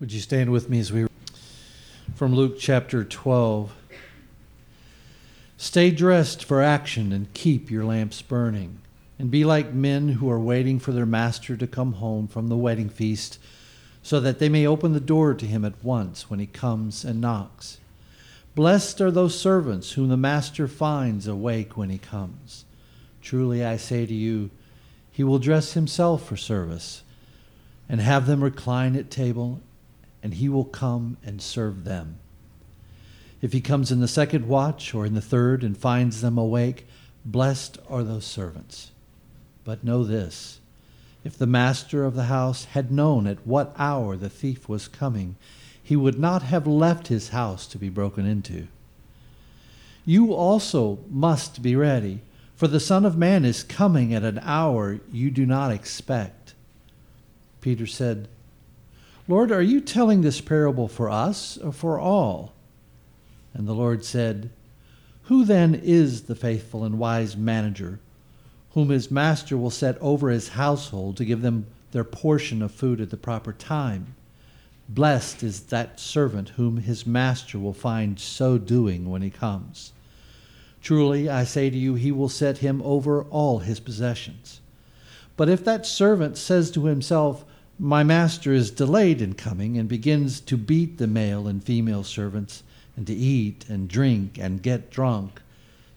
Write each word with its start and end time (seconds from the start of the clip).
Would 0.00 0.12
you 0.12 0.20
stand 0.20 0.50
with 0.50 0.68
me 0.68 0.78
as 0.78 0.92
we 0.92 1.08
from 2.14 2.32
Luke 2.32 2.56
chapter 2.56 3.02
12? 3.02 3.74
Stay 5.56 5.90
dressed 5.90 6.44
for 6.44 6.62
action 6.62 7.12
and 7.12 7.34
keep 7.34 7.68
your 7.68 7.84
lamps 7.84 8.22
burning, 8.22 8.78
and 9.18 9.28
be 9.28 9.44
like 9.44 9.74
men 9.74 10.10
who 10.10 10.30
are 10.30 10.38
waiting 10.38 10.78
for 10.78 10.92
their 10.92 11.04
master 11.04 11.56
to 11.56 11.66
come 11.66 11.94
home 11.94 12.28
from 12.28 12.46
the 12.46 12.56
wedding 12.56 12.88
feast, 12.88 13.40
so 14.00 14.20
that 14.20 14.38
they 14.38 14.48
may 14.48 14.64
open 14.64 14.92
the 14.92 15.00
door 15.00 15.34
to 15.34 15.46
him 15.46 15.64
at 15.64 15.82
once 15.82 16.30
when 16.30 16.38
he 16.38 16.46
comes 16.46 17.04
and 17.04 17.20
knocks. 17.20 17.78
Blessed 18.54 19.00
are 19.00 19.10
those 19.10 19.36
servants 19.36 19.92
whom 19.92 20.10
the 20.10 20.16
master 20.16 20.68
finds 20.68 21.26
awake 21.26 21.76
when 21.76 21.90
he 21.90 21.98
comes. 21.98 22.64
Truly 23.20 23.64
I 23.64 23.76
say 23.76 24.06
to 24.06 24.14
you, 24.14 24.50
he 25.10 25.24
will 25.24 25.40
dress 25.40 25.72
himself 25.72 26.24
for 26.24 26.36
service 26.36 27.02
and 27.88 28.00
have 28.00 28.28
them 28.28 28.44
recline 28.44 28.94
at 28.94 29.10
table 29.10 29.60
and 30.22 30.34
he 30.34 30.48
will 30.48 30.64
come 30.64 31.16
and 31.24 31.40
serve 31.40 31.84
them. 31.84 32.18
If 33.40 33.52
he 33.52 33.60
comes 33.60 33.92
in 33.92 34.00
the 34.00 34.08
second 34.08 34.48
watch 34.48 34.94
or 34.94 35.06
in 35.06 35.14
the 35.14 35.20
third 35.20 35.62
and 35.62 35.76
finds 35.76 36.20
them 36.20 36.36
awake, 36.36 36.86
blessed 37.24 37.78
are 37.88 38.02
those 38.02 38.24
servants. 38.24 38.90
But 39.64 39.84
know 39.84 40.04
this 40.04 40.60
if 41.24 41.36
the 41.36 41.46
master 41.46 42.04
of 42.04 42.14
the 42.14 42.24
house 42.24 42.64
had 42.66 42.90
known 42.90 43.26
at 43.26 43.46
what 43.46 43.74
hour 43.78 44.16
the 44.16 44.30
thief 44.30 44.68
was 44.68 44.88
coming, 44.88 45.36
he 45.82 45.96
would 45.96 46.18
not 46.18 46.42
have 46.42 46.66
left 46.66 47.08
his 47.08 47.30
house 47.30 47.66
to 47.66 47.78
be 47.78 47.88
broken 47.88 48.26
into. 48.26 48.68
You 50.04 50.32
also 50.32 51.00
must 51.10 51.60
be 51.60 51.76
ready, 51.76 52.20
for 52.56 52.66
the 52.66 52.80
Son 52.80 53.04
of 53.04 53.16
Man 53.16 53.44
is 53.44 53.62
coming 53.62 54.14
at 54.14 54.22
an 54.22 54.40
hour 54.42 55.00
you 55.12 55.30
do 55.30 55.44
not 55.44 55.70
expect. 55.70 56.54
Peter 57.60 57.86
said, 57.86 58.28
Lord, 59.28 59.52
are 59.52 59.62
you 59.62 59.82
telling 59.82 60.22
this 60.22 60.40
parable 60.40 60.88
for 60.88 61.10
us 61.10 61.58
or 61.58 61.70
for 61.70 62.00
all? 62.00 62.54
And 63.52 63.68
the 63.68 63.74
Lord 63.74 64.02
said, 64.02 64.48
Who 65.24 65.44
then 65.44 65.74
is 65.74 66.22
the 66.22 66.34
faithful 66.34 66.82
and 66.82 66.98
wise 66.98 67.36
manager, 67.36 68.00
whom 68.70 68.88
his 68.88 69.10
master 69.10 69.58
will 69.58 69.70
set 69.70 69.98
over 70.00 70.30
his 70.30 70.50
household 70.50 71.18
to 71.18 71.26
give 71.26 71.42
them 71.42 71.66
their 71.92 72.04
portion 72.04 72.62
of 72.62 72.72
food 72.72 73.02
at 73.02 73.10
the 73.10 73.18
proper 73.18 73.52
time? 73.52 74.14
Blessed 74.88 75.42
is 75.42 75.60
that 75.64 76.00
servant 76.00 76.50
whom 76.50 76.78
his 76.78 77.06
master 77.06 77.58
will 77.58 77.74
find 77.74 78.18
so 78.18 78.56
doing 78.56 79.10
when 79.10 79.20
he 79.20 79.28
comes. 79.28 79.92
Truly, 80.80 81.28
I 81.28 81.44
say 81.44 81.68
to 81.68 81.76
you, 81.76 81.96
he 81.96 82.10
will 82.10 82.30
set 82.30 82.58
him 82.58 82.80
over 82.82 83.24
all 83.24 83.58
his 83.58 83.80
possessions. 83.80 84.62
But 85.36 85.50
if 85.50 85.62
that 85.64 85.84
servant 85.84 86.38
says 86.38 86.70
to 86.70 86.86
himself, 86.86 87.44
my 87.78 88.02
master 88.02 88.52
is 88.52 88.72
delayed 88.72 89.22
in 89.22 89.34
coming 89.34 89.78
and 89.78 89.88
begins 89.88 90.40
to 90.40 90.56
beat 90.56 90.98
the 90.98 91.06
male 91.06 91.46
and 91.46 91.62
female 91.62 92.02
servants 92.02 92.64
and 92.96 93.06
to 93.06 93.14
eat 93.14 93.64
and 93.68 93.88
drink 93.88 94.36
and 94.38 94.62
get 94.62 94.90
drunk. 94.90 95.40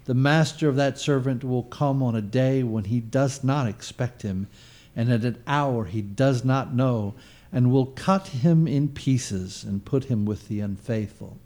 The 0.05 0.13
master 0.13 0.69
of 0.69 0.75
that 0.75 0.99
servant 0.99 1.43
will 1.43 1.63
come 1.63 2.03
on 2.03 2.15
a 2.15 2.21
day 2.21 2.61
when 2.61 2.83
he 2.85 2.99
does 2.99 3.43
not 3.43 3.67
expect 3.67 4.21
him 4.21 4.47
and 4.95 5.11
at 5.11 5.23
an 5.23 5.41
hour 5.47 5.85
he 5.85 6.01
does 6.01 6.45
not 6.45 6.73
know 6.73 7.15
and 7.51 7.71
will 7.71 7.87
cut 7.87 8.27
him 8.27 8.67
in 8.67 8.87
pieces 8.89 9.63
and 9.63 9.83
put 9.83 10.05
him 10.05 10.25
with 10.25 10.47
the 10.47 10.59
unfaithful. 10.59 11.37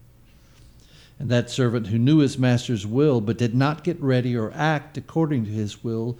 And 1.18 1.30
that 1.30 1.50
servant 1.50 1.88
who 1.88 1.98
knew 1.98 2.18
his 2.18 2.38
master's 2.38 2.86
will 2.86 3.22
but 3.22 3.38
did 3.38 3.56
not 3.56 3.84
get 3.84 4.02
ready 4.02 4.36
or 4.36 4.52
act 4.54 4.98
according 4.98 5.46
to 5.46 5.52
his 5.52 5.84
will 5.84 6.18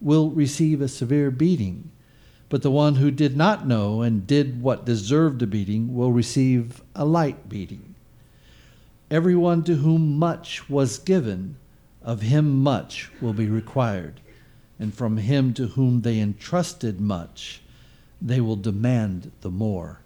will 0.00 0.30
receive 0.30 0.80
a 0.80 0.88
severe 0.88 1.30
beating. 1.30 1.90
But 2.48 2.62
the 2.62 2.70
one 2.70 2.96
who 2.96 3.10
did 3.10 3.36
not 3.36 3.66
know 3.66 4.02
and 4.02 4.26
did 4.26 4.62
what 4.62 4.84
deserved 4.84 5.42
a 5.42 5.46
beating 5.46 5.94
will 5.94 6.12
receive 6.12 6.80
a 6.94 7.04
light 7.04 7.48
beating. 7.48 7.94
Everyone 9.10 9.64
to 9.64 9.76
whom 9.76 10.18
much 10.18 10.68
was 10.70 10.98
given, 10.98 11.56
of 12.02 12.22
him 12.22 12.62
much 12.62 13.10
will 13.20 13.32
be 13.32 13.48
required. 13.48 14.20
And 14.78 14.94
from 14.94 15.16
him 15.16 15.54
to 15.54 15.68
whom 15.68 16.02
they 16.02 16.20
entrusted 16.20 17.00
much, 17.00 17.62
they 18.20 18.40
will 18.40 18.56
demand 18.56 19.32
the 19.40 19.50
more. 19.50 20.00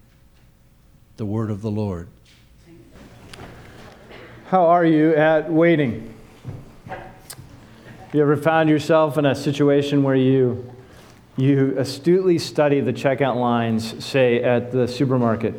The 1.16 1.26
word 1.26 1.50
of 1.50 1.60
the 1.60 1.70
Lord. 1.70 2.09
How 4.47 4.66
are 4.66 4.84
you 4.84 5.14
at 5.14 5.50
waiting? 5.50 6.14
You 8.12 8.22
ever 8.22 8.37
found 8.37 8.69
yourself 8.69 9.19
in 9.19 9.26
a 9.26 9.34
situation 9.34 10.03
where 10.03 10.16
you 10.16 10.72
you 11.40 11.74
astutely 11.78 12.38
study 12.38 12.80
the 12.80 12.92
checkout 12.92 13.36
lines, 13.36 14.04
say, 14.04 14.42
at 14.42 14.72
the 14.72 14.86
supermarket, 14.86 15.54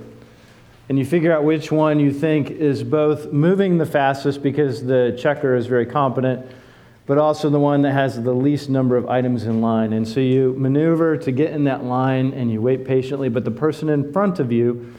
and 0.89 0.99
you 0.99 1.05
figure 1.05 1.31
out 1.31 1.43
which 1.43 1.71
one 1.71 1.99
you 1.99 2.11
think 2.11 2.51
is 2.51 2.83
both 2.83 3.31
moving 3.31 3.77
the 3.77 3.85
fastest 3.85 4.43
because 4.43 4.85
the 4.85 5.17
checker 5.19 5.55
is 5.55 5.65
very 5.65 5.85
competent, 5.85 6.45
but 7.05 7.17
also 7.17 7.49
the 7.49 7.59
one 7.59 7.81
that 7.81 7.93
has 7.93 8.21
the 8.21 8.33
least 8.33 8.69
number 8.69 8.97
of 8.97 9.07
items 9.07 9.45
in 9.45 9.61
line. 9.61 9.93
And 9.93 10.07
so 10.07 10.19
you 10.19 10.53
maneuver 10.57 11.17
to 11.17 11.31
get 11.31 11.51
in 11.51 11.63
that 11.63 11.83
line 11.83 12.33
and 12.33 12.51
you 12.51 12.61
wait 12.61 12.85
patiently, 12.85 13.29
but 13.29 13.45
the 13.45 13.51
person 13.51 13.89
in 13.89 14.11
front 14.11 14.39
of 14.39 14.51
you 14.51 14.93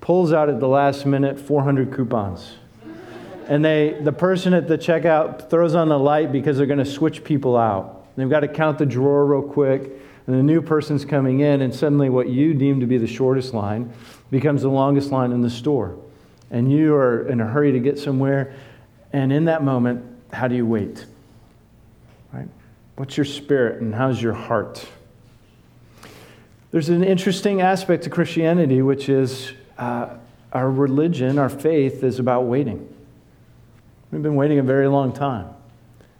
pulls 0.00 0.32
out 0.32 0.48
at 0.48 0.60
the 0.60 0.68
last 0.68 1.06
minute 1.06 1.38
400 1.38 1.94
coupons. 1.94 2.54
And 3.46 3.64
they, 3.64 3.96
the 4.00 4.12
person 4.12 4.52
at 4.52 4.68
the 4.68 4.76
checkout 4.76 5.48
throws 5.48 5.74
on 5.74 5.88
the 5.88 5.98
light 5.98 6.32
because 6.32 6.58
they're 6.58 6.66
going 6.66 6.78
to 6.80 6.84
switch 6.84 7.24
people 7.24 7.56
out. 7.56 8.14
They've 8.16 8.28
got 8.28 8.40
to 8.40 8.48
count 8.48 8.78
the 8.78 8.86
drawer 8.86 9.24
real 9.24 9.42
quick 9.42 9.92
and 10.28 10.36
a 10.36 10.42
new 10.42 10.60
person's 10.60 11.06
coming 11.06 11.40
in, 11.40 11.62
and 11.62 11.74
suddenly 11.74 12.10
what 12.10 12.28
you 12.28 12.52
deem 12.52 12.80
to 12.80 12.86
be 12.86 12.98
the 12.98 13.06
shortest 13.06 13.54
line 13.54 13.90
becomes 14.30 14.60
the 14.60 14.68
longest 14.68 15.10
line 15.10 15.32
in 15.32 15.40
the 15.40 15.48
store. 15.48 15.96
And 16.50 16.70
you 16.70 16.94
are 16.94 17.26
in 17.26 17.40
a 17.40 17.46
hurry 17.46 17.72
to 17.72 17.80
get 17.80 17.98
somewhere, 17.98 18.54
and 19.10 19.32
in 19.32 19.46
that 19.46 19.64
moment, 19.64 20.04
how 20.30 20.46
do 20.46 20.54
you 20.54 20.66
wait? 20.66 21.06
Right? 22.30 22.46
What's 22.96 23.16
your 23.16 23.24
spirit 23.24 23.80
and 23.80 23.94
how's 23.94 24.20
your 24.20 24.34
heart? 24.34 24.86
There's 26.72 26.90
an 26.90 27.02
interesting 27.02 27.62
aspect 27.62 28.04
to 28.04 28.10
Christianity, 28.10 28.82
which 28.82 29.08
is 29.08 29.52
uh, 29.78 30.10
our 30.52 30.70
religion, 30.70 31.38
our 31.38 31.48
faith, 31.48 32.04
is 32.04 32.18
about 32.18 32.44
waiting. 32.44 32.86
We've 34.10 34.22
been 34.22 34.36
waiting 34.36 34.58
a 34.58 34.62
very 34.62 34.88
long 34.88 35.14
time 35.14 35.48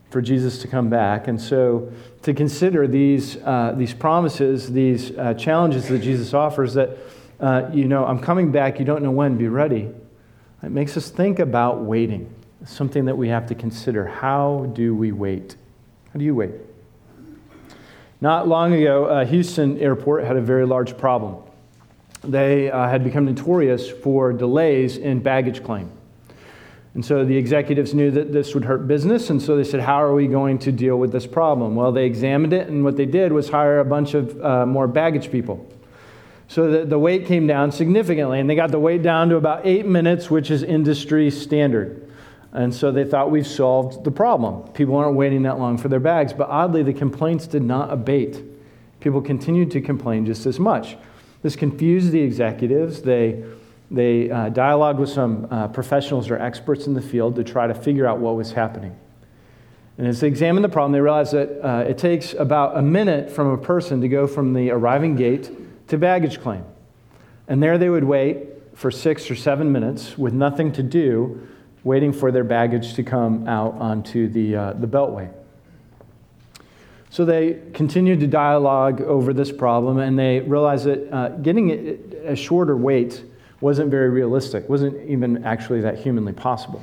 for 0.09 0.23
Jesus 0.23 0.63
to 0.63 0.69
come 0.69 0.89
back. 0.89 1.29
And 1.29 1.39
so 1.39 1.93
to 2.23 2.35
consider 2.35 2.87
these, 2.87 3.37
uh, 3.37 3.75
these 3.77 3.95
promises, 3.95 4.73
these 4.73 5.17
uh, 5.17 5.35
challenges 5.35 5.89
that 5.89 6.01
Jesus 6.01 6.35
offers 6.35 6.75
that, 6.75 6.99
uh, 7.41 7.71
you 7.73 7.87
know, 7.87 8.05
I'm 8.05 8.19
coming 8.19 8.51
back, 8.51 8.79
you 8.79 8.85
don't 8.85 9.03
know 9.03 9.11
when, 9.11 9.37
be 9.37 9.49
ready. 9.49 9.89
It 10.63 10.71
makes 10.71 10.97
us 10.97 11.11
think 11.11 11.39
about 11.39 11.83
waiting. 11.83 12.33
It's 12.61 12.73
something 12.73 13.05
that 13.05 13.17
we 13.17 13.29
have 13.29 13.47
to 13.47 13.55
consider. 13.55 14.07
How 14.07 14.71
do 14.73 14.95
we 14.95 15.13
wait? 15.13 15.57
How 16.13 16.19
do 16.19 16.25
you 16.25 16.35
wait? 16.35 16.53
Not 18.21 18.49
long 18.49 18.73
ago, 18.73 19.05
uh, 19.05 19.25
Houston 19.25 19.79
Airport 19.79 20.25
had 20.25 20.37
a 20.37 20.41
very 20.41 20.67
large 20.67 20.99
problem. 20.99 21.37
They 22.25 22.69
uh, 22.69 22.89
had 22.89 23.05
become 23.05 23.25
notorious 23.27 23.89
for 23.89 24.33
delays 24.33 24.97
in 24.97 25.21
baggage 25.21 25.63
claim. 25.63 25.93
And 26.95 27.05
so 27.05 27.25
the 27.25 27.37
executives 27.37 27.95
knew 27.95 28.11
that 28.11 28.33
this 28.33 28.55
would 28.55 28.65
hurt 28.65 28.89
business, 28.89 29.31
and 29.31 29.41
so 29.41 29.57
they 29.57 29.65
said, 29.65 29.81
How 29.81 30.03
are 30.03 30.15
we 30.15 30.27
going 30.27 30.59
to 30.61 30.73
deal 30.73 30.99
with 30.99 31.13
this 31.13 31.27
problem? 31.27 31.77
Well, 31.77 31.93
they 31.93 32.07
examined 32.07 32.53
it, 32.53 32.69
and 32.69 32.83
what 32.83 32.97
they 32.97 33.07
did 33.07 33.33
was 33.33 33.51
hire 33.51 33.81
a 33.81 33.85
bunch 33.85 34.15
of 34.15 34.43
uh, 34.43 34.67
more 34.67 34.89
baggage 34.89 35.31
people. 35.31 35.71
So 36.49 36.71
the, 36.71 36.87
the 36.87 36.99
wait 36.99 37.27
came 37.27 37.47
down 37.47 37.73
significantly, 37.73 38.41
and 38.41 38.49
they 38.49 38.55
got 38.55 38.71
the 38.71 38.81
wait 38.81 39.03
down 39.03 39.29
to 39.29 39.37
about 39.37 39.67
eight 39.67 39.87
minutes, 39.87 40.31
which 40.31 40.51
is 40.51 40.63
industry 40.63 41.31
standard. 41.31 42.11
And 42.53 42.75
so 42.75 42.91
they 42.91 43.05
thought 43.05 43.31
we've 43.31 43.47
solved 43.47 44.05
the 44.05 44.11
problem. 44.11 44.67
People 44.73 44.97
aren't 44.97 45.15
waiting 45.15 45.43
that 45.43 45.59
long 45.59 45.77
for 45.77 45.89
their 45.89 46.01
bags. 46.01 46.33
But 46.33 46.49
oddly, 46.49 46.83
the 46.83 46.95
complaints 46.95 47.47
did 47.47 47.63
not 47.63 47.93
abate. 47.93 48.43
People 49.01 49.21
continued 49.21 49.71
to 49.73 49.83
complain 49.83 50.25
just 50.25 50.47
as 50.47 50.59
much. 50.59 50.97
This 51.43 51.55
confused 51.55 52.11
the 52.11 52.21
executives. 52.21 53.03
They 53.03 53.45
they 53.91 54.31
uh, 54.31 54.51
dialogued 54.51 54.99
with 54.99 55.09
some 55.09 55.49
uh, 55.51 55.69
professionals 55.69 56.31
or 56.31 56.39
experts 56.39 56.87
in 56.87 56.95
the 56.95 57.01
field 57.01 57.37
to 57.37 57.45
try 57.45 57.67
to 57.67 57.75
figure 57.75 58.07
out 58.07 58.19
what 58.19 58.37
was 58.37 58.53
happening. 58.53 58.97
And 59.97 60.07
as 60.07 60.21
they 60.21 60.29
examined 60.29 60.65
the 60.65 60.69
problem, 60.69 60.93
they 60.93 61.01
realized 61.01 61.33
that 61.33 61.67
uh, 61.67 61.89
it 61.89 61.99
takes 61.99 62.35
about 62.35 62.77
a 62.77 62.83
minute 62.83 63.31
from 63.31 63.49
a 63.49 63.59
person 63.59 64.01
to 64.01 64.09
go 64.09 64.27
from 64.27 64.53
the 64.53 64.71
arriving 64.71 65.17
gate 65.17 65.51
to 65.89 65.99
baggage 65.99 66.41
claim. 66.41 66.65
And 67.49 67.63
there 67.63 67.79
they 67.79 67.89
would 67.89 68.05
wait 68.05 68.47
for 68.75 68.91
six 68.91 69.31
or 69.31 69.35
seven 69.35 69.73
minutes 69.73 70.17
with 70.17 70.35
nothing 70.35 70.71
to 70.73 70.83
do, 70.83 71.49
waiting 71.83 72.13
for 72.13 72.31
their 72.31 72.45
baggage 72.45 72.95
to 72.95 73.03
come 73.03 73.49
out 73.49 73.75
onto 73.75 74.29
the, 74.29 74.55
uh, 74.55 74.73
the 74.75 74.87
beltway. 74.87 75.33
So 77.11 77.25
they 77.25 77.59
continued 77.73 78.21
to 78.21 78.27
dialogue 78.27 79.01
over 79.01 79.33
this 79.33 79.51
problem, 79.51 79.99
and 79.99 80.17
they 80.17 80.41
realized 80.41 80.85
that 80.85 81.13
uh, 81.13 81.29
getting 81.31 81.71
a 82.25 82.37
shorter 82.37 82.77
wait 82.77 83.25
wasn't 83.61 83.91
very 83.91 84.09
realistic, 84.09 84.69
wasn't 84.69 85.09
even 85.09 85.45
actually 85.45 85.81
that 85.81 85.99
humanly 85.99 86.33
possible. 86.33 86.83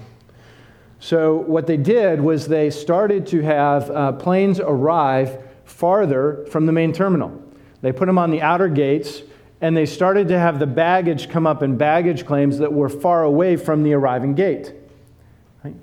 So, 0.99 1.35
what 1.35 1.67
they 1.67 1.77
did 1.77 2.21
was 2.21 2.47
they 2.47 2.69
started 2.69 3.27
to 3.27 3.41
have 3.41 3.91
uh, 3.91 4.11
planes 4.13 4.59
arrive 4.59 5.43
farther 5.65 6.45
from 6.49 6.65
the 6.65 6.71
main 6.71 6.93
terminal. 6.93 7.41
They 7.81 7.91
put 7.91 8.07
them 8.07 8.17
on 8.17 8.31
the 8.31 8.41
outer 8.41 8.67
gates, 8.67 9.21
and 9.61 9.75
they 9.75 9.85
started 9.85 10.27
to 10.29 10.39
have 10.39 10.59
the 10.59 10.67
baggage 10.67 11.29
come 11.29 11.45
up 11.45 11.61
in 11.61 11.77
baggage 11.77 12.25
claims 12.25 12.57
that 12.57 12.71
were 12.71 12.89
far 12.89 13.23
away 13.23 13.55
from 13.57 13.83
the 13.83 13.93
arriving 13.93 14.35
gate. 14.35 14.73
Right? 15.63 15.75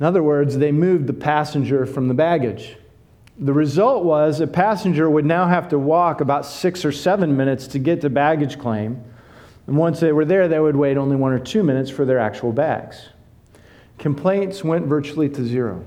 In 0.00 0.06
other 0.06 0.22
words, 0.22 0.58
they 0.58 0.72
moved 0.72 1.06
the 1.06 1.12
passenger 1.12 1.86
from 1.86 2.08
the 2.08 2.14
baggage. 2.14 2.76
The 3.38 3.52
result 3.52 4.04
was 4.04 4.40
a 4.40 4.46
passenger 4.46 5.08
would 5.08 5.24
now 5.24 5.46
have 5.46 5.68
to 5.70 5.78
walk 5.78 6.20
about 6.20 6.44
six 6.44 6.84
or 6.84 6.92
seven 6.92 7.36
minutes 7.36 7.66
to 7.68 7.78
get 7.78 8.02
to 8.02 8.10
baggage 8.10 8.58
claim. 8.58 9.02
And 9.66 9.76
once 9.76 10.00
they 10.00 10.12
were 10.12 10.24
there, 10.24 10.48
they 10.48 10.58
would 10.58 10.76
wait 10.76 10.96
only 10.96 11.16
one 11.16 11.32
or 11.32 11.38
two 11.38 11.62
minutes 11.62 11.90
for 11.90 12.04
their 12.04 12.18
actual 12.18 12.52
bags. 12.52 13.08
Complaints 13.98 14.64
went 14.64 14.86
virtually 14.86 15.28
to 15.28 15.44
zero. 15.44 15.84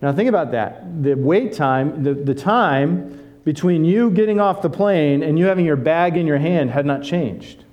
Now, 0.00 0.12
think 0.12 0.28
about 0.28 0.50
that. 0.52 1.02
The 1.02 1.14
wait 1.14 1.52
time, 1.52 2.02
the, 2.02 2.14
the 2.14 2.34
time 2.34 3.38
between 3.44 3.84
you 3.84 4.10
getting 4.10 4.40
off 4.40 4.62
the 4.62 4.70
plane 4.70 5.22
and 5.22 5.38
you 5.38 5.46
having 5.46 5.64
your 5.64 5.76
bag 5.76 6.16
in 6.16 6.26
your 6.26 6.38
hand 6.38 6.70
had 6.70 6.86
not 6.86 7.02
changed. 7.02 7.64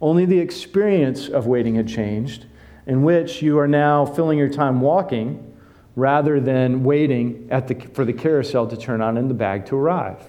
Only 0.00 0.24
the 0.24 0.38
experience 0.38 1.28
of 1.28 1.46
waiting 1.46 1.74
had 1.74 1.88
changed, 1.88 2.46
in 2.86 3.02
which 3.02 3.42
you 3.42 3.58
are 3.58 3.68
now 3.68 4.06
filling 4.06 4.38
your 4.38 4.48
time 4.48 4.80
walking 4.80 5.44
rather 5.96 6.40
than 6.40 6.84
waiting 6.84 7.48
at 7.50 7.66
the, 7.68 7.74
for 7.74 8.04
the 8.04 8.12
carousel 8.12 8.66
to 8.68 8.76
turn 8.76 9.00
on 9.00 9.16
and 9.16 9.28
the 9.28 9.34
bag 9.34 9.66
to 9.66 9.76
arrive. 9.76 10.22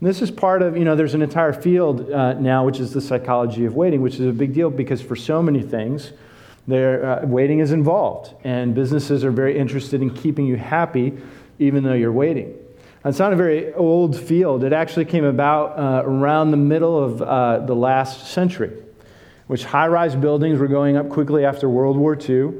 And 0.00 0.08
this 0.08 0.22
is 0.22 0.30
part 0.30 0.62
of, 0.62 0.76
you 0.76 0.84
know, 0.84 0.94
there's 0.94 1.14
an 1.14 1.22
entire 1.22 1.52
field 1.52 2.10
uh, 2.10 2.34
now, 2.34 2.64
which 2.64 2.78
is 2.78 2.92
the 2.92 3.00
psychology 3.00 3.64
of 3.64 3.74
waiting, 3.74 4.00
which 4.00 4.14
is 4.14 4.26
a 4.26 4.32
big 4.32 4.54
deal 4.54 4.70
because 4.70 5.02
for 5.02 5.16
so 5.16 5.42
many 5.42 5.62
things, 5.62 6.12
there, 6.68 7.04
uh, 7.04 7.26
waiting 7.26 7.58
is 7.58 7.72
involved. 7.72 8.34
And 8.44 8.74
businesses 8.74 9.24
are 9.24 9.32
very 9.32 9.58
interested 9.58 10.00
in 10.00 10.10
keeping 10.14 10.46
you 10.46 10.56
happy 10.56 11.18
even 11.58 11.82
though 11.82 11.94
you're 11.94 12.12
waiting. 12.12 12.54
It's 13.04 13.18
not 13.18 13.32
a 13.32 13.36
very 13.36 13.72
old 13.74 14.18
field. 14.18 14.64
It 14.64 14.72
actually 14.72 15.06
came 15.06 15.24
about 15.24 15.78
uh, 15.78 16.02
around 16.04 16.50
the 16.50 16.56
middle 16.56 17.02
of 17.02 17.22
uh, 17.22 17.58
the 17.66 17.74
last 17.74 18.28
century, 18.28 18.72
which 19.46 19.64
high 19.64 19.88
rise 19.88 20.14
buildings 20.14 20.58
were 20.58 20.68
going 20.68 20.96
up 20.96 21.08
quickly 21.08 21.44
after 21.44 21.68
World 21.68 21.96
War 21.96 22.16
II, 22.16 22.52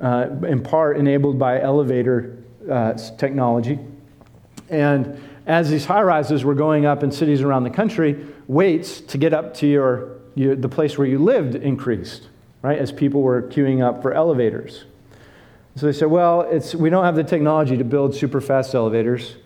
uh, 0.00 0.28
in 0.46 0.62
part 0.62 0.98
enabled 0.98 1.38
by 1.38 1.60
elevator 1.60 2.38
uh, 2.70 2.94
technology. 3.18 3.78
And 4.68 5.20
as 5.48 5.70
these 5.70 5.86
high 5.86 6.02
rises 6.02 6.44
were 6.44 6.54
going 6.54 6.84
up 6.84 7.02
in 7.02 7.10
cities 7.10 7.40
around 7.40 7.64
the 7.64 7.70
country, 7.70 8.26
waits 8.46 9.00
to 9.00 9.16
get 9.18 9.32
up 9.32 9.54
to 9.54 9.66
your, 9.66 10.18
your, 10.34 10.54
the 10.54 10.68
place 10.68 10.98
where 10.98 11.06
you 11.06 11.18
lived 11.18 11.54
increased, 11.54 12.28
right, 12.60 12.78
as 12.78 12.92
people 12.92 13.22
were 13.22 13.42
queuing 13.42 13.82
up 13.82 14.02
for 14.02 14.12
elevators. 14.12 14.84
So 15.74 15.86
they 15.86 15.92
said, 15.92 16.10
well, 16.10 16.42
it's, 16.42 16.74
we 16.74 16.90
don't 16.90 17.04
have 17.04 17.16
the 17.16 17.24
technology 17.24 17.78
to 17.78 17.84
build 17.84 18.14
super 18.14 18.42
fast 18.42 18.74
elevators. 18.74 19.36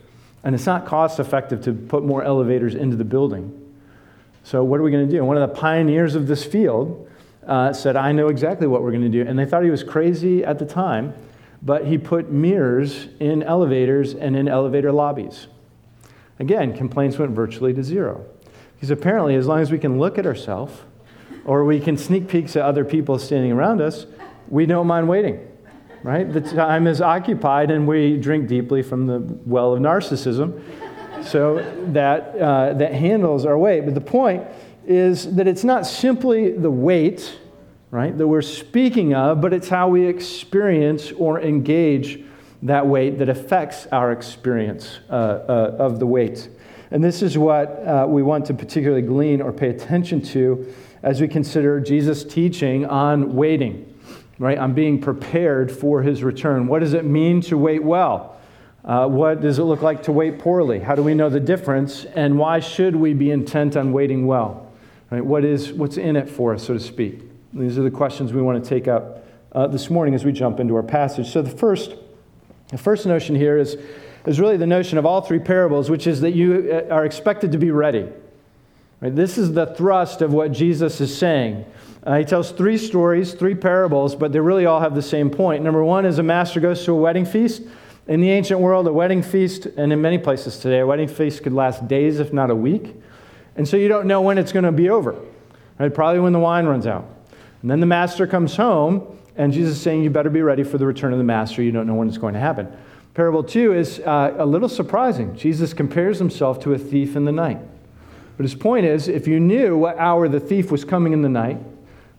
And 0.43 0.57
it's 0.57 0.67
not 0.67 0.87
cost 0.87 1.21
effective 1.21 1.63
to 1.63 1.73
put 1.73 2.05
more 2.05 2.25
elevators 2.25 2.75
into 2.75 2.97
the 2.97 3.05
building. 3.05 3.59
So, 4.43 4.65
what 4.65 4.81
are 4.81 4.83
we 4.83 4.91
going 4.91 5.09
to 5.09 5.17
do? 5.17 5.25
One 5.25 5.37
of 5.37 5.49
the 5.49 5.55
pioneers 5.55 6.17
of 6.17 6.27
this 6.27 6.45
field 6.45 7.09
uh, 7.47 7.73
said, 7.73 7.95
I 7.95 8.11
know 8.11 8.27
exactly 8.27 8.67
what 8.67 8.83
we're 8.83 8.91
going 8.91 9.03
to 9.03 9.09
do. 9.09 9.29
And 9.29 9.39
they 9.39 9.45
thought 9.45 9.63
he 9.63 9.71
was 9.71 9.85
crazy 9.85 10.45
at 10.45 10.59
the 10.59 10.67
time, 10.67 11.15
but 11.63 11.87
he 11.87 11.97
put 11.97 12.33
mirrors 12.33 13.07
in 13.21 13.45
elevators 13.45 14.15
and 14.15 14.35
in 14.35 14.49
elevator 14.49 14.91
lobbies. 14.91 15.47
Again, 16.39 16.77
complaints 16.77 17.19
went 17.19 17.33
virtually 17.33 17.73
to 17.75 17.83
zero. 17.83 18.25
Because 18.75 18.91
apparently, 18.91 19.37
as 19.37 19.47
long 19.47 19.61
as 19.61 19.71
we 19.71 19.79
can 19.79 19.99
look 19.99 20.19
at 20.19 20.27
ourselves 20.27 20.81
or 21.45 21.65
we 21.65 21.81
can 21.81 21.97
sneak 21.97 22.29
peeks 22.29 22.57
at 22.57 22.63
other 22.63 22.85
people 22.85 23.19
standing 23.19 23.53
around 23.53 23.81
us, 23.81 24.07
we 24.49 24.67
don't 24.67 24.87
mind 24.87 25.09
waiting 25.09 25.49
right? 26.03 26.33
The 26.33 26.41
time 26.41 26.87
is 26.87 27.01
occupied, 27.01 27.71
and 27.71 27.87
we 27.87 28.17
drink 28.17 28.49
deeply 28.49 28.83
from 28.83 29.07
the 29.07 29.21
well 29.47 29.73
of 29.73 29.81
narcissism. 29.81 30.63
So 31.25 31.63
that, 31.93 32.37
uh, 32.37 32.73
that 32.75 32.93
handles 32.93 33.47
our 33.47 33.57
wait. 33.57 33.85
But 33.85 33.95
the 33.95 34.01
point 34.01 34.45
is 34.85 35.37
that 35.37 35.47
it's 35.47 35.63
not 35.63 35.87
simply 35.87 36.51
the 36.51 36.71
wait, 36.71 37.39
right, 37.93 38.17
that 38.17 38.27
we're 38.27 38.43
speaking 38.43 39.15
of, 39.15 39.41
but 39.41 39.53
it's 39.53 39.69
how 39.69 39.89
we 39.89 40.07
experience 40.07 41.13
or 41.13 41.41
engage 41.41 42.25
that 42.63 42.87
wait 42.87 43.19
that 43.19 43.29
affects 43.29 43.87
our 43.93 44.13
experience 44.13 45.01
uh, 45.11 45.13
uh, 45.13 45.77
of 45.79 45.99
the 45.99 46.07
wait. 46.07 46.49
And 46.91 47.03
this 47.03 47.23
is 47.23 47.37
what 47.39 47.69
uh, 47.87 48.07
we 48.09 48.23
want 48.23 48.47
to 48.47 48.55
particularly 48.55 49.03
glean 49.03 49.41
or 49.41 49.53
pay 49.53 49.71
attention 49.71 50.21
to 50.23 50.73
as 51.03 51.21
we 51.21 51.29
consider 51.29 51.81
Jesus' 51.81 52.23
teaching 52.25 52.87
on 52.87 53.35
waiting 53.35 53.93
right? 54.43 54.59
I'm 54.59 54.75
being 54.75 55.01
prepared 55.01 55.71
for 55.71 56.03
his 56.03 56.25
return. 56.25 56.67
What 56.67 56.81
does 56.81 56.95
it 56.95 57.05
mean 57.05 57.41
to 57.43 57.57
wait 57.57 57.85
well? 57.85 58.41
Uh, 58.85 59.07
what 59.07 59.41
does 59.41 59.61
it 59.61 59.63
look 59.63 59.83
like 59.83 60.03
to 60.03 60.13
wait 60.13 60.41
poorly? 60.41 60.81
How 60.81 60.97
do 60.97 61.03
we 61.05 61.15
know 61.15 61.29
the 61.29 61.39
difference? 61.39 62.05
And 62.05 62.37
why 62.37 62.59
should 62.59 62.97
we 62.97 63.15
be 63.15 63.31
intent 63.31 63.77
on 63.77 63.93
waiting 63.93 64.27
well? 64.27 64.73
Right? 65.11 65.25
What 65.25 65.45
is, 65.45 65.73
what's 65.73 65.97
in 65.97 66.17
it 66.17 66.29
for 66.29 66.55
us, 66.55 66.67
so 66.67 66.75
to 66.75 66.81
speak? 66.81 67.21
These 67.53 67.79
are 67.79 67.83
the 67.83 67.91
questions 67.91 68.33
we 68.33 68.43
want 68.43 68.63
to 68.63 68.69
take 68.69 68.89
up 68.89 69.25
uh, 69.53 69.69
this 69.69 69.91
morning 69.91 70.13
as 70.13 70.25
we 70.25 70.33
jump 70.33 70.59
into 70.59 70.75
our 70.75 70.83
passage. 70.83 71.31
So 71.31 71.41
the 71.41 71.57
first, 71.57 71.95
the 72.73 72.79
first 72.79 73.07
notion 73.07 73.37
here 73.37 73.59
is, 73.59 73.77
is 74.27 74.41
really 74.41 74.57
the 74.57 74.67
notion 74.67 74.99
of 74.99 75.07
all 75.07 75.21
three 75.21 75.39
parables, 75.39 75.91
which 75.91 76.07
is 76.07 76.23
that 76.23 76.33
you 76.33 76.71
uh, 76.73 76.93
are 76.93 77.05
expected 77.05 77.53
to 77.53 77.59
be 77.59 77.71
ready. 77.71 78.09
Right? 79.01 79.15
This 79.15 79.39
is 79.39 79.53
the 79.53 79.67
thrust 79.67 80.23
of 80.23 80.33
what 80.33 80.53
Jesus 80.53 81.01
is 81.01 81.17
saying. 81.17 81.65
Uh, 82.05 82.19
he 82.19 82.25
tells 82.25 82.51
three 82.51 82.79
stories, 82.79 83.35
three 83.35 83.55
parables, 83.55 84.17
but 84.17 84.33
they 84.33 84.41
really 84.41 84.67
all 84.67 84.81
have 84.81 84.95
the 84.95 85.03
same 85.03 85.31
point. 85.31 85.63
Number 85.63 85.85
one 85.85 86.07
is 86.07 86.19
a 86.19 86.23
master 86.23 86.59
goes 86.61 86.85
to 86.87 86.93
a 86.93 86.97
wedding 86.97 87.27
feast. 87.27 87.63
In 88.09 88.21
the 88.21 88.31
ancient 88.31 88.59
world, 88.59 88.89
a 88.89 88.93
wedding 88.93 89.23
feast, 89.23 89.67
and 89.67 89.93
in 89.93 90.01
many 90.01 90.19
places 90.19 90.59
today, 90.59 90.81
a 90.81 90.87
wedding 90.87 91.07
feast 91.07 91.45
could 91.45 91.53
last 91.53 91.87
days, 91.87 92.19
if 92.19 92.33
not 92.33 92.51
a 92.51 92.57
week. 92.57 92.97
And 93.55 93.69
so 93.69 93.77
you 93.77 93.87
don't 93.87 94.07
know 94.07 94.23
when 94.23 94.39
it's 94.39 94.51
going 94.51 94.65
to 94.65 94.73
be 94.73 94.89
over, 94.89 95.15
right? 95.79 95.93
Probably 95.93 96.21
when 96.21 96.33
the 96.33 96.41
wine 96.41 96.67
runs 96.67 96.87
out. 96.87 97.07
And 97.61 97.71
then 97.71 97.79
the 97.81 97.87
master 97.87 98.27
comes 98.27 98.57
home, 98.57 99.19
and 99.37 99.53
Jesus 99.53 99.77
is 99.77 99.83
saying, 99.83 100.03
You 100.03 100.11
better 100.11 100.31
be 100.31 100.43
ready 100.43 100.63
for 100.63 100.79
the 100.79 100.87
return 100.87 101.13
of 101.13 101.19
the 101.19 101.25
master. 101.25 101.63
You 101.63 101.73
don't 101.73 101.87
know 101.87 101.95
when 101.95 102.09
it's 102.09 102.19
going 102.19 102.35
to 102.35 102.41
happen. 102.41 102.71
Parable 103.15 103.45
two 103.45 103.75
is 103.75 104.01
uh, 104.01 104.35
a 104.39 104.47
little 104.47 104.69
surprising. 104.69 105.37
Jesus 105.37 105.75
compares 105.75 106.19
himself 106.19 106.61
to 106.61 106.73
a 106.73 106.79
thief 106.79 107.15
in 107.17 107.25
the 107.25 107.33
night. 107.33 107.59
But 108.37 108.45
his 108.45 108.55
point 108.55 108.87
is 108.87 109.09
if 109.09 109.27
you 109.27 109.39
knew 109.39 109.77
what 109.77 109.99
hour 109.99 110.29
the 110.29 110.41
thief 110.41 110.71
was 110.71 110.85
coming 110.85 111.13
in 111.13 111.23
the 111.23 111.29
night, 111.29 111.59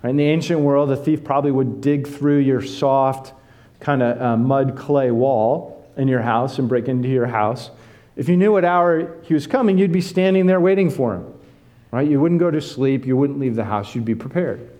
in 0.03 0.17
the 0.17 0.25
ancient 0.25 0.59
world, 0.59 0.89
the 0.89 0.97
thief 0.97 1.23
probably 1.23 1.51
would 1.51 1.81
dig 1.81 2.07
through 2.07 2.39
your 2.39 2.61
soft, 2.61 3.33
kind 3.79 4.03
of 4.03 4.21
uh, 4.21 4.37
mud 4.37 4.77
clay 4.77 5.11
wall 5.11 5.87
in 5.97 6.07
your 6.07 6.21
house 6.21 6.59
and 6.59 6.69
break 6.69 6.87
into 6.87 7.07
your 7.07 7.25
house. 7.25 7.71
If 8.15 8.29
you 8.29 8.37
knew 8.37 8.51
what 8.51 8.65
hour 8.65 9.17
he 9.23 9.33
was 9.33 9.47
coming, 9.47 9.77
you'd 9.77 9.91
be 9.91 10.01
standing 10.01 10.45
there 10.45 10.59
waiting 10.59 10.89
for 10.89 11.15
him. 11.15 11.33
Right? 11.91 12.07
You 12.07 12.19
wouldn't 12.19 12.39
go 12.39 12.51
to 12.51 12.61
sleep, 12.61 13.05
you 13.05 13.15
wouldn't 13.15 13.39
leave 13.39 13.55
the 13.55 13.63
house, 13.63 13.95
you'd 13.95 14.05
be 14.05 14.15
prepared. 14.15 14.72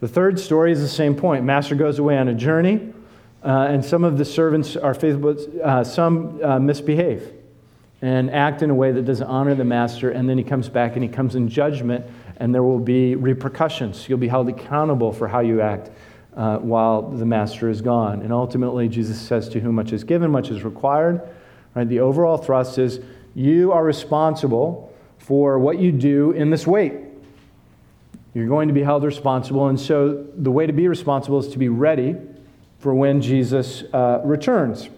The 0.00 0.08
third 0.08 0.38
story 0.38 0.72
is 0.72 0.80
the 0.80 0.88
same 0.88 1.14
point. 1.14 1.44
Master 1.44 1.74
goes 1.74 1.98
away 1.98 2.16
on 2.18 2.28
a 2.28 2.34
journey, 2.34 2.92
uh, 3.42 3.66
and 3.68 3.84
some 3.84 4.04
of 4.04 4.18
the 4.18 4.24
servants 4.24 4.76
are 4.76 4.94
faithful, 4.94 5.34
but 5.34 5.60
uh, 5.60 5.84
some 5.84 6.42
uh, 6.42 6.58
misbehave 6.58 7.32
and 8.00 8.30
act 8.30 8.62
in 8.62 8.70
a 8.70 8.74
way 8.74 8.92
that 8.92 9.04
doesn't 9.04 9.26
honor 9.26 9.54
the 9.54 9.64
master, 9.64 10.10
and 10.10 10.28
then 10.28 10.38
he 10.38 10.44
comes 10.44 10.68
back 10.68 10.94
and 10.94 11.02
he 11.02 11.08
comes 11.08 11.34
in 11.34 11.48
judgment 11.48 12.06
and 12.36 12.54
there 12.54 12.62
will 12.62 12.78
be 12.78 13.16
repercussions. 13.16 14.08
You'll 14.08 14.18
be 14.18 14.28
held 14.28 14.48
accountable 14.48 15.12
for 15.12 15.26
how 15.26 15.40
you 15.40 15.60
act 15.60 15.90
uh, 16.36 16.58
while 16.58 17.02
the 17.02 17.26
master 17.26 17.68
is 17.68 17.80
gone. 17.80 18.22
And 18.22 18.32
ultimately, 18.32 18.88
Jesus 18.88 19.20
says, 19.20 19.48
To 19.50 19.60
whom 19.60 19.74
much 19.74 19.92
is 19.92 20.04
given, 20.04 20.30
much 20.30 20.50
is 20.50 20.62
required. 20.62 21.20
Right? 21.74 21.88
The 21.88 21.98
overall 21.98 22.38
thrust 22.38 22.78
is 22.78 23.00
you 23.34 23.72
are 23.72 23.84
responsible 23.84 24.96
for 25.18 25.58
what 25.58 25.80
you 25.80 25.90
do 25.90 26.30
in 26.30 26.50
this 26.50 26.64
wait. 26.64 26.94
You're 28.38 28.46
going 28.46 28.68
to 28.68 28.74
be 28.74 28.84
held 28.84 29.02
responsible. 29.02 29.66
And 29.66 29.80
so 29.80 30.24
the 30.36 30.52
way 30.52 30.64
to 30.64 30.72
be 30.72 30.86
responsible 30.86 31.40
is 31.40 31.48
to 31.48 31.58
be 31.58 31.68
ready 31.68 32.14
for 32.78 32.94
when 32.94 33.20
Jesus 33.20 33.82
uh, 33.92 34.20
returns. 34.24 34.88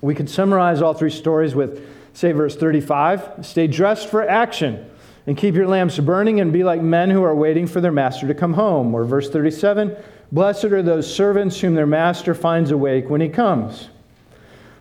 We 0.00 0.14
could 0.14 0.30
summarize 0.30 0.80
all 0.80 0.94
three 0.94 1.10
stories 1.10 1.56
with, 1.56 1.84
say, 2.14 2.30
verse 2.30 2.54
35 2.54 3.44
stay 3.44 3.66
dressed 3.66 4.08
for 4.08 4.22
action 4.22 4.88
and 5.26 5.36
keep 5.36 5.56
your 5.56 5.66
lamps 5.66 5.98
burning 5.98 6.38
and 6.38 6.52
be 6.52 6.62
like 6.62 6.80
men 6.80 7.10
who 7.10 7.24
are 7.24 7.34
waiting 7.34 7.66
for 7.66 7.80
their 7.80 7.90
master 7.90 8.28
to 8.28 8.34
come 8.34 8.52
home. 8.52 8.94
Or 8.94 9.04
verse 9.04 9.28
37 9.28 9.96
Blessed 10.30 10.66
are 10.66 10.82
those 10.82 11.12
servants 11.12 11.60
whom 11.60 11.74
their 11.74 11.86
master 11.86 12.32
finds 12.32 12.70
awake 12.70 13.10
when 13.10 13.20
he 13.20 13.28
comes. 13.28 13.88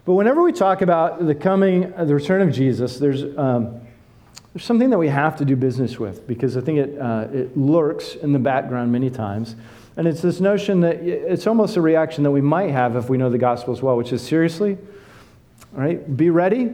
But 0.05 0.13
whenever 0.13 0.43
we 0.43 0.51
talk 0.51 0.83
about 0.83 1.25
the 1.25 1.33
coming, 1.33 1.91
the 1.97 2.13
return 2.13 2.43
of 2.43 2.53
Jesus, 2.53 2.99
there's, 2.99 3.23
um, 3.37 3.81
there's 4.55 4.63
something 4.63 4.89
that 4.91 4.97
we 4.97 5.09
have 5.09 5.35
to 5.35 5.43
do 5.43 5.57
business 5.57 5.99
with 5.99 6.25
because 6.25 6.55
I 6.55 6.61
think 6.61 6.79
it, 6.79 6.97
uh, 6.97 7.27
it 7.33 7.57
lurks 7.57 8.15
in 8.15 8.31
the 8.31 8.39
background 8.39 8.89
many 8.89 9.09
times. 9.09 9.53
And 9.97 10.07
it's 10.07 10.21
this 10.21 10.39
notion 10.39 10.79
that 10.79 10.95
it's 10.95 11.45
almost 11.45 11.75
a 11.75 11.81
reaction 11.81 12.23
that 12.23 12.31
we 12.31 12.39
might 12.39 12.71
have 12.71 12.95
if 12.95 13.09
we 13.09 13.17
know 13.17 13.29
the 13.29 13.37
gospel 13.37 13.73
as 13.73 13.81
well, 13.81 13.97
which 13.97 14.13
is 14.13 14.21
seriously, 14.21 14.77
all 15.75 15.81
right, 15.81 16.15
be 16.15 16.29
ready. 16.29 16.71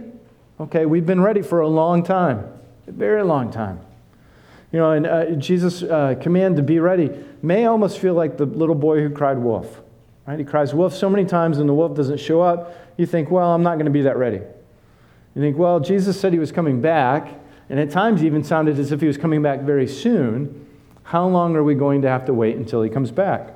Okay, 0.60 0.86
we've 0.86 1.08
been 1.08 1.22
ready 1.22 1.42
for 1.42 1.62
a 1.62 1.68
long 1.68 2.04
time 2.04 2.48
a 2.88 2.92
very 2.92 3.24
long 3.24 3.50
time. 3.52 3.80
You 4.72 4.78
know, 4.78 4.92
and 4.92 5.08
uh, 5.08 5.32
Jesus' 5.32 5.82
uh, 5.82 6.14
command 6.22 6.58
to 6.58 6.62
be 6.62 6.78
ready 6.78 7.10
may 7.42 7.66
almost 7.66 7.98
feel 7.98 8.14
like 8.14 8.38
the 8.38 8.46
little 8.46 8.76
boy 8.76 9.02
who 9.02 9.10
cried 9.10 9.40
wolf. 9.40 9.82
Right? 10.28 10.38
He 10.38 10.46
cries 10.46 10.72
wolf 10.74 10.94
so 10.94 11.10
many 11.10 11.26
times 11.26 11.58
and 11.58 11.68
the 11.68 11.74
wolf 11.74 11.96
doesn't 11.96 12.20
show 12.20 12.42
up. 12.42 12.78
You 12.96 13.08
think, 13.08 13.32
well, 13.32 13.54
I'm 13.54 13.64
not 13.64 13.76
going 13.76 13.86
to 13.86 13.92
be 13.92 14.04
that 14.04 14.18
ready. 14.18 14.42
You 15.36 15.42
think, 15.42 15.58
well, 15.58 15.80
Jesus 15.80 16.20
said 16.20 16.32
he 16.32 16.40
was 16.40 16.52
coming 16.52 16.80
back, 16.80 17.41
and 17.72 17.80
at 17.80 17.90
times 17.90 18.22
even 18.22 18.44
sounded 18.44 18.78
as 18.78 18.92
if 18.92 19.00
he 19.00 19.08
was 19.08 19.18
coming 19.18 19.42
back 19.42 19.62
very 19.62 19.88
soon, 19.88 20.68
how 21.04 21.26
long 21.26 21.56
are 21.56 21.64
we 21.64 21.74
going 21.74 22.02
to 22.02 22.10
have 22.10 22.26
to 22.26 22.34
wait 22.34 22.58
until 22.58 22.84
he 22.84 22.90
comes 22.90 23.12
back? 23.12 23.54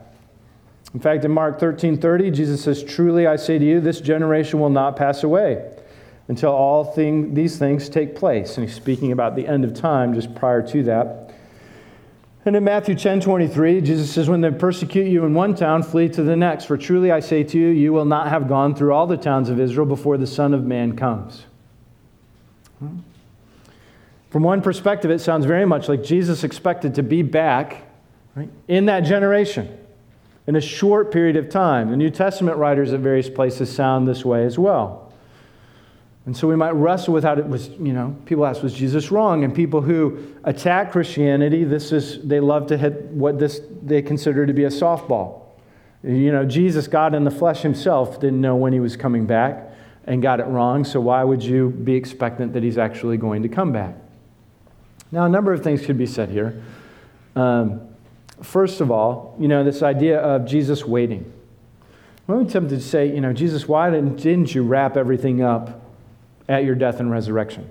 In 0.94 1.02
fact, 1.02 1.26
in 1.26 1.32
Mark 1.32 1.60
13:30, 1.60 2.34
Jesus 2.34 2.64
says, 2.64 2.82
Truly 2.82 3.28
I 3.28 3.36
say 3.36 3.60
to 3.60 3.66
you, 3.66 3.82
this 3.82 4.00
generation 4.00 4.62
will 4.62 4.70
not 4.70 4.96
pass 4.96 5.24
away 5.24 5.70
until 6.30 6.54
all 6.54 6.86
thing, 6.86 7.34
these 7.34 7.58
things 7.58 7.90
take 7.90 8.16
place. 8.16 8.58
And 8.58 8.66
he's 8.66 8.74
speaking 8.74 9.12
about 9.12 9.36
the 9.36 9.46
end 9.46 9.66
of 9.66 9.74
time 9.74 10.14
just 10.14 10.34
prior 10.34 10.66
to 10.66 10.84
that. 10.84 11.34
And 12.46 12.56
in 12.56 12.64
Matthew 12.64 12.96
10 12.96 13.20
23, 13.20 13.82
Jesus 13.82 14.10
says, 14.14 14.30
When 14.30 14.40
they 14.40 14.50
persecute 14.50 15.10
you 15.10 15.26
in 15.26 15.34
one 15.34 15.56
town, 15.56 15.84
flee 15.84 16.08
to 16.08 16.24
the 16.24 16.38
next. 16.38 16.66
For 16.66 16.78
truly 16.78 17.12
I 17.12 17.20
say 17.20 17.44
to 17.44 17.60
you, 17.60 17.68
you 17.68 17.92
will 17.92 18.06
not 18.06 18.30
have 18.30 18.48
gone 18.48 18.76
through 18.76 18.94
all 18.94 19.08
the 19.08 19.18
towns 19.18 19.50
of 19.50 19.60
Israel 19.60 19.86
before 19.86 20.18
the 20.18 20.26
Son 20.26 20.54
of 20.54 20.64
Man 20.64 20.96
comes. 20.96 21.44
Hmm. 22.80 23.00
From 24.36 24.44
one 24.44 24.62
perspective, 24.62 25.12
it 25.12 25.20
sounds 25.20 25.46
very 25.46 25.64
much 25.64 25.88
like 25.88 26.04
Jesus 26.04 26.44
expected 26.44 26.96
to 26.96 27.04
be 27.04 27.22
back 27.22 27.84
right, 28.36 28.50
in 28.68 28.88
that 28.88 29.06
generation 29.06 29.78
in 30.46 30.58
a 30.58 30.60
short 30.60 31.10
period 31.10 31.38
of 31.38 31.48
time. 31.48 31.90
The 31.90 31.96
New 31.96 32.10
Testament 32.10 32.58
writers 32.58 32.92
at 32.92 33.00
various 33.00 33.30
places 33.30 33.74
sound 33.74 34.10
this 34.10 34.26
way 34.26 34.44
as 34.44 34.60
well. 34.60 35.14
And 36.26 36.36
so 36.36 36.50
we 36.50 36.58
might 36.58 36.72
wrestle 36.72 37.14
with 37.14 37.24
how 37.24 37.38
it 37.38 37.48
was, 37.48 37.70
you 37.80 37.94
know, 37.94 38.14
people 38.26 38.46
ask, 38.46 38.62
was 38.62 38.74
Jesus 38.74 39.10
wrong? 39.10 39.46
And 39.46 39.56
people 39.56 39.80
who 39.80 40.36
attack 40.44 40.92
Christianity, 40.92 41.64
this 41.64 41.94
is, 41.94 42.22
they 42.22 42.42
love 42.42 42.68
to 42.68 42.78
hit 42.78 43.04
what 43.04 43.40
this, 43.40 43.62
they 43.84 44.02
consider 44.02 44.46
to 44.46 44.52
be 44.52 44.66
a 44.66 44.70
softball. 44.70 45.44
You 46.04 46.34
know, 46.34 46.44
Jesus, 46.44 46.90
God 46.90 47.16
in 47.16 47.24
the 47.24 47.32
flesh 47.32 47.62
himself, 47.62 48.20
didn't 48.20 48.42
know 48.42 48.58
when 48.58 48.74
he 48.74 48.82
was 48.82 48.98
coming 48.98 49.26
back 49.26 49.72
and 50.04 50.22
got 50.22 50.42
it 50.42 50.48
wrong, 50.48 50.84
so 50.84 51.00
why 51.00 51.24
would 51.24 51.42
you 51.42 51.70
be 51.70 51.96
expectant 51.96 52.52
that 52.52 52.64
he's 52.64 52.78
actually 52.78 53.16
going 53.16 53.42
to 53.42 53.48
come 53.48 53.72
back? 53.72 53.96
Now, 55.12 55.26
a 55.26 55.30
number 55.30 55.54
of 55.54 55.64
things 55.64 55.86
could 55.86 55.98
be 55.98 56.06
said 56.06 56.30
here. 56.30 56.62
Um, 57.36 57.82
first 58.42 58.82
of 58.82 58.92
all, 58.92 59.36
you 59.40 59.48
know, 59.48 59.64
this 59.64 59.82
idea 59.82 60.20
of 60.20 60.46
Jesus 60.46 60.86
waiting. 60.86 61.32
I'm 62.28 62.48
tempted 62.48 62.76
to 62.76 62.82
say, 62.82 63.14
you 63.14 63.22
know, 63.22 63.34
Jesus, 63.34 63.68
why 63.68 63.92
didn't, 63.92 64.18
didn't 64.18 64.56
you 64.56 64.64
wrap 64.64 64.98
everything 64.98 65.44
up 65.44 65.82
at 66.50 66.64
your 66.64 66.76
death 66.76 67.00
and 67.00 67.12
resurrection? 67.12 67.70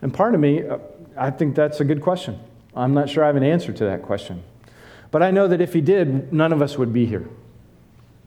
And 0.00 0.12
part 0.12 0.34
of 0.34 0.40
me, 0.40 0.66
uh, 0.66 0.78
I 1.16 1.30
think 1.30 1.54
that's 1.54 1.80
a 1.80 1.84
good 1.84 2.00
question. 2.00 2.38
I'm 2.74 2.94
not 2.94 3.08
sure 3.10 3.24
I 3.24 3.26
have 3.26 3.36
an 3.36 3.42
answer 3.42 3.72
to 3.72 3.84
that 3.84 4.02
question. 4.02 4.42
But 5.10 5.22
I 5.22 5.30
know 5.30 5.48
that 5.48 5.60
if 5.60 5.72
he 5.72 5.80
did, 5.80 6.32
none 6.32 6.52
of 6.52 6.62
us 6.62 6.78
would 6.78 6.92
be 6.92 7.06
here. 7.06 7.28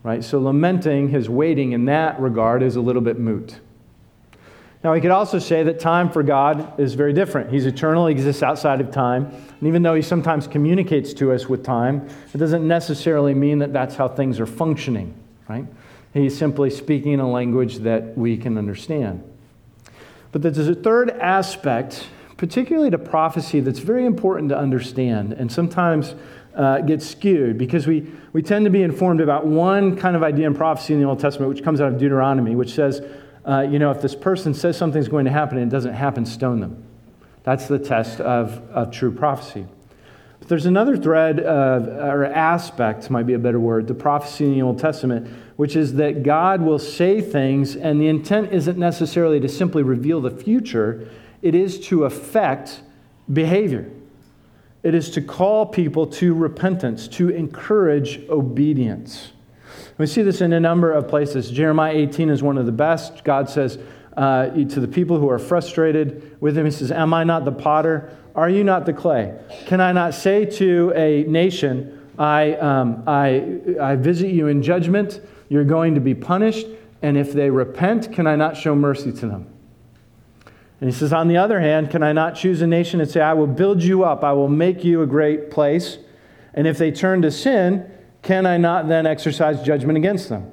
Right? 0.03 0.23
So 0.23 0.39
lamenting 0.39 1.09
his 1.09 1.29
waiting 1.29 1.73
in 1.73 1.85
that 1.85 2.19
regard 2.19 2.63
is 2.63 2.75
a 2.75 2.81
little 2.81 3.01
bit 3.01 3.19
moot. 3.19 3.59
Now, 4.81 4.93
we 4.93 5.01
could 5.01 5.11
also 5.11 5.39
say 5.39 5.63
that 5.63 5.79
time 5.81 6.09
for 6.09 6.23
God 6.23 6.79
is 6.79 6.93
very 6.93 7.11
different. 7.11 7.51
He's 7.51 7.65
eternal, 7.65 8.07
he 8.07 8.13
exists 8.13 8.41
outside 8.41 8.79
of 8.79 8.91
time. 8.91 9.25
And 9.25 9.67
even 9.67 9.83
though 9.83 9.93
he 9.93 10.01
sometimes 10.01 10.47
communicates 10.47 11.13
to 11.15 11.33
us 11.33 11.47
with 11.47 11.65
time, 11.65 12.07
it 12.33 12.37
doesn't 12.37 12.65
necessarily 12.65 13.33
mean 13.33 13.59
that 13.59 13.73
that's 13.73 13.95
how 13.95 14.07
things 14.07 14.39
are 14.39 14.45
functioning, 14.45 15.13
right? 15.49 15.65
He's 16.13 16.37
simply 16.37 16.69
speaking 16.69 17.11
in 17.11 17.19
a 17.19 17.29
language 17.29 17.79
that 17.79 18.17
we 18.17 18.37
can 18.37 18.57
understand. 18.57 19.21
But 20.31 20.43
there's 20.43 20.57
a 20.59 20.75
third 20.75 21.09
aspect, 21.09 22.07
particularly 22.37 22.89
to 22.91 22.97
prophecy, 22.97 23.59
that's 23.59 23.79
very 23.79 24.05
important 24.05 24.47
to 24.49 24.57
understand 24.57 25.33
and 25.33 25.51
sometimes 25.51 26.15
uh, 26.55 26.79
gets 26.81 27.05
skewed 27.05 27.57
because 27.57 27.85
we, 27.85 28.09
we 28.31 28.41
tend 28.41 28.65
to 28.65 28.71
be 28.71 28.81
informed 28.81 29.21
about 29.21 29.45
one 29.45 29.97
kind 29.97 30.15
of 30.15 30.23
idea 30.23 30.47
in 30.47 30.55
prophecy 30.55 30.93
in 30.93 31.01
the 31.01 31.05
Old 31.05 31.19
Testament, 31.19 31.49
which 31.53 31.63
comes 31.63 31.81
out 31.81 31.91
of 31.91 31.99
Deuteronomy, 31.99 32.55
which 32.55 32.73
says, 32.73 33.01
uh, 33.45 33.61
you 33.61 33.79
know, 33.79 33.91
if 33.91 34.01
this 34.01 34.15
person 34.15 34.53
says 34.53 34.77
something's 34.77 35.07
going 35.07 35.25
to 35.25 35.31
happen 35.31 35.57
and 35.57 35.71
it 35.71 35.73
doesn't 35.73 35.93
happen, 35.93 36.25
stone 36.25 36.59
them. 36.59 36.83
That's 37.43 37.67
the 37.67 37.79
test 37.79 38.19
of, 38.19 38.61
of 38.69 38.91
true 38.91 39.11
prophecy. 39.11 39.65
But 40.39 40.47
there's 40.47 40.65
another 40.65 40.97
thread 40.97 41.39
of, 41.39 41.87
or 41.87 42.25
aspect, 42.25 43.09
might 43.09 43.25
be 43.25 43.33
a 43.33 43.39
better 43.39 43.59
word, 43.59 43.87
the 43.87 43.93
prophecy 43.93 44.45
in 44.45 44.53
the 44.53 44.61
Old 44.61 44.79
Testament, 44.79 45.27
which 45.55 45.75
is 45.75 45.95
that 45.95 46.23
God 46.23 46.61
will 46.61 46.79
say 46.79 47.21
things, 47.21 47.75
and 47.75 47.99
the 47.99 48.07
intent 48.07 48.53
isn't 48.53 48.77
necessarily 48.77 49.39
to 49.39 49.49
simply 49.49 49.83
reveal 49.83 50.21
the 50.21 50.31
future, 50.31 51.09
it 51.41 51.55
is 51.55 51.79
to 51.87 52.05
affect 52.05 52.81
behavior. 53.31 53.89
It 54.81 54.95
is 54.95 55.09
to 55.11 55.21
call 55.21 55.65
people 55.65 56.07
to 56.07 56.33
repentance, 56.33 57.07
to 57.09 57.29
encourage 57.29 58.21
obedience. 58.29 59.33
We 59.99 60.07
see 60.07 60.21
this 60.21 60.39
in 60.39 60.53
a 60.53 60.61
number 60.61 60.93
of 60.93 61.09
places. 61.09 61.51
Jeremiah 61.51 61.93
18 61.93 62.29
is 62.29 62.41
one 62.41 62.57
of 62.57 62.65
the 62.65 62.71
best. 62.71 63.25
God 63.25 63.49
says 63.49 63.77
uh, 64.15 64.47
to 64.47 64.79
the 64.79 64.87
people 64.87 65.19
who 65.19 65.29
are 65.29 65.37
frustrated 65.37 66.37
with 66.39 66.57
him, 66.57 66.63
He 66.63 66.71
says, 66.71 66.89
Am 66.89 67.13
I 67.13 67.25
not 67.25 67.43
the 67.43 67.51
potter? 67.51 68.17
Are 68.33 68.49
you 68.49 68.63
not 68.63 68.85
the 68.85 68.93
clay? 68.93 69.37
Can 69.65 69.81
I 69.81 69.91
not 69.91 70.13
say 70.13 70.45
to 70.45 70.93
a 70.95 71.23
nation, 71.23 72.09
I, 72.17 72.53
um, 72.53 73.03
I, 73.07 73.59
I 73.81 73.97
visit 73.97 74.29
you 74.29 74.47
in 74.47 74.63
judgment, 74.63 75.19
you're 75.49 75.65
going 75.65 75.95
to 75.95 76.01
be 76.01 76.15
punished, 76.15 76.67
and 77.01 77.17
if 77.17 77.33
they 77.33 77.49
repent, 77.49 78.13
can 78.13 78.25
I 78.25 78.37
not 78.37 78.55
show 78.55 78.75
mercy 78.75 79.11
to 79.11 79.27
them? 79.27 79.47
And 80.79 80.89
he 80.89 80.95
says, 80.95 81.11
On 81.11 81.27
the 81.27 81.35
other 81.35 81.59
hand, 81.59 81.91
can 81.91 82.03
I 82.03 82.13
not 82.13 82.35
choose 82.35 82.61
a 82.61 82.67
nation 82.67 83.01
and 83.01 83.11
say, 83.11 83.19
I 83.19 83.33
will 83.33 83.47
build 83.47 83.83
you 83.83 84.05
up, 84.05 84.23
I 84.23 84.31
will 84.31 84.47
make 84.47 84.85
you 84.85 85.01
a 85.01 85.07
great 85.07 85.51
place, 85.51 85.97
and 86.53 86.67
if 86.67 86.77
they 86.77 86.89
turn 86.89 87.21
to 87.23 87.31
sin, 87.31 87.91
can 88.21 88.45
I 88.45 88.57
not 88.57 88.87
then 88.87 89.05
exercise 89.05 89.61
judgment 89.61 89.97
against 89.97 90.29
them? 90.29 90.51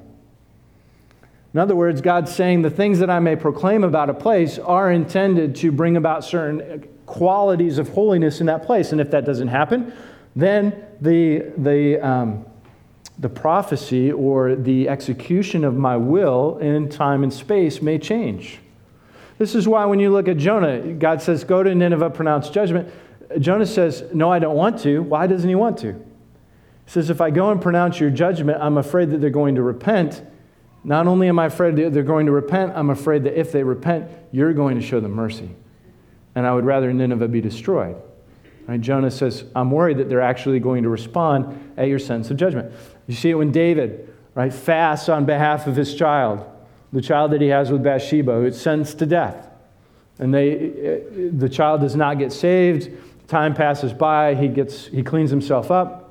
In 1.53 1.59
other 1.59 1.75
words, 1.75 2.01
God's 2.01 2.33
saying 2.33 2.61
the 2.61 2.69
things 2.69 2.99
that 2.99 3.09
I 3.09 3.19
may 3.19 3.35
proclaim 3.35 3.83
about 3.83 4.09
a 4.09 4.13
place 4.13 4.59
are 4.59 4.91
intended 4.91 5.55
to 5.57 5.71
bring 5.71 5.97
about 5.97 6.23
certain 6.23 6.87
qualities 7.05 7.77
of 7.77 7.89
holiness 7.89 8.41
in 8.41 8.45
that 8.47 8.65
place. 8.65 8.91
And 8.91 9.01
if 9.01 9.11
that 9.11 9.25
doesn't 9.25 9.47
happen, 9.47 9.91
then 10.35 10.85
the, 11.01 11.51
the, 11.57 11.99
um, 12.05 12.45
the 13.17 13.29
prophecy 13.29 14.11
or 14.11 14.55
the 14.55 14.87
execution 14.87 15.63
of 15.63 15.75
my 15.75 15.97
will 15.97 16.57
in 16.59 16.89
time 16.89 17.23
and 17.23 17.33
space 17.33 17.81
may 17.81 17.97
change. 17.97 18.59
This 19.37 19.55
is 19.55 19.67
why 19.67 19.85
when 19.85 19.99
you 19.99 20.11
look 20.11 20.27
at 20.27 20.37
Jonah, 20.37 20.93
God 20.93 21.21
says, 21.21 21.43
Go 21.43 21.63
to 21.63 21.73
Nineveh, 21.73 22.09
pronounce 22.09 22.49
judgment. 22.49 22.91
Jonah 23.39 23.65
says, 23.65 24.03
No, 24.13 24.31
I 24.31 24.39
don't 24.39 24.55
want 24.55 24.79
to. 24.81 25.01
Why 25.01 25.27
doesn't 25.27 25.47
he 25.47 25.55
want 25.55 25.77
to? 25.79 25.99
He 26.87 26.93
says, 26.93 27.09
If 27.09 27.19
I 27.19 27.31
go 27.31 27.51
and 27.51 27.61
pronounce 27.61 27.99
your 27.99 28.09
judgment, 28.09 28.59
I'm 28.61 28.77
afraid 28.77 29.11
that 29.11 29.19
they're 29.19 29.29
going 29.29 29.55
to 29.55 29.61
repent. 29.61 30.23
Not 30.85 31.05
only 31.05 31.27
am 31.27 31.37
I 31.37 31.47
afraid 31.47 31.75
that 31.75 31.93
they're 31.93 32.01
going 32.01 32.27
to 32.27 32.31
repent, 32.31 32.71
I'm 32.75 32.89
afraid 32.89 33.25
that 33.25 33.37
if 33.37 33.51
they 33.51 33.61
repent, 33.61 34.09
you're 34.31 34.53
going 34.53 34.79
to 34.79 34.81
show 34.81 35.01
them 35.01 35.11
mercy. 35.11 35.49
And 36.33 36.47
I 36.47 36.53
would 36.53 36.63
rather 36.63 36.93
Nineveh 36.93 37.27
be 37.27 37.41
destroyed. 37.41 37.97
Right? 38.67 38.79
Jonah 38.79 39.11
says, 39.11 39.43
I'm 39.53 39.69
worried 39.69 39.97
that 39.97 40.07
they're 40.07 40.21
actually 40.21 40.61
going 40.61 40.83
to 40.83 40.89
respond 40.89 41.73
at 41.75 41.89
your 41.89 41.99
sentence 41.99 42.31
of 42.31 42.37
judgment. 42.37 42.71
You 43.05 43.15
see 43.15 43.31
it 43.31 43.35
when 43.35 43.51
David 43.51 44.13
right, 44.33 44.53
fasts 44.53 45.09
on 45.09 45.25
behalf 45.25 45.67
of 45.67 45.75
his 45.75 45.93
child, 45.93 46.45
the 46.93 47.01
child 47.01 47.31
that 47.31 47.41
he 47.41 47.47
has 47.49 47.69
with 47.69 47.83
Bathsheba, 47.83 48.31
who 48.31 48.43
it's 48.45 48.61
sentenced 48.61 48.99
to 48.99 49.05
death. 49.05 49.49
And 50.19 50.33
they, 50.33 50.51
eh, 50.51 50.99
the 51.33 51.49
child 51.49 51.81
does 51.81 51.97
not 51.97 52.17
get 52.17 52.31
saved. 52.31 52.91
Time 53.27 53.53
passes 53.53 53.91
by. 53.91 54.35
He, 54.35 54.47
gets, 54.47 54.85
he 54.85 55.03
cleans 55.03 55.31
himself 55.31 55.69
up 55.69 56.06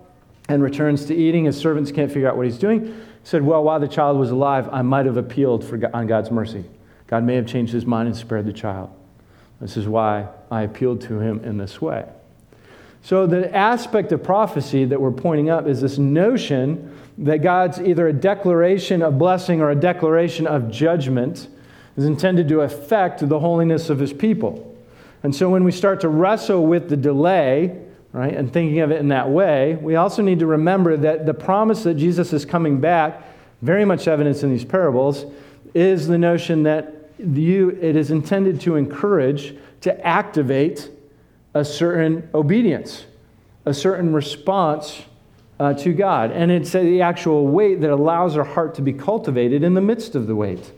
and 0.49 0.63
returns 0.63 1.05
to 1.07 1.15
eating. 1.15 1.45
His 1.45 1.57
servants 1.57 1.91
can't 1.91 2.11
figure 2.11 2.29
out 2.29 2.37
what 2.37 2.47
he's 2.47 2.59
doing. 2.59 2.87
He 2.87 2.95
said, 3.25 3.43
Well, 3.43 3.63
while 3.65 3.81
the 3.81 3.89
child 3.89 4.19
was 4.19 4.31
alive, 4.31 4.69
I 4.73 4.83
might 4.83 5.07
have 5.07 5.17
appealed 5.17 5.65
for, 5.65 5.79
on 5.95 6.07
God's 6.07 6.31
mercy. 6.31 6.65
God 7.07 7.25
may 7.25 7.37
have 7.37 7.47
changed 7.47 7.73
his 7.73 7.87
mind 7.87 8.09
and 8.09 8.17
spared 8.17 8.47
the 8.47 8.53
child. 8.53 8.91
This 9.61 9.77
is 9.77 9.89
why 9.89 10.29
I 10.51 10.63
appealed 10.63 11.01
to 11.03 11.21
him 11.21 11.43
in 11.45 11.57
this 11.57 11.81
way. 11.81 12.07
So, 13.03 13.27
the 13.27 13.55
aspect 13.55 14.11
of 14.13 14.23
prophecy 14.23 14.85
that 14.85 15.01
we're 15.01 15.13
pointing 15.13 15.49
up 15.49 15.67
is 15.67 15.81
this 15.81 15.97
notion 15.97 16.99
that 17.19 17.39
God's 17.39 17.81
either 17.81 18.09
a 18.09 18.13
declaration 18.13 19.01
of 19.01 19.19
blessing 19.19 19.61
or 19.61 19.71
a 19.71 19.77
declaration 19.77 20.47
of 20.47 20.71
judgment 20.71 21.49
is 21.97 22.05
intended 22.05 22.49
to 22.49 22.61
affect 22.63 23.27
the 23.27 23.39
holiness 23.39 23.89
of 23.89 23.99
his 23.99 24.13
people. 24.13 24.77
And 25.23 25.35
so, 25.35 25.49
when 25.49 25.65
we 25.65 25.73
start 25.73 26.01
to 26.01 26.09
wrestle 26.09 26.67
with 26.67 26.89
the 26.89 26.97
delay, 26.97 27.86
right? 28.17 28.35
And 28.35 28.51
thinking 28.51 28.81
of 28.81 28.91
it 28.91 28.99
in 28.99 29.09
that 29.09 29.29
way, 29.29 29.75
we 29.75 29.97
also 29.97 30.23
need 30.23 30.39
to 30.39 30.47
remember 30.47 30.97
that 30.97 31.27
the 31.27 31.35
promise 31.35 31.83
that 31.83 31.95
Jesus 31.95 32.33
is 32.33 32.47
coming 32.47 32.81
back, 32.81 33.23
very 33.61 33.85
much 33.85 34.09
evidence 34.09 34.43
in 34.43 34.51
these 34.51 34.65
parables, 34.65 35.27
is 35.75 36.07
the 36.07 36.17
notion 36.17 36.63
that 36.63 37.11
you, 37.19 37.79
it 37.83 37.95
is 37.95 38.11
intended 38.11 38.59
to 38.63 38.77
encourage, 38.77 39.55
to 39.83 40.07
activate 40.07 40.91
a 41.53 41.63
certain 41.63 42.27
obedience, 42.35 43.05
a 43.67 43.75
certain 43.75 44.15
response 44.15 45.03
uh, 45.61 45.75
to 45.75 45.93
God. 45.93 46.31
And 46.31 46.51
it's 46.51 46.73
the 46.73 47.03
actual 47.03 47.47
wait 47.47 47.83
that 47.83 47.91
allows 47.91 48.35
our 48.39 48.45
heart 48.45 48.75
to 48.77 48.83
be 48.83 48.95
cultivated 48.95 49.63
in 49.63 49.75
the 49.75 49.83
midst 49.83 50.15
of 50.15 50.27
the 50.27 50.35
wait. 50.35 50.73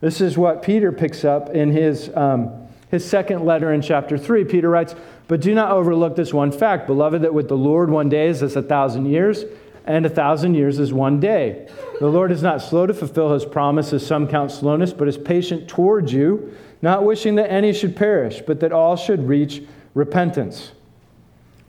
This 0.00 0.22
is 0.22 0.38
what 0.38 0.62
Peter 0.62 0.92
picks 0.92 1.26
up 1.26 1.50
in 1.50 1.72
his, 1.72 2.10
um, 2.16 2.68
his 2.90 3.04
second 3.04 3.44
letter 3.44 3.70
in 3.74 3.82
chapter 3.82 4.16
3. 4.16 4.44
Peter 4.44 4.70
writes, 4.70 4.94
but 5.30 5.40
do 5.40 5.54
not 5.54 5.70
overlook 5.70 6.16
this 6.16 6.34
one 6.34 6.50
fact, 6.50 6.88
beloved, 6.88 7.22
that 7.22 7.32
with 7.32 7.46
the 7.46 7.56
Lord 7.56 7.88
one 7.88 8.08
day 8.08 8.26
is 8.26 8.42
as 8.42 8.56
a 8.56 8.62
thousand 8.62 9.06
years, 9.06 9.44
and 9.86 10.04
a 10.04 10.08
thousand 10.08 10.56
years 10.56 10.80
is 10.80 10.92
one 10.92 11.20
day. 11.20 11.68
The 12.00 12.08
Lord 12.08 12.32
is 12.32 12.42
not 12.42 12.60
slow 12.60 12.84
to 12.84 12.92
fulfill 12.92 13.32
his 13.32 13.44
promise, 13.44 13.92
as 13.92 14.04
some 14.04 14.26
count 14.26 14.50
slowness, 14.50 14.92
but 14.92 15.06
is 15.06 15.16
patient 15.16 15.68
towards 15.68 16.12
you, 16.12 16.52
not 16.82 17.04
wishing 17.04 17.36
that 17.36 17.48
any 17.48 17.72
should 17.72 17.94
perish, 17.94 18.42
but 18.44 18.58
that 18.58 18.72
all 18.72 18.96
should 18.96 19.28
reach 19.28 19.62
repentance. 19.94 20.72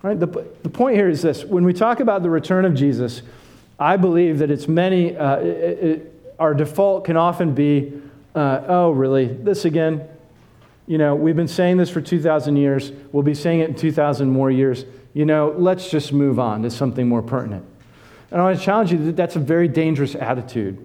Right? 0.02 0.20
The, 0.20 0.26
the 0.64 0.70
point 0.70 0.96
here 0.96 1.08
is 1.08 1.22
this 1.22 1.46
when 1.46 1.64
we 1.64 1.72
talk 1.72 2.00
about 2.00 2.24
the 2.24 2.32
return 2.32 2.66
of 2.66 2.74
Jesus, 2.74 3.22
I 3.80 3.96
believe 3.96 4.40
that 4.40 4.50
it's 4.50 4.68
many, 4.68 5.16
uh, 5.16 5.36
it, 5.36 5.46
it, 5.46 6.34
our 6.40 6.56
default 6.56 7.06
can 7.06 7.16
often 7.16 7.54
be, 7.54 7.94
uh, 8.34 8.64
oh, 8.68 8.90
really, 8.90 9.28
this 9.28 9.66
again? 9.66 10.08
You 10.92 10.98
know, 10.98 11.16
we've 11.16 11.38
been 11.38 11.48
saying 11.48 11.78
this 11.78 11.90
for 11.90 12.02
2,000 12.02 12.58
years. 12.58 12.92
We'll 13.14 13.24
be 13.24 13.34
saying 13.34 13.62
it 13.62 13.70
in 13.70 13.76
2,000 13.76 14.30
more 14.30 14.52
years. 14.52 14.84
You 15.14 15.26
know, 15.26 15.56
let's 15.58 15.90
just 15.90 16.12
move 16.12 16.38
on 16.38 16.64
to 16.64 16.70
something 16.70 17.08
more 17.08 17.22
pertinent. 17.22 17.66
And 18.30 18.42
I 18.42 18.44
want 18.44 18.60
to 18.60 18.66
challenge 18.66 18.92
you 18.92 18.98
that 19.06 19.16
that's 19.16 19.38
a 19.38 19.40
very 19.40 19.70
dangerous 19.70 20.16
attitude, 20.16 20.78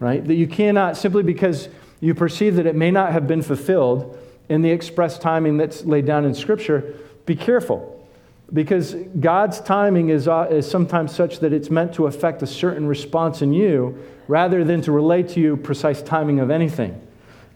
right? 0.00 0.26
That 0.26 0.36
you 0.36 0.46
cannot, 0.46 0.96
simply 0.96 1.22
because 1.22 1.68
you 2.00 2.14
perceive 2.14 2.56
that 2.56 2.64
it 2.64 2.74
may 2.74 2.90
not 2.90 3.12
have 3.12 3.28
been 3.28 3.42
fulfilled 3.42 4.18
in 4.48 4.62
the 4.62 4.70
express 4.70 5.18
timing 5.18 5.58
that's 5.58 5.84
laid 5.84 6.06
down 6.06 6.24
in 6.24 6.34
Scripture, 6.34 6.94
be 7.26 7.36
careful. 7.36 8.08
Because 8.50 8.94
God's 8.94 9.60
timing 9.60 10.08
is, 10.08 10.26
uh, 10.26 10.46
is 10.50 10.66
sometimes 10.66 11.14
such 11.14 11.40
that 11.40 11.52
it's 11.52 11.68
meant 11.68 11.92
to 11.96 12.06
affect 12.06 12.42
a 12.42 12.46
certain 12.46 12.86
response 12.86 13.42
in 13.42 13.52
you 13.52 14.02
rather 14.26 14.64
than 14.64 14.80
to 14.80 14.90
relate 14.90 15.28
to 15.28 15.40
you 15.40 15.58
precise 15.58 16.00
timing 16.00 16.40
of 16.40 16.50
anything. 16.50 16.98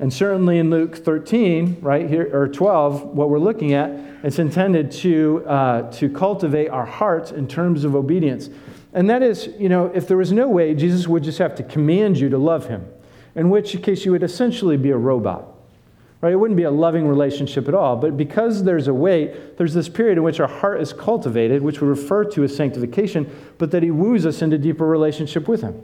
And 0.01 0.13
certainly 0.13 0.59
in 0.59 0.71
Luke 0.71 0.97
13, 0.97 1.79
right 1.81 2.09
here, 2.09 2.31
or 2.33 2.47
12, 2.47 3.03
what 3.03 3.31
we're 3.31 3.41
looking 3.41 3.73
at, 3.73 3.91
it's 4.23 4.39
intended 4.39 4.93
to, 4.93 5.45
uh, 5.47 5.91
to 5.93 6.09
cultivate 6.09 6.69
our 6.69 6.87
hearts 6.87 7.33
in 7.33 7.49
terms 7.49 7.85
of 7.85 7.97
obedience. 7.97 8.49
And 8.93 9.11
that 9.11 9.23
is, 9.23 9.49
you 9.59 9.69
know, 9.69 9.87
if 9.87 10.07
there 10.07 10.17
was 10.17 10.33
no 10.33 10.49
way, 10.49 10.75
Jesus 10.75 11.09
would 11.09 11.25
just 11.25 11.39
have 11.39 11.55
to 11.57 11.63
command 11.65 12.19
you 12.19 12.29
to 12.29 12.39
love 12.39 12.69
him, 12.69 12.87
in 13.35 13.51
which 13.51 13.81
case 13.83 14.05
you 14.05 14.13
would 14.13 14.23
essentially 14.23 14.77
be 14.77 14.91
a 14.91 14.97
robot. 14.97 15.55
Right? 16.21 16.33
It 16.33 16.37
wouldn't 16.37 16.57
be 16.57 16.65
a 16.65 16.71
loving 16.71 17.07
relationship 17.07 17.69
at 17.69 17.75
all. 17.75 17.97
But 17.97 18.17
because 18.17 18.65
there's 18.65 18.89
a 18.89 18.95
wait, 18.95 19.57
there's 19.57 19.75
this 19.75 19.89
period 19.89 20.19
in 20.19 20.25
which 20.25 20.41
our 20.41 20.49
heart 20.49 20.81
is 20.81 20.93
cultivated, 20.93 21.63
which 21.63 21.81
we 21.81 21.89
refer 21.89 22.25
to 22.25 22.45
as 22.45 22.57
sanctification, 22.57 23.31
but 23.59 23.71
that 23.73 23.83
he 23.83 23.91
woos 23.91 24.27
us 24.27 24.43
into 24.43 24.59
deeper 24.59 24.87
relationship 24.87 25.47
with 25.47 25.63
him. 25.63 25.81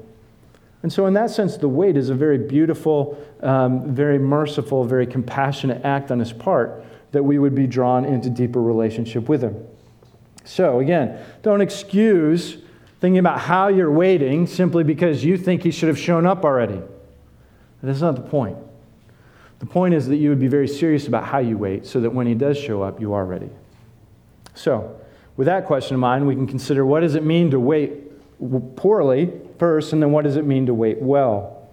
And 0.84 0.92
so, 0.92 1.06
in 1.06 1.14
that 1.14 1.30
sense, 1.30 1.56
the 1.56 1.66
wait 1.66 1.96
is 1.96 2.10
a 2.10 2.14
very 2.14 2.36
beautiful, 2.36 3.18
um, 3.40 3.94
very 3.94 4.18
merciful, 4.18 4.84
very 4.84 5.06
compassionate 5.06 5.82
act 5.82 6.10
on 6.10 6.18
his 6.18 6.30
part 6.30 6.84
that 7.12 7.22
we 7.22 7.38
would 7.38 7.54
be 7.54 7.66
drawn 7.66 8.04
into 8.04 8.28
deeper 8.28 8.60
relationship 8.60 9.26
with 9.26 9.40
him. 9.40 9.66
So, 10.44 10.80
again, 10.80 11.18
don't 11.40 11.62
excuse 11.62 12.58
thinking 13.00 13.16
about 13.16 13.40
how 13.40 13.68
you're 13.68 13.90
waiting 13.90 14.46
simply 14.46 14.84
because 14.84 15.24
you 15.24 15.38
think 15.38 15.62
he 15.62 15.70
should 15.70 15.88
have 15.88 15.98
shown 15.98 16.26
up 16.26 16.44
already. 16.44 16.82
That's 17.82 18.02
not 18.02 18.16
the 18.16 18.20
point. 18.20 18.58
The 19.60 19.66
point 19.66 19.94
is 19.94 20.06
that 20.08 20.16
you 20.16 20.28
would 20.28 20.38
be 20.38 20.48
very 20.48 20.68
serious 20.68 21.08
about 21.08 21.24
how 21.24 21.38
you 21.38 21.56
wait 21.56 21.86
so 21.86 21.98
that 22.02 22.10
when 22.10 22.26
he 22.26 22.34
does 22.34 22.58
show 22.58 22.82
up, 22.82 23.00
you 23.00 23.14
are 23.14 23.24
ready. 23.24 23.48
So, 24.52 25.00
with 25.38 25.46
that 25.46 25.64
question 25.64 25.94
in 25.94 26.00
mind, 26.00 26.26
we 26.26 26.34
can 26.34 26.46
consider 26.46 26.84
what 26.84 27.00
does 27.00 27.14
it 27.14 27.24
mean 27.24 27.52
to 27.52 27.58
wait 27.58 28.02
poorly 28.76 29.32
first, 29.58 29.92
and 29.92 30.02
then 30.02 30.12
what 30.12 30.24
does 30.24 30.36
it 30.36 30.44
mean 30.44 30.66
to 30.66 30.74
wait 30.74 31.00
well? 31.00 31.68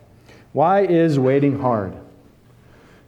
Why 0.54 0.82
is 0.82 1.18
waiting 1.18 1.60
hard? 1.60 1.94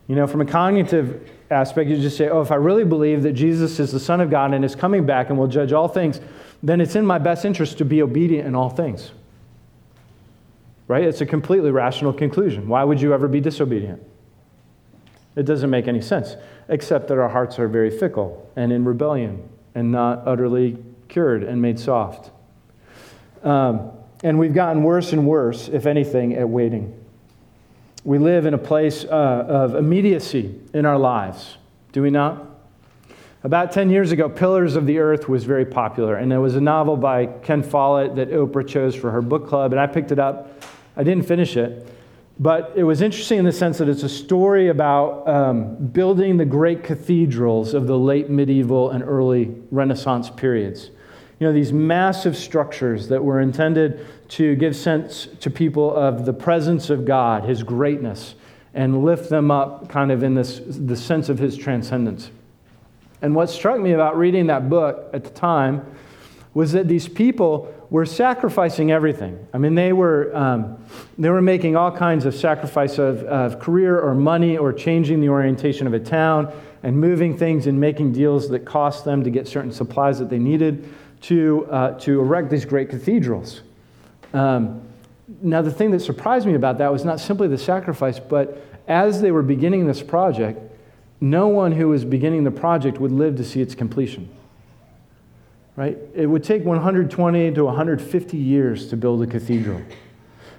You 0.08 0.16
know, 0.16 0.28
from 0.28 0.42
a 0.42 0.46
cognitive 0.46 1.30
aspect, 1.50 1.90
you 1.90 1.98
just 1.98 2.18
say, 2.18 2.30
oh, 2.30 2.42
if 2.42 2.52
I 2.52 2.56
really 2.56 2.84
believe 2.84 3.24
that 3.24 3.34
Jesus 3.34 3.80
is 3.80 3.92
the 3.92 4.00
Son 4.00 4.22
of 4.22 4.30
God 4.30 4.54
and 4.54 4.66
is 4.66 4.76
coming 4.76 5.06
back 5.06 5.30
and 5.30 5.38
will 5.38 5.48
judge 5.48 5.72
all 5.72 5.88
things, 5.88 6.20
then 6.62 6.82
it's 6.82 6.96
in 6.96 7.06
my 7.06 7.18
best 7.18 7.46
interest 7.46 7.78
to 7.78 7.86
be 7.86 8.02
obedient 8.02 8.48
in 8.48 8.56
all 8.56 8.70
things. 8.70 9.12
Right? 10.88 11.04
It's 11.04 11.22
a 11.22 11.26
completely 11.26 11.72
rational 11.72 12.14
conclusion. 12.14 12.68
Why 12.68 12.84
would 12.84 13.02
you 13.02 13.14
ever 13.14 13.28
be 13.28 13.40
disobedient? 13.40 14.02
It 15.36 15.44
doesn't 15.44 15.70
make 15.70 15.88
any 15.88 16.02
sense, 16.02 16.36
except 16.70 17.08
that 17.08 17.18
our 17.18 17.30
hearts 17.30 17.58
are 17.58 17.68
very 17.68 17.90
fickle 17.90 18.50
and 18.56 18.72
in 18.72 18.86
rebellion 18.86 19.50
and 19.76 19.92
not 19.92 20.22
utterly 20.26 20.78
cured 21.08 21.44
and 21.44 21.62
made 21.62 21.80
soft. 21.80 22.32
Um, 23.44 23.92
and 24.24 24.40
we've 24.40 24.54
gotten 24.54 24.84
worse 24.84 25.12
and 25.12 25.28
worse, 25.28 25.68
if 25.68 25.86
anything, 25.86 26.34
at 26.34 26.48
waiting. 26.48 26.98
We 28.06 28.18
live 28.18 28.46
in 28.46 28.54
a 28.54 28.58
place 28.58 29.04
uh, 29.04 29.08
of 29.08 29.76
immediacy 29.76 30.60
in 30.74 30.86
our 30.86 30.98
lives, 30.98 31.58
do 31.92 32.02
we 32.02 32.10
not? 32.10 32.48
About 33.44 33.74
10 33.74 33.90
years 33.90 34.14
ago, 34.14 34.30
Pillars 34.30 34.78
of 34.78 34.86
the 34.86 35.00
Earth 35.00 35.28
was 35.28 35.44
very 35.44 35.66
popular, 35.66 36.16
and 36.16 36.32
it 36.32 36.38
was 36.38 36.56
a 36.56 36.62
novel 36.62 36.96
by 36.96 37.26
Ken 37.26 37.62
Follett 37.62 38.16
that 38.16 38.32
Oprah 38.32 38.66
chose 38.66 38.96
for 38.96 39.12
her 39.12 39.22
book 39.22 39.50
club, 39.50 39.74
and 39.74 39.82
I 39.82 39.88
picked 39.88 40.14
it 40.14 40.20
up. 40.20 40.64
I 40.96 41.04
didn't 41.04 41.28
finish 41.28 41.58
it, 41.58 41.86
but 42.40 42.72
it 42.76 42.84
was 42.84 43.02
interesting 43.02 43.40
in 43.40 43.46
the 43.46 43.52
sense 43.52 43.78
that 43.80 43.90
it's 43.90 44.04
a 44.04 44.10
story 44.10 44.70
about 44.70 45.28
um, 45.28 45.76
building 45.88 46.38
the 46.38 46.46
great 46.46 46.86
cathedrals 46.86 47.74
of 47.74 47.86
the 47.86 47.98
late 47.98 48.30
medieval 48.30 48.92
and 48.92 49.04
early 49.04 49.54
Renaissance 49.72 50.30
periods. 50.30 50.92
You 51.40 51.48
know, 51.48 51.54
these 51.54 51.74
massive 51.74 52.38
structures 52.38 53.08
that 53.10 53.24
were 53.24 53.40
intended 53.40 54.06
to 54.30 54.56
give 54.56 54.76
sense 54.76 55.28
to 55.42 55.50
people 55.50 55.94
of 55.94 56.26
the 56.26 56.34
presence 56.34 56.90
of 56.90 57.06
God, 57.06 57.44
His 57.44 57.64
greatness, 57.64 58.36
and 58.74 59.04
lift 59.04 59.30
them 59.30 59.52
up 59.52 59.90
kind 59.90 60.12
of 60.12 60.24
in 60.24 60.36
this, 60.36 60.62
the 60.66 60.96
sense 60.96 61.30
of 61.30 61.40
His 61.40 61.58
transcendence. 61.58 62.32
And 63.22 63.36
what 63.36 63.50
struck 63.50 63.80
me 63.80 63.94
about 63.94 64.18
reading 64.18 64.48
that 64.48 64.70
book 64.70 65.10
at 65.14 65.24
the 65.24 65.30
time 65.30 65.86
was 66.54 66.72
that 66.74 66.88
these 66.88 67.08
people 67.08 67.74
were 67.90 68.06
sacrificing 68.06 68.92
everything. 68.92 69.48
I 69.54 69.58
mean, 69.58 69.76
they 69.76 69.94
were, 69.94 70.36
um, 70.36 70.84
they 71.18 71.30
were 71.30 71.42
making 71.42 71.76
all 71.76 71.92
kinds 71.92 72.26
of 72.26 72.36
sacrifice 72.36 72.98
of, 72.98 73.24
of 73.24 73.60
career 73.60 74.00
or 74.00 74.14
money 74.14 74.58
or 74.58 74.74
changing 74.74 75.22
the 75.22 75.30
orientation 75.30 75.88
of 75.88 75.94
a 75.94 76.00
town 76.00 76.52
and 76.84 77.00
moving 77.00 77.38
things 77.38 77.66
and 77.66 77.80
making 77.80 78.12
deals 78.12 78.50
that 78.50 78.66
cost 78.66 79.06
them 79.06 79.24
to 79.24 79.30
get 79.30 79.48
certain 79.48 79.72
supplies 79.72 80.20
that 80.20 80.30
they 80.30 80.40
needed 80.40 80.88
to, 81.24 81.68
uh, 81.72 82.00
to 82.00 82.20
erect 82.20 82.50
these 82.50 82.66
great 82.66 82.90
cathedrals. 82.90 83.62
Um, 84.34 84.82
now, 85.42 85.62
the 85.62 85.72
thing 85.72 85.92
that 85.92 86.02
surprised 86.02 86.46
me 86.46 86.54
about 86.54 86.78
that 86.80 86.92
was 86.92 87.06
not 87.06 87.20
simply 87.20 87.48
the 87.48 87.58
sacrifice, 87.58 88.20
but 88.20 88.66
as 88.88 89.22
they 89.22 89.32
were 89.32 89.42
beginning 89.42 89.88
this 89.88 90.04
project, 90.04 90.60
no 91.22 91.48
one 91.48 91.72
who 91.72 91.88
was 91.90 92.04
beginning 92.04 92.44
the 92.44 92.52
project 92.52 93.00
would 93.00 93.12
live 93.12 93.38
to 93.38 93.44
see 93.44 93.62
its 93.62 93.74
completion. 93.74 94.30
Right? 95.76 95.98
It 96.14 96.28
would 96.28 96.44
take 96.44 96.66
120 96.66 97.54
to 97.54 97.64
150 97.64 98.38
years 98.38 98.88
to 98.90 98.98
build 98.98 99.24
a 99.24 99.28
cathedral. 99.28 99.82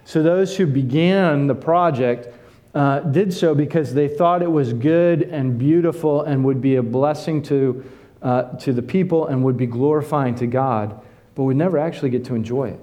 So 0.07 0.23
those 0.23 0.57
who 0.57 0.67
began 0.67 1.47
the 1.47 1.55
project 1.55 2.35
uh, 2.75 3.01
did 3.01 3.33
so 3.33 3.55
because 3.55 3.95
they 3.95 4.09
thought 4.09 4.43
it 4.43 4.51
was 4.51 4.73
good 4.73 5.23
and 5.23 5.59
beautiful 5.59 6.23
and 6.23 6.45
would 6.45 6.61
be 6.61 6.77
a 6.77 6.83
blessing 6.83 7.43
to, 7.43 7.85
uh, 8.25 8.57
to 8.57 8.73
the 8.73 8.83
people 8.83 9.27
and 9.27 9.45
would 9.45 9.57
be 9.57 9.67
glorifying 9.67 10.35
to 10.37 10.47
God, 10.47 11.01
but 11.35 11.45
would 11.45 11.57
never 11.57 11.79
actually 11.79 12.09
get 12.09 12.25
to 12.25 12.35
enjoy 12.35 12.71
it. 12.71 12.81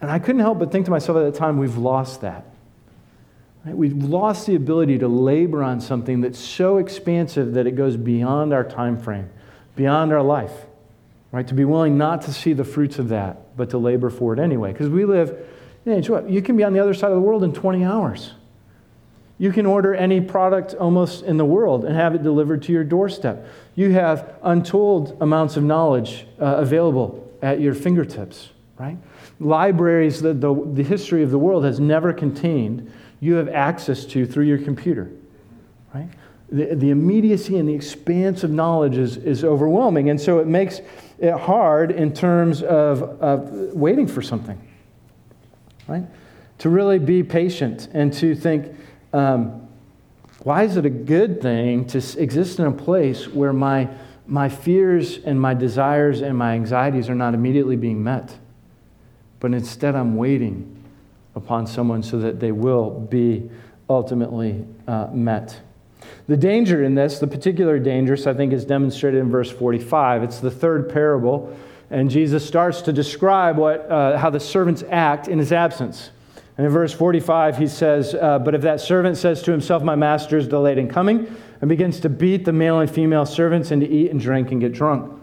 And 0.00 0.10
I 0.10 0.18
couldn't 0.18 0.40
help 0.40 0.58
but 0.58 0.72
think 0.72 0.86
to 0.86 0.90
myself 0.90 1.16
at 1.16 1.32
that 1.32 1.38
time, 1.38 1.56
we've 1.56 1.78
lost 1.78 2.20
that. 2.22 2.44
Right? 3.64 3.76
We've 3.76 3.96
lost 3.96 4.46
the 4.46 4.56
ability 4.56 4.98
to 4.98 5.08
labor 5.08 5.62
on 5.62 5.80
something 5.80 6.20
that's 6.20 6.38
so 6.38 6.78
expansive 6.78 7.54
that 7.54 7.68
it 7.68 7.76
goes 7.76 7.96
beyond 7.96 8.52
our 8.52 8.64
time 8.64 8.98
frame, 8.98 9.30
beyond 9.76 10.12
our 10.12 10.22
life. 10.22 10.52
Right? 11.30 11.46
To 11.46 11.54
be 11.54 11.64
willing 11.64 11.96
not 11.96 12.22
to 12.22 12.32
see 12.32 12.52
the 12.52 12.64
fruits 12.64 12.98
of 12.98 13.08
that, 13.10 13.56
but 13.56 13.70
to 13.70 13.78
labor 13.78 14.10
for 14.10 14.34
it 14.34 14.40
anyway. 14.40 14.72
Because 14.72 14.88
we 14.88 15.04
live 15.04 15.46
age 15.86 16.10
what? 16.10 16.28
You 16.28 16.42
can 16.42 16.56
be 16.56 16.64
on 16.64 16.72
the 16.72 16.80
other 16.80 16.92
side 16.92 17.10
of 17.10 17.16
the 17.16 17.22
world 17.22 17.44
in 17.44 17.52
20 17.52 17.84
hours. 17.84 18.32
You 19.42 19.50
can 19.50 19.66
order 19.66 19.92
any 19.92 20.20
product 20.20 20.74
almost 20.74 21.24
in 21.24 21.36
the 21.36 21.44
world 21.44 21.84
and 21.84 21.96
have 21.96 22.14
it 22.14 22.22
delivered 22.22 22.62
to 22.62 22.72
your 22.72 22.84
doorstep. 22.84 23.44
You 23.74 23.90
have 23.90 24.36
untold 24.44 25.16
amounts 25.20 25.56
of 25.56 25.64
knowledge 25.64 26.28
uh, 26.40 26.58
available 26.58 27.28
at 27.42 27.60
your 27.60 27.74
fingertips, 27.74 28.50
right? 28.78 28.96
Libraries 29.40 30.22
that 30.22 30.40
the, 30.40 30.54
the 30.74 30.84
history 30.84 31.24
of 31.24 31.32
the 31.32 31.38
world 31.38 31.64
has 31.64 31.80
never 31.80 32.12
contained 32.12 32.92
you 33.18 33.34
have 33.34 33.48
access 33.48 34.04
to 34.04 34.26
through 34.26 34.44
your 34.44 34.58
computer, 34.58 35.10
right? 35.92 36.08
The, 36.48 36.76
the 36.76 36.90
immediacy 36.90 37.58
and 37.58 37.68
the 37.68 37.74
expanse 37.74 38.44
of 38.44 38.52
knowledge 38.52 38.96
is, 38.96 39.16
is 39.16 39.42
overwhelming. 39.42 40.08
And 40.08 40.20
so 40.20 40.38
it 40.38 40.46
makes 40.46 40.80
it 41.18 41.32
hard 41.32 41.90
in 41.90 42.14
terms 42.14 42.62
of, 42.62 43.02
of 43.20 43.50
waiting 43.72 44.06
for 44.06 44.22
something, 44.22 44.60
right? 45.88 46.04
To 46.58 46.68
really 46.68 47.00
be 47.00 47.24
patient 47.24 47.88
and 47.92 48.12
to 48.12 48.36
think, 48.36 48.76
um, 49.12 49.68
why 50.42 50.64
is 50.64 50.76
it 50.76 50.84
a 50.84 50.90
good 50.90 51.40
thing 51.40 51.86
to 51.86 51.98
exist 52.18 52.58
in 52.58 52.66
a 52.66 52.72
place 52.72 53.28
where 53.28 53.52
my, 53.52 53.88
my 54.26 54.48
fears 54.48 55.18
and 55.18 55.40
my 55.40 55.54
desires 55.54 56.20
and 56.20 56.36
my 56.36 56.54
anxieties 56.54 57.08
are 57.08 57.14
not 57.14 57.34
immediately 57.34 57.76
being 57.76 58.02
met? 58.02 58.36
But 59.38 59.54
instead, 59.54 59.94
I'm 59.94 60.16
waiting 60.16 60.84
upon 61.34 61.66
someone 61.66 62.02
so 62.02 62.18
that 62.18 62.40
they 62.40 62.52
will 62.52 62.90
be 62.90 63.50
ultimately 63.88 64.64
uh, 64.86 65.08
met. 65.12 65.60
The 66.26 66.36
danger 66.36 66.82
in 66.82 66.94
this, 66.94 67.18
the 67.18 67.26
particular 67.26 67.78
danger, 67.78 68.16
I 68.28 68.34
think, 68.34 68.52
is 68.52 68.64
demonstrated 68.64 69.20
in 69.20 69.30
verse 69.30 69.50
45. 69.50 70.22
It's 70.22 70.40
the 70.40 70.50
third 70.50 70.88
parable, 70.88 71.56
and 71.90 72.10
Jesus 72.10 72.46
starts 72.46 72.82
to 72.82 72.92
describe 72.92 73.56
what, 73.58 73.90
uh, 73.90 74.18
how 74.18 74.30
the 74.30 74.40
servants 74.40 74.82
act 74.90 75.28
in 75.28 75.38
his 75.38 75.52
absence. 75.52 76.10
And 76.56 76.66
in 76.66 76.72
verse 76.72 76.92
45, 76.92 77.56
he 77.56 77.66
says, 77.66 78.14
uh, 78.14 78.38
But 78.38 78.54
if 78.54 78.62
that 78.62 78.80
servant 78.80 79.16
says 79.16 79.42
to 79.42 79.50
himself, 79.50 79.82
My 79.82 79.94
master 79.94 80.36
is 80.36 80.46
delayed 80.46 80.78
in 80.78 80.88
coming, 80.88 81.34
and 81.60 81.68
begins 81.68 82.00
to 82.00 82.08
beat 82.08 82.44
the 82.44 82.52
male 82.52 82.80
and 82.80 82.90
female 82.90 83.24
servants 83.24 83.70
and 83.70 83.80
to 83.80 83.88
eat 83.88 84.10
and 84.10 84.20
drink 84.20 84.50
and 84.50 84.60
get 84.60 84.72
drunk. 84.72 85.20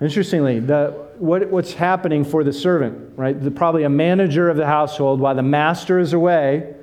Interestingly, 0.00 0.60
the, 0.60 0.92
what, 1.18 1.48
what's 1.50 1.74
happening 1.74 2.24
for 2.24 2.42
the 2.42 2.52
servant, 2.52 3.18
right? 3.18 3.38
The, 3.38 3.50
probably 3.50 3.82
a 3.82 3.90
manager 3.90 4.48
of 4.48 4.56
the 4.56 4.66
household, 4.66 5.20
while 5.20 5.34
the 5.34 5.42
master 5.42 5.98
is 5.98 6.14
away, 6.14 6.74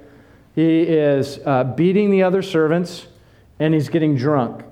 he 0.53 0.81
is 0.81 1.39
uh, 1.45 1.63
beating 1.63 2.11
the 2.11 2.23
other 2.23 2.41
servants 2.41 3.07
and 3.59 3.73
he's 3.73 3.89
getting 3.89 4.15
drunk. 4.15 4.63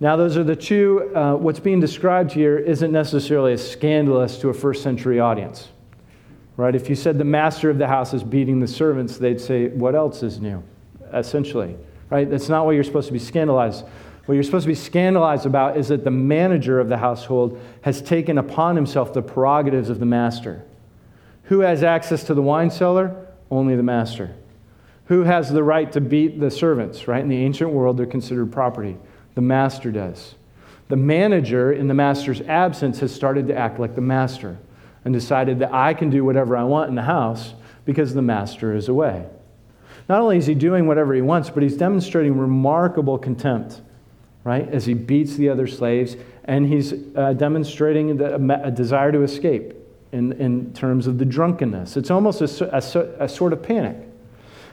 Now, 0.00 0.16
those 0.16 0.36
are 0.36 0.42
the 0.42 0.56
two, 0.56 1.12
uh, 1.14 1.36
what's 1.36 1.60
being 1.60 1.78
described 1.78 2.32
here 2.32 2.58
isn't 2.58 2.90
necessarily 2.90 3.52
as 3.52 3.70
scandalous 3.70 4.38
to 4.38 4.48
a 4.48 4.54
first 4.54 4.82
century 4.82 5.20
audience. 5.20 5.68
Right? 6.56 6.74
If 6.74 6.90
you 6.90 6.94
said 6.94 7.18
the 7.18 7.24
master 7.24 7.70
of 7.70 7.78
the 7.78 7.88
house 7.88 8.12
is 8.12 8.22
beating 8.22 8.60
the 8.60 8.68
servants, 8.68 9.16
they'd 9.16 9.40
say, 9.40 9.68
What 9.68 9.94
else 9.94 10.22
is 10.22 10.40
new? 10.40 10.62
Essentially. 11.12 11.76
Right? 12.10 12.28
That's 12.28 12.48
not 12.48 12.66
what 12.66 12.72
you're 12.72 12.84
supposed 12.84 13.06
to 13.06 13.12
be 13.12 13.18
scandalized. 13.18 13.84
What 14.26 14.34
you're 14.34 14.44
supposed 14.44 14.64
to 14.64 14.68
be 14.68 14.74
scandalized 14.74 15.46
about 15.46 15.76
is 15.76 15.88
that 15.88 16.04
the 16.04 16.10
manager 16.10 16.78
of 16.78 16.88
the 16.88 16.98
household 16.98 17.60
has 17.80 18.00
taken 18.00 18.38
upon 18.38 18.76
himself 18.76 19.12
the 19.12 19.22
prerogatives 19.22 19.88
of 19.88 19.98
the 19.98 20.06
master. 20.06 20.64
Who 21.44 21.60
has 21.60 21.82
access 21.82 22.22
to 22.24 22.34
the 22.34 22.42
wine 22.42 22.70
cellar? 22.70 23.26
Only 23.50 23.74
the 23.74 23.82
master. 23.82 24.36
Who 25.06 25.24
has 25.24 25.50
the 25.50 25.64
right 25.64 25.90
to 25.92 26.00
beat 26.00 26.38
the 26.38 26.50
servants, 26.50 27.08
right? 27.08 27.22
In 27.22 27.28
the 27.28 27.44
ancient 27.44 27.70
world, 27.70 27.96
they're 27.96 28.06
considered 28.06 28.52
property. 28.52 28.96
The 29.34 29.40
master 29.40 29.90
does. 29.90 30.36
The 30.88 30.96
manager, 30.96 31.72
in 31.72 31.88
the 31.88 31.94
master's 31.94 32.42
absence, 32.42 33.00
has 33.00 33.12
started 33.12 33.48
to 33.48 33.56
act 33.56 33.80
like 33.80 33.94
the 33.94 34.00
master 34.00 34.58
and 35.04 35.12
decided 35.12 35.58
that 35.60 35.72
I 35.72 35.94
can 35.94 36.10
do 36.10 36.24
whatever 36.24 36.56
I 36.56 36.64
want 36.64 36.88
in 36.88 36.94
the 36.94 37.02
house 37.02 37.54
because 37.84 38.14
the 38.14 38.22
master 38.22 38.74
is 38.74 38.88
away. 38.88 39.26
Not 40.08 40.20
only 40.20 40.36
is 40.36 40.46
he 40.46 40.54
doing 40.54 40.86
whatever 40.86 41.14
he 41.14 41.22
wants, 41.22 41.50
but 41.50 41.62
he's 41.62 41.76
demonstrating 41.76 42.36
remarkable 42.36 43.18
contempt, 43.18 43.80
right? 44.44 44.68
As 44.68 44.86
he 44.86 44.94
beats 44.94 45.36
the 45.36 45.48
other 45.48 45.66
slaves, 45.66 46.16
and 46.44 46.66
he's 46.66 46.94
uh, 47.14 47.32
demonstrating 47.34 48.20
a, 48.20 48.64
a, 48.64 48.70
desire 48.70 49.12
to 49.12 49.22
escape 49.22 49.74
in, 50.10 50.32
in 50.32 50.72
terms 50.72 51.06
of 51.06 51.18
the 51.18 51.24
drunkenness. 51.24 51.96
It's 51.96 52.10
almost 52.10 52.40
a, 52.40 52.74
a, 52.74 53.24
a 53.24 53.28
sort 53.28 53.52
of 53.52 53.62
panic, 53.62 53.96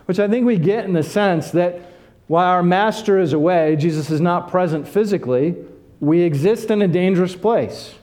which 0.05 0.19
I 0.19 0.27
think 0.27 0.45
we 0.45 0.57
get 0.57 0.85
in 0.85 0.93
the 0.93 1.03
sense 1.03 1.51
that 1.51 1.79
while 2.27 2.47
our 2.47 2.63
master 2.63 3.19
is 3.19 3.33
away, 3.33 3.75
Jesus 3.75 4.09
is 4.09 4.21
not 4.21 4.49
present 4.49 4.87
physically, 4.87 5.55
we 5.99 6.21
exist 6.21 6.71
in 6.71 6.81
a 6.81 6.87
dangerous 6.87 7.35
place. 7.35 7.95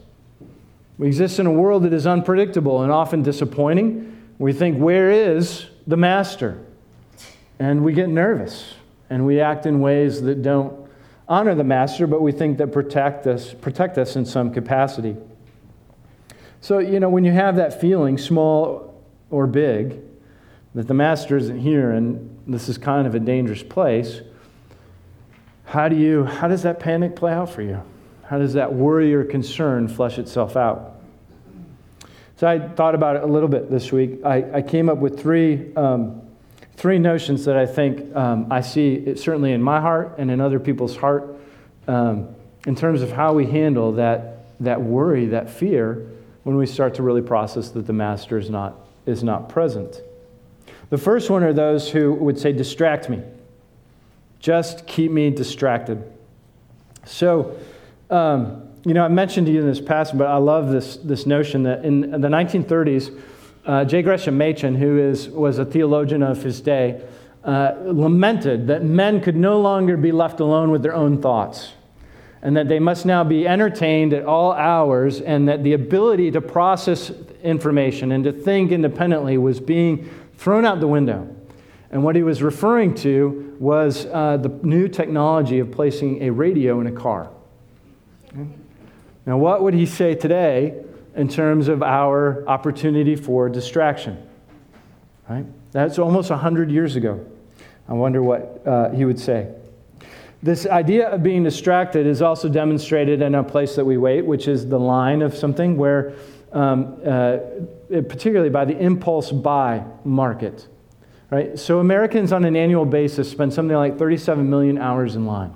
We 0.98 1.08
exist 1.08 1.38
in 1.38 1.46
a 1.46 1.52
world 1.52 1.82
that 1.82 1.92
is 1.92 2.06
unpredictable 2.06 2.82
and 2.82 2.90
often 2.90 3.22
disappointing. 3.22 4.16
We 4.38 4.52
think, 4.52 4.78
where 4.78 5.10
is 5.10 5.66
the 5.86 5.96
master? 5.96 6.58
And 7.58 7.84
we 7.84 7.92
get 7.92 8.08
nervous 8.08 8.74
and 9.08 9.26
we 9.26 9.40
act 9.40 9.66
in 9.66 9.80
ways 9.80 10.22
that 10.22 10.42
don't 10.42 10.88
honor 11.28 11.54
the 11.54 11.64
master, 11.64 12.06
but 12.06 12.22
we 12.22 12.32
think 12.32 12.58
that 12.58 12.68
protect 12.68 13.26
us, 13.26 13.52
protect 13.52 13.98
us 13.98 14.16
in 14.16 14.24
some 14.24 14.52
capacity. 14.52 15.16
So, 16.60 16.78
you 16.78 16.98
know, 17.00 17.08
when 17.08 17.24
you 17.24 17.32
have 17.32 17.56
that 17.56 17.80
feeling, 17.80 18.18
small 18.18 19.02
or 19.30 19.46
big, 19.46 20.00
that 20.74 20.88
the 20.88 20.94
master 20.94 21.36
isn't 21.36 21.58
here 21.58 21.92
and 21.92 22.38
this 22.46 22.68
is 22.68 22.78
kind 22.78 23.06
of 23.06 23.14
a 23.14 23.20
dangerous 23.20 23.62
place, 23.62 24.20
how 25.64 25.88
do 25.88 25.96
you 25.96 26.24
how 26.24 26.48
does 26.48 26.62
that 26.62 26.78
panic 26.78 27.16
play 27.16 27.32
out 27.32 27.50
for 27.50 27.62
you? 27.62 27.82
How 28.28 28.38
does 28.38 28.54
that 28.54 28.72
worry 28.72 29.14
or 29.14 29.24
concern 29.24 29.88
flesh 29.88 30.18
itself 30.18 30.56
out? 30.56 31.00
So 32.36 32.46
I 32.46 32.58
thought 32.58 32.94
about 32.94 33.16
it 33.16 33.22
a 33.22 33.26
little 33.26 33.48
bit 33.48 33.70
this 33.70 33.92
week. 33.92 34.24
I, 34.24 34.58
I 34.58 34.62
came 34.62 34.88
up 34.88 34.98
with 34.98 35.18
three, 35.18 35.74
um, 35.74 36.20
three 36.74 36.98
notions 36.98 37.44
that 37.46 37.56
I 37.56 37.66
think 37.66 38.14
um, 38.14 38.52
I 38.52 38.60
see 38.60 39.16
certainly 39.16 39.52
in 39.52 39.62
my 39.62 39.80
heart 39.80 40.16
and 40.18 40.30
in 40.30 40.40
other 40.40 40.60
people's 40.60 40.96
heart 40.96 41.36
um, 41.88 42.34
in 42.66 42.74
terms 42.74 43.00
of 43.00 43.12
how 43.12 43.32
we 43.32 43.46
handle 43.46 43.92
that, 43.92 44.44
that 44.60 44.82
worry, 44.82 45.26
that 45.26 45.48
fear, 45.48 46.06
when 46.42 46.56
we 46.56 46.66
start 46.66 46.94
to 46.94 47.02
really 47.02 47.22
process 47.22 47.70
that 47.70 47.86
the 47.86 47.92
master 47.92 48.38
is 48.38 48.50
not, 48.50 48.86
is 49.06 49.22
not 49.22 49.48
present. 49.48 50.00
The 50.90 50.98
first 50.98 51.30
one 51.30 51.42
are 51.42 51.52
those 51.52 51.90
who 51.90 52.12
would 52.14 52.38
say, 52.38 52.52
distract 52.52 53.08
me. 53.08 53.22
Just 54.40 54.86
keep 54.86 55.10
me 55.10 55.30
distracted. 55.30 56.04
So, 57.04 57.56
um, 58.10 58.62
you 58.84 58.94
know, 58.94 59.04
I 59.04 59.08
mentioned 59.08 59.48
to 59.48 59.52
you 59.52 59.60
in 59.60 59.66
this 59.66 59.80
past, 59.80 60.16
but 60.16 60.28
I 60.28 60.36
love 60.36 60.70
this, 60.70 60.96
this 60.98 61.26
notion 61.26 61.64
that 61.64 61.84
in 61.84 62.02
the 62.12 62.28
1930s, 62.28 63.20
uh, 63.64 63.84
J. 63.84 64.02
Gresham 64.02 64.38
Machen, 64.38 64.76
who 64.76 64.98
is, 64.98 65.28
was 65.28 65.58
a 65.58 65.64
theologian 65.64 66.22
of 66.22 66.40
his 66.42 66.60
day, 66.60 67.02
uh, 67.42 67.74
lamented 67.84 68.68
that 68.68 68.84
men 68.84 69.20
could 69.20 69.34
no 69.34 69.60
longer 69.60 69.96
be 69.96 70.12
left 70.12 70.38
alone 70.38 70.70
with 70.70 70.82
their 70.82 70.94
own 70.94 71.20
thoughts, 71.20 71.72
and 72.42 72.56
that 72.56 72.68
they 72.68 72.78
must 72.78 73.06
now 73.06 73.24
be 73.24 73.46
entertained 73.46 74.12
at 74.12 74.24
all 74.24 74.52
hours, 74.52 75.20
and 75.20 75.48
that 75.48 75.64
the 75.64 75.72
ability 75.72 76.30
to 76.30 76.40
process 76.40 77.10
information 77.42 78.12
and 78.12 78.22
to 78.22 78.32
think 78.32 78.70
independently 78.70 79.36
was 79.36 79.58
being 79.58 80.08
thrown 80.36 80.64
out 80.64 80.78
the 80.78 80.86
window. 80.86 81.28
And 81.90 82.04
what 82.04 82.14
he 82.14 82.22
was 82.22 82.42
referring 82.42 82.94
to 82.96 83.56
was 83.58 84.06
uh, 84.06 84.36
the 84.36 84.48
new 84.62 84.86
technology 84.86 85.58
of 85.58 85.72
placing 85.72 86.22
a 86.22 86.30
radio 86.30 86.80
in 86.80 86.86
a 86.86 86.92
car. 86.92 87.30
Now, 89.26 89.36
what 89.36 89.62
would 89.62 89.74
he 89.74 89.86
say 89.86 90.14
today 90.14 90.82
in 91.16 91.28
terms 91.28 91.66
of 91.66 91.82
our 91.82 92.46
opportunity 92.46 93.16
for 93.16 93.48
distraction? 93.48 94.24
Right? 95.28 95.44
That's 95.72 95.98
almost 95.98 96.30
100 96.30 96.70
years 96.70 96.94
ago. 96.94 97.26
I 97.88 97.94
wonder 97.94 98.22
what 98.22 98.62
uh, 98.64 98.90
he 98.90 99.04
would 99.04 99.18
say. 99.18 99.52
This 100.42 100.66
idea 100.66 101.08
of 101.08 101.24
being 101.24 101.42
distracted 101.42 102.06
is 102.06 102.22
also 102.22 102.48
demonstrated 102.48 103.20
in 103.20 103.34
a 103.34 103.42
place 103.42 103.74
that 103.74 103.84
we 103.84 103.96
wait, 103.96 104.24
which 104.24 104.46
is 104.46 104.68
the 104.68 104.78
line 104.78 105.22
of 105.22 105.34
something 105.34 105.76
where, 105.76 106.14
um, 106.52 107.00
uh, 107.04 107.38
particularly 107.88 108.50
by 108.50 108.64
the 108.64 108.78
impulse 108.78 109.32
buy 109.32 109.84
market. 110.04 110.68
Right? 111.30 111.58
So 111.58 111.80
Americans 111.80 112.32
on 112.32 112.44
an 112.44 112.54
annual 112.54 112.84
basis 112.84 113.28
spend 113.28 113.52
something 113.52 113.76
like 113.76 113.98
37 113.98 114.48
million 114.48 114.78
hours 114.78 115.16
in 115.16 115.26
line. 115.26 115.52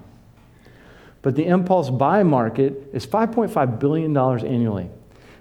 But 1.22 1.36
the 1.36 1.46
impulse 1.46 1.90
buy 1.90 2.22
market 2.22 2.88
is 2.92 3.06
$5.5 3.06 3.78
billion 3.78 4.16
annually, 4.16 4.88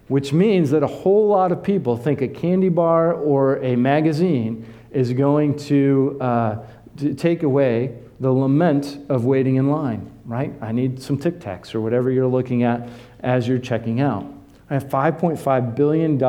which 0.08 0.34
means 0.34 0.72
that 0.72 0.84
a 0.84 0.88
whole 0.88 1.28
lot 1.28 1.52
of 1.52 1.64
people 1.64 1.96
think 1.96 2.22
a 2.22 2.28
candy 2.28 2.70
bar 2.70 3.14
or 3.14 3.64
a 3.64 3.76
magazine 3.76 4.66
is 4.92 5.14
going 5.14 5.56
to, 5.58 6.18
uh, 6.20 6.58
to 6.98 7.14
take 7.14 7.44
away 7.44 7.98
the 8.20 8.32
lament 8.32 9.00
of 9.08 9.24
waiting 9.24 9.56
in 9.56 9.70
line, 9.70 10.12
right? 10.26 10.54
I 10.62 10.74
need 10.74 11.02
some 11.02 11.18
Tic 11.18 11.40
Tacs 11.40 11.74
or 11.74 11.80
whatever 11.80 12.12
you're 12.12 12.28
looking 12.28 12.64
at 12.64 12.90
as 13.22 13.48
you're 13.48 13.60
checking 13.60 14.02
out. 14.02 14.26
I 14.70 14.74
have 14.74 14.86
$5.5 14.86 15.76
billion 15.76 16.22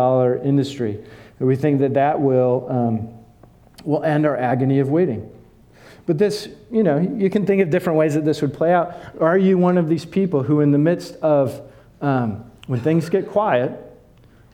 industry. 0.45 1.03
We 1.41 1.57
think 1.57 1.81
that 1.81 1.95
that 1.95 2.21
will, 2.21 2.67
um, 2.71 3.09
will 3.85 4.05
end 4.05 4.27
our 4.27 4.37
agony 4.37 4.79
of 4.79 4.91
waiting. 4.91 5.29
But 6.07 6.19
this, 6.19 6.49
you 6.71 6.83
know, 6.83 6.99
you 6.99 7.31
can 7.31 7.47
think 7.47 7.63
of 7.63 7.71
different 7.71 7.99
ways 7.99 8.15
that 8.15 8.25
this 8.25 8.43
would 8.43 8.55
play 8.55 8.73
out. 8.73 8.95
Are 9.21 9.39
you 9.39 9.59
one 9.59 9.79
of 9.79 9.89
these 9.89 10.05
people 10.05 10.43
who, 10.43 10.61
in 10.61 10.71
the 10.73 10.79
midst 10.79 11.15
of 11.17 11.61
um, 12.01 12.51
when 12.67 12.81
things 12.81 13.09
get 13.09 13.29
quiet 13.29 13.73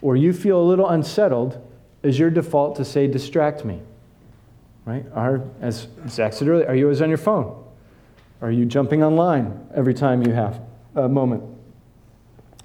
or 0.03 0.17
you 0.17 0.33
feel 0.33 0.61
a 0.61 0.65
little 0.65 0.89
unsettled, 0.89 1.63
is 2.03 2.19
your 2.19 2.31
default 2.31 2.77
to 2.77 2.85
say, 2.85 3.07
distract 3.07 3.65
me? 3.65 3.81
Right? 4.85 5.05
Are, 5.15 5.43
as 5.61 5.89
Zach 6.09 6.33
said 6.33 6.49
earlier, 6.49 6.69
are 6.69 6.75
you 6.75 6.85
always 6.85 7.03
on 7.03 7.09
your 7.09 7.19
phone? 7.19 7.65
Are 8.41 8.51
you 8.51 8.65
jumping 8.65 9.03
online 9.03 9.67
every 9.75 9.95
time 9.95 10.27
you 10.27 10.33
have 10.33 10.61
a 10.95 11.09
moment? 11.09 11.43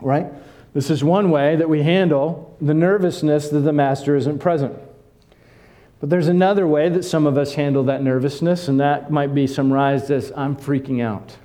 Right? 0.01 0.27
This 0.73 0.89
is 0.89 1.03
one 1.03 1.31
way 1.31 1.55
that 1.55 1.69
we 1.69 1.83
handle 1.83 2.55
the 2.61 2.73
nervousness 2.73 3.49
that 3.49 3.59
the 3.59 3.73
master 3.73 4.15
isn't 4.15 4.39
present. 4.39 4.77
But 6.01 6.09
there's 6.09 6.27
another 6.27 6.65
way 6.65 6.89
that 6.89 7.03
some 7.03 7.27
of 7.27 7.37
us 7.37 7.53
handle 7.53 7.83
that 7.83 8.01
nervousness, 8.01 8.67
and 8.67 8.79
that 8.79 9.11
might 9.11 9.35
be 9.35 9.45
summarized 9.45 10.09
as 10.09 10.33
I'm 10.35 10.55
freaking 10.55 10.99
out. 10.99 11.37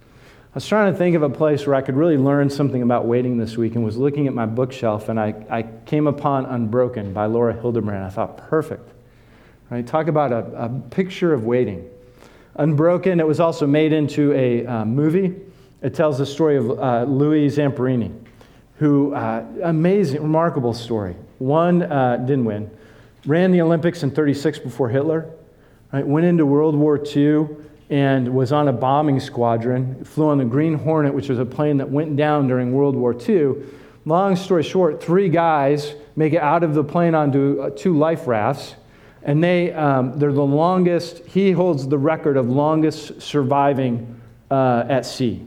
I 0.00 0.54
was 0.54 0.66
trying 0.66 0.92
to 0.92 0.98
think 0.98 1.14
of 1.14 1.22
a 1.22 1.30
place 1.30 1.64
where 1.64 1.76
I 1.76 1.80
could 1.80 1.94
really 1.94 2.16
learn 2.16 2.50
something 2.50 2.82
about 2.82 3.06
waiting 3.06 3.38
this 3.38 3.56
week 3.56 3.76
and 3.76 3.84
was 3.84 3.96
looking 3.96 4.26
at 4.26 4.34
my 4.34 4.46
bookshelf, 4.46 5.08
and 5.08 5.20
I, 5.20 5.46
I 5.48 5.62
came 5.86 6.08
upon 6.08 6.44
Unbroken 6.46 7.12
by 7.12 7.26
Laura 7.26 7.54
Hillenbrand. 7.54 8.04
I 8.04 8.10
thought, 8.10 8.36
perfect. 8.36 8.90
Right? 9.70 9.86
Talk 9.86 10.08
about 10.08 10.32
a, 10.32 10.64
a 10.64 10.68
picture 10.90 11.32
of 11.32 11.44
waiting. 11.44 11.88
Unbroken, 12.56 13.20
it 13.20 13.26
was 13.28 13.38
also 13.38 13.64
made 13.64 13.92
into 13.92 14.32
a 14.32 14.66
uh, 14.66 14.84
movie. 14.84 15.36
It 15.82 15.94
tells 15.94 16.18
the 16.18 16.26
story 16.26 16.56
of 16.56 16.68
uh, 16.68 17.04
Louis 17.04 17.46
Zamperini, 17.46 18.12
who, 18.74 19.14
uh, 19.14 19.46
amazing, 19.62 20.20
remarkable 20.20 20.74
story. 20.74 21.14
One 21.38 21.84
uh, 21.84 22.16
didn't 22.16 22.44
win 22.44 22.72
ran 23.26 23.50
the 23.52 23.60
Olympics 23.60 24.02
in 24.02 24.10
36 24.10 24.58
before 24.60 24.88
Hitler, 24.88 25.30
right? 25.92 26.06
went 26.06 26.26
into 26.26 26.46
World 26.46 26.74
War 26.74 27.02
II 27.04 27.48
and 27.90 28.34
was 28.34 28.52
on 28.52 28.68
a 28.68 28.72
bombing 28.72 29.18
squadron, 29.18 30.04
flew 30.04 30.28
on 30.28 30.38
the 30.38 30.44
Green 30.44 30.74
Hornet, 30.74 31.12
which 31.12 31.28
was 31.28 31.38
a 31.38 31.44
plane 31.44 31.76
that 31.78 31.90
went 31.90 32.16
down 32.16 32.46
during 32.46 32.72
World 32.72 32.96
War 32.96 33.14
II, 33.14 33.54
long 34.04 34.36
story 34.36 34.62
short, 34.62 35.02
three 35.02 35.28
guys 35.28 35.94
make 36.16 36.32
it 36.32 36.40
out 36.40 36.62
of 36.62 36.74
the 36.74 36.84
plane 36.84 37.14
onto 37.14 37.60
uh, 37.60 37.70
two 37.70 37.96
life 37.96 38.26
rafts, 38.26 38.76
and 39.22 39.42
they, 39.42 39.72
um, 39.72 40.18
they're 40.18 40.32
the 40.32 40.42
longest, 40.42 41.24
he 41.26 41.50
holds 41.50 41.86
the 41.88 41.98
record 41.98 42.36
of 42.36 42.48
longest 42.48 43.20
surviving 43.20 44.20
uh, 44.50 44.84
at 44.88 45.04
sea 45.04 45.44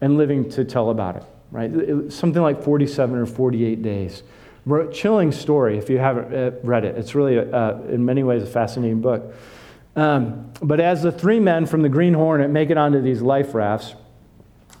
and 0.00 0.16
living 0.16 0.48
to 0.50 0.64
tell 0.64 0.90
about 0.90 1.16
it, 1.16 1.24
right? 1.50 1.70
It, 1.70 2.12
something 2.12 2.42
like 2.42 2.62
47 2.62 3.16
or 3.16 3.26
48 3.26 3.82
days. 3.82 4.22
Wrote 4.66 4.92
chilling 4.92 5.32
story 5.32 5.78
if 5.78 5.88
you 5.88 5.98
haven't 5.98 6.34
uh, 6.34 6.50
read 6.62 6.84
it. 6.84 6.98
It's 6.98 7.14
really, 7.14 7.38
uh, 7.38 7.78
in 7.82 8.04
many 8.04 8.22
ways, 8.22 8.42
a 8.42 8.46
fascinating 8.46 9.00
book. 9.00 9.32
Um, 9.94 10.52
but 10.60 10.80
as 10.80 11.02
the 11.02 11.12
three 11.12 11.40
men 11.40 11.64
from 11.64 11.82
the 11.82 11.88
Green 11.88 12.12
Hornet 12.12 12.50
make 12.50 12.68
it 12.68 12.76
onto 12.76 13.00
these 13.00 13.22
life 13.22 13.54
rafts, 13.54 13.94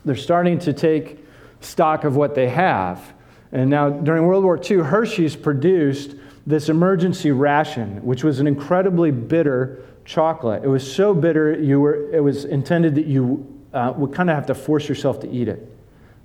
they're 0.04 0.14
starting 0.14 0.58
to 0.60 0.72
take 0.72 1.24
stock 1.60 2.04
of 2.04 2.16
what 2.16 2.34
they 2.34 2.48
have. 2.48 3.14
And 3.52 3.70
now, 3.70 3.88
during 3.88 4.26
World 4.26 4.44
War 4.44 4.60
II, 4.62 4.78
Hershey's 4.78 5.36
produced 5.36 6.16
this 6.46 6.68
emergency 6.68 7.32
ration, 7.32 8.04
which 8.04 8.22
was 8.22 8.40
an 8.40 8.46
incredibly 8.46 9.10
bitter 9.10 9.82
chocolate. 10.04 10.64
It 10.64 10.68
was 10.68 10.90
so 10.90 11.14
bitter, 11.14 11.58
you 11.58 11.80
were, 11.80 12.12
it 12.12 12.20
was 12.20 12.44
intended 12.44 12.94
that 12.96 13.06
you 13.06 13.46
uh, 13.72 13.92
would 13.96 14.14
kind 14.14 14.30
of 14.30 14.36
have 14.36 14.46
to 14.46 14.54
force 14.54 14.88
yourself 14.88 15.20
to 15.20 15.30
eat 15.30 15.48
it 15.48 15.72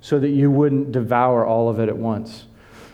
so 0.00 0.18
that 0.18 0.30
you 0.30 0.50
wouldn't 0.50 0.92
devour 0.92 1.44
all 1.44 1.68
of 1.68 1.80
it 1.80 1.88
at 1.88 1.96
once. 1.96 2.46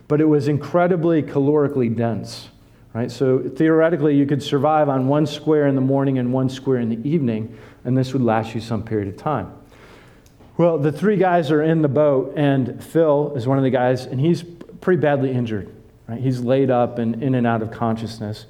But 0.09 0.21
it 0.21 0.25
was 0.25 0.49
incredibly 0.49 1.23
calorically 1.23 1.95
dense. 1.95 2.49
Right? 2.95 3.11
So 3.11 3.39
theoretically, 3.39 4.17
you 4.17 4.27
could 4.27 4.43
survive 4.43 4.89
on 4.89 5.07
one 5.07 5.27
square 5.27 5.67
in 5.67 5.75
the 5.75 5.81
morning 5.81 6.19
and 6.19 6.33
one 6.33 6.49
square 6.49 6.79
in 6.79 6.89
the 6.89 7.09
evening, 7.09 7.57
and 7.85 7.97
this 7.97 8.13
would 8.13 8.23
last 8.23 8.55
you 8.55 8.61
some 8.61 8.83
period 8.83 9.09
of 9.09 9.17
time. 9.17 9.53
Well, 10.57 10.79
the 10.79 10.91
three 10.91 11.17
guys 11.17 11.53
are 11.53 11.63
in 11.63 11.83
the 11.83 11.89
boat, 11.89 12.33
and 12.37 12.83
Phil 12.83 13.35
is 13.37 13.47
one 13.47 13.59
of 13.59 13.65
the 13.65 13.71
guys, 13.71 14.07
and 14.07 14.19
he's 14.19 14.43
pretty 14.81 15.01
badly 15.01 15.31
injured. 15.31 15.73
Right? 16.09 16.21
He's 16.21 16.41
laid 16.41 16.71
up 16.71 16.99
and 16.99 17.23
in 17.23 17.35
and 17.35 17.47
out 17.47 17.63
of 17.63 17.71
consciousness. 17.71 18.47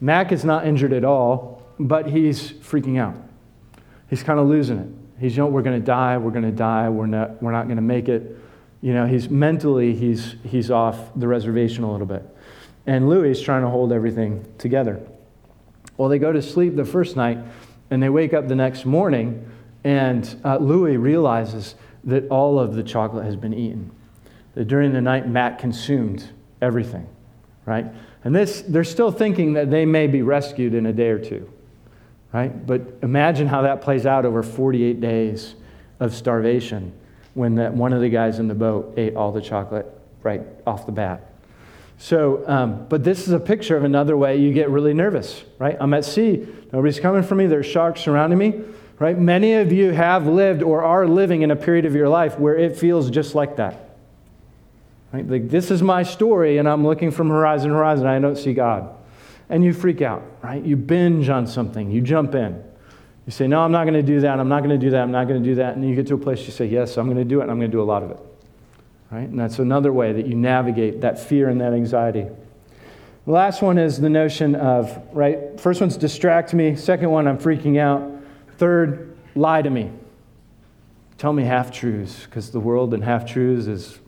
Mac 0.00 0.32
is 0.32 0.44
not 0.44 0.66
injured 0.66 0.92
at 0.92 1.04
all, 1.04 1.62
but 1.78 2.06
he's 2.06 2.52
freaking 2.52 2.98
out. 2.98 3.16
He's 4.08 4.22
kind 4.22 4.38
of 4.38 4.46
losing 4.46 4.78
it. 4.78 4.88
He's, 5.20 5.36
you 5.36 5.42
know, 5.42 5.48
we're 5.48 5.62
going 5.62 5.78
to 5.78 5.84
die, 5.84 6.16
we're 6.18 6.30
going 6.30 6.44
to 6.44 6.50
die, 6.50 6.88
we're 6.88 7.06
not, 7.06 7.42
we're 7.42 7.52
not 7.52 7.64
going 7.64 7.76
to 7.76 7.82
make 7.82 8.08
it. 8.08 8.38
You 8.82 8.92
know, 8.92 9.06
he's 9.06 9.30
mentally, 9.30 9.94
he's, 9.94 10.34
he's 10.44 10.70
off 10.70 10.98
the 11.14 11.28
reservation 11.28 11.84
a 11.84 11.90
little 11.90 12.06
bit. 12.06 12.28
And 12.84 13.08
Louis 13.08 13.30
is 13.30 13.40
trying 13.40 13.62
to 13.62 13.68
hold 13.68 13.92
everything 13.92 14.44
together. 14.58 15.00
Well, 15.96 16.08
they 16.08 16.18
go 16.18 16.32
to 16.32 16.42
sleep 16.42 16.74
the 16.74 16.84
first 16.84 17.16
night, 17.16 17.38
and 17.90 18.02
they 18.02 18.08
wake 18.08 18.34
up 18.34 18.48
the 18.48 18.56
next 18.56 18.84
morning, 18.84 19.48
and 19.84 20.36
uh, 20.44 20.56
Louis 20.56 20.96
realizes 20.96 21.76
that 22.04 22.28
all 22.28 22.58
of 22.58 22.74
the 22.74 22.82
chocolate 22.82 23.24
has 23.24 23.36
been 23.36 23.54
eaten. 23.54 23.92
That 24.54 24.66
during 24.66 24.92
the 24.92 25.00
night, 25.00 25.28
Mac 25.28 25.60
consumed 25.60 26.28
everything, 26.60 27.06
right? 27.64 27.86
And 28.24 28.34
this, 28.34 28.62
they're 28.62 28.82
still 28.82 29.12
thinking 29.12 29.52
that 29.52 29.70
they 29.70 29.86
may 29.86 30.08
be 30.08 30.22
rescued 30.22 30.74
in 30.74 30.86
a 30.86 30.92
day 30.92 31.10
or 31.10 31.20
two, 31.20 31.48
right? 32.32 32.66
But 32.66 32.82
imagine 33.02 33.46
how 33.46 33.62
that 33.62 33.80
plays 33.80 34.06
out 34.06 34.24
over 34.24 34.42
48 34.42 35.00
days 35.00 35.54
of 36.00 36.14
starvation 36.14 36.92
when 37.34 37.54
that 37.56 37.72
one 37.74 37.92
of 37.92 38.00
the 38.00 38.08
guys 38.08 38.38
in 38.38 38.48
the 38.48 38.54
boat 38.54 38.94
ate 38.96 39.16
all 39.16 39.32
the 39.32 39.40
chocolate 39.40 39.86
right 40.22 40.42
off 40.66 40.86
the 40.86 40.92
bat. 40.92 41.28
So, 41.98 42.42
um, 42.48 42.86
but 42.88 43.04
this 43.04 43.26
is 43.28 43.32
a 43.32 43.40
picture 43.40 43.76
of 43.76 43.84
another 43.84 44.16
way 44.16 44.36
you 44.36 44.52
get 44.52 44.70
really 44.70 44.92
nervous, 44.92 45.44
right? 45.58 45.76
I'm 45.78 45.94
at 45.94 46.04
sea, 46.04 46.46
nobody's 46.72 46.98
coming 46.98 47.22
for 47.22 47.34
me, 47.36 47.46
there's 47.46 47.66
sharks 47.66 48.00
surrounding 48.00 48.38
me, 48.38 48.60
right? 48.98 49.16
Many 49.16 49.54
of 49.54 49.72
you 49.72 49.92
have 49.92 50.26
lived 50.26 50.62
or 50.62 50.82
are 50.82 51.06
living 51.06 51.42
in 51.42 51.50
a 51.50 51.56
period 51.56 51.84
of 51.84 51.94
your 51.94 52.08
life 52.08 52.38
where 52.38 52.56
it 52.56 52.76
feels 52.76 53.08
just 53.08 53.34
like 53.34 53.56
that. 53.56 53.90
Right? 55.12 55.28
Like, 55.28 55.48
this 55.48 55.70
is 55.70 55.82
my 55.82 56.02
story, 56.02 56.58
and 56.58 56.68
I'm 56.68 56.84
looking 56.84 57.10
from 57.10 57.28
horizon 57.28 57.68
to 57.68 57.76
horizon, 57.76 58.06
I 58.06 58.18
don't 58.18 58.36
see 58.36 58.54
God. 58.54 58.96
And 59.48 59.62
you 59.62 59.72
freak 59.72 60.00
out, 60.00 60.22
right? 60.42 60.64
You 60.64 60.76
binge 60.76 61.28
on 61.28 61.46
something, 61.46 61.90
you 61.90 62.00
jump 62.00 62.34
in. 62.34 62.64
You 63.26 63.32
say, 63.32 63.46
No, 63.46 63.60
I'm 63.60 63.72
not 63.72 63.84
going 63.84 63.94
to 63.94 64.02
do 64.02 64.20
that, 64.20 64.38
I'm 64.38 64.48
not 64.48 64.60
going 64.60 64.78
to 64.78 64.84
do 64.84 64.90
that, 64.90 65.02
I'm 65.02 65.12
not 65.12 65.28
going 65.28 65.42
to 65.42 65.48
do 65.48 65.56
that. 65.56 65.76
And 65.76 65.88
you 65.88 65.94
get 65.94 66.06
to 66.08 66.14
a 66.14 66.18
place 66.18 66.44
you 66.46 66.52
say, 66.52 66.66
Yes, 66.66 66.96
I'm 66.96 67.06
going 67.06 67.18
to 67.18 67.24
do 67.24 67.40
it, 67.40 67.42
and 67.42 67.50
I'm 67.50 67.58
going 67.58 67.70
to 67.70 67.76
do 67.76 67.82
a 67.82 67.84
lot 67.84 68.02
of 68.02 68.10
it. 68.10 68.18
Right? 69.10 69.28
And 69.28 69.38
that's 69.38 69.58
another 69.58 69.92
way 69.92 70.12
that 70.12 70.26
you 70.26 70.34
navigate 70.34 71.02
that 71.02 71.18
fear 71.18 71.48
and 71.48 71.60
that 71.60 71.72
anxiety. 71.72 72.26
The 73.24 73.30
last 73.30 73.62
one 73.62 73.78
is 73.78 74.00
the 74.00 74.08
notion 74.08 74.56
of, 74.56 75.00
right? 75.12 75.60
First 75.60 75.80
one's 75.80 75.96
distract 75.96 76.54
me. 76.54 76.74
Second 76.74 77.10
one, 77.10 77.28
I'm 77.28 77.38
freaking 77.38 77.78
out. 77.78 78.10
Third, 78.58 79.16
lie 79.36 79.62
to 79.62 79.70
me. 79.70 79.92
Tell 81.18 81.32
me 81.32 81.44
half 81.44 81.70
truths, 81.70 82.24
because 82.24 82.50
the 82.50 82.58
world 82.58 82.94
in 82.94 83.02
half 83.02 83.24
truths 83.24 83.68
is, 83.68 84.00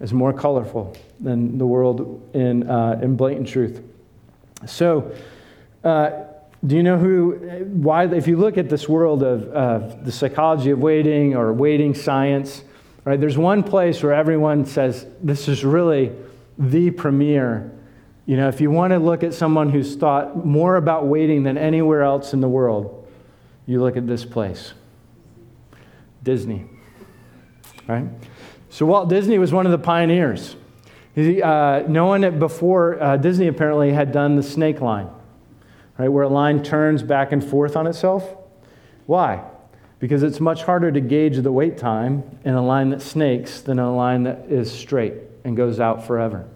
is 0.00 0.14
more 0.14 0.32
colorful 0.32 0.96
than 1.20 1.58
the 1.58 1.66
world 1.66 2.30
in, 2.32 2.70
uh, 2.70 2.98
in 3.02 3.14
blatant 3.14 3.46
truth. 3.46 3.82
So, 4.64 5.14
uh, 5.84 6.25
do 6.64 6.76
you 6.76 6.82
know 6.82 6.98
who, 6.98 7.32
why, 7.72 8.06
if 8.06 8.26
you 8.26 8.36
look 8.36 8.58
at 8.58 8.68
this 8.68 8.88
world 8.88 9.22
of 9.22 9.48
uh, 9.52 9.96
the 10.02 10.12
psychology 10.12 10.70
of 10.70 10.78
waiting 10.78 11.34
or 11.34 11.52
waiting 11.52 11.94
science, 11.94 12.62
Right? 13.06 13.20
There's 13.20 13.38
one 13.38 13.62
place 13.62 14.02
where 14.02 14.12
everyone 14.12 14.66
says 14.66 15.06
this 15.22 15.46
is 15.46 15.64
really 15.64 16.10
the 16.58 16.90
premier. 16.90 17.72
You 18.26 18.36
know, 18.36 18.48
if 18.48 18.60
you 18.60 18.68
want 18.68 18.90
to 18.90 18.98
look 18.98 19.22
at 19.22 19.32
someone 19.32 19.70
who's 19.70 19.94
thought 19.94 20.44
more 20.44 20.74
about 20.74 21.06
waiting 21.06 21.44
than 21.44 21.56
anywhere 21.56 22.02
else 22.02 22.32
in 22.32 22.40
the 22.40 22.48
world, 22.48 23.08
you 23.64 23.80
look 23.80 23.96
at 23.96 24.08
this 24.08 24.24
place 24.24 24.72
Disney. 26.24 26.66
Right? 27.86 28.06
So 28.70 28.86
Walt 28.86 29.08
Disney 29.08 29.38
was 29.38 29.52
one 29.52 29.66
of 29.66 29.72
the 29.72 29.78
pioneers. 29.78 30.56
He, 31.14 31.40
uh, 31.40 31.84
no 31.86 32.06
one 32.06 32.40
before 32.40 33.00
uh, 33.00 33.16
Disney 33.18 33.46
apparently 33.46 33.92
had 33.92 34.10
done 34.10 34.34
the 34.34 34.42
snake 34.42 34.80
line, 34.80 35.08
right, 35.98 36.08
where 36.08 36.24
a 36.24 36.28
line 36.28 36.62
turns 36.62 37.02
back 37.02 37.32
and 37.32 37.42
forth 37.42 37.76
on 37.76 37.86
itself. 37.86 38.36
Why? 39.06 39.42
because 39.98 40.22
it's 40.22 40.40
much 40.40 40.62
harder 40.62 40.92
to 40.92 41.00
gauge 41.00 41.38
the 41.38 41.52
wait 41.52 41.78
time 41.78 42.22
in 42.44 42.54
a 42.54 42.64
line 42.64 42.90
that 42.90 43.00
snakes 43.00 43.60
than 43.60 43.78
a 43.78 43.94
line 43.94 44.24
that 44.24 44.46
is 44.48 44.70
straight 44.70 45.14
and 45.44 45.56
goes 45.56 45.80
out 45.80 46.06
forever. 46.06 46.46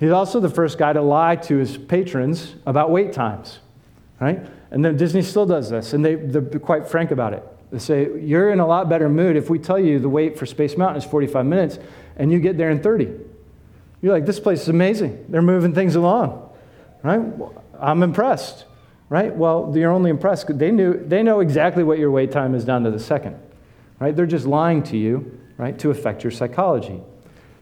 He's 0.00 0.10
also 0.10 0.40
the 0.40 0.50
first 0.50 0.78
guy 0.78 0.92
to 0.92 1.02
lie 1.02 1.36
to 1.36 1.56
his 1.56 1.76
patrons 1.76 2.54
about 2.66 2.90
wait 2.90 3.12
times, 3.12 3.60
right? 4.20 4.40
And 4.70 4.84
then 4.84 4.96
Disney 4.96 5.22
still 5.22 5.46
does 5.46 5.70
this, 5.70 5.92
and 5.92 6.04
they, 6.04 6.14
they're 6.14 6.58
quite 6.58 6.88
frank 6.88 7.10
about 7.10 7.34
it. 7.34 7.44
They 7.70 7.78
say, 7.78 8.20
You're 8.20 8.50
in 8.50 8.58
a 8.58 8.66
lot 8.66 8.88
better 8.88 9.08
mood 9.08 9.36
if 9.36 9.50
we 9.50 9.58
tell 9.58 9.78
you 9.78 9.98
the 9.98 10.08
wait 10.08 10.38
for 10.38 10.46
Space 10.46 10.76
Mountain 10.76 11.02
is 11.02 11.04
45 11.04 11.46
minutes 11.46 11.78
and 12.16 12.30
you 12.32 12.38
get 12.38 12.58
there 12.58 12.70
in 12.70 12.82
30. 12.82 13.08
You're 14.00 14.12
like, 14.12 14.26
This 14.26 14.40
place 14.40 14.62
is 14.62 14.68
amazing. 14.68 15.26
They're 15.28 15.42
moving 15.42 15.74
things 15.74 15.94
along, 15.94 16.50
right? 17.02 17.20
I'm 17.82 18.02
impressed 18.02 18.64
right? 19.12 19.36
Well, 19.36 19.70
you're 19.76 19.90
only 19.90 20.08
impressed. 20.08 20.58
They, 20.58 20.70
knew, 20.70 20.94
they 21.06 21.22
know 21.22 21.40
exactly 21.40 21.84
what 21.84 21.98
your 21.98 22.10
wait 22.10 22.32
time 22.32 22.54
is 22.54 22.64
down 22.64 22.82
to 22.84 22.90
the 22.90 22.98
second, 22.98 23.38
right? 24.00 24.16
They're 24.16 24.24
just 24.24 24.46
lying 24.46 24.82
to 24.84 24.96
you, 24.96 25.38
right, 25.58 25.78
to 25.80 25.90
affect 25.90 26.24
your 26.24 26.30
psychology. 26.30 26.98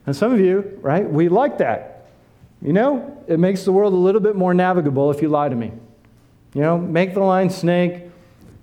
And 0.05 0.15
some 0.15 0.31
of 0.31 0.39
you, 0.39 0.79
right, 0.81 1.05
we 1.05 1.27
like 1.27 1.57
that. 1.57 2.07
You 2.61 2.71
know, 2.71 3.21
it 3.27 3.37
makes 3.37 3.65
the 3.65 3.73
world 3.73 3.91
a 3.91 3.97
little 3.97 4.21
bit 4.21 4.37
more 4.37 4.53
navigable 4.53 5.11
if 5.11 5.21
you 5.21 5.27
lie 5.27 5.49
to 5.49 5.55
me. 5.55 5.73
You 6.53 6.61
know, 6.61 6.77
make 6.77 7.13
the 7.13 7.19
line 7.19 7.49
snake, 7.49 8.03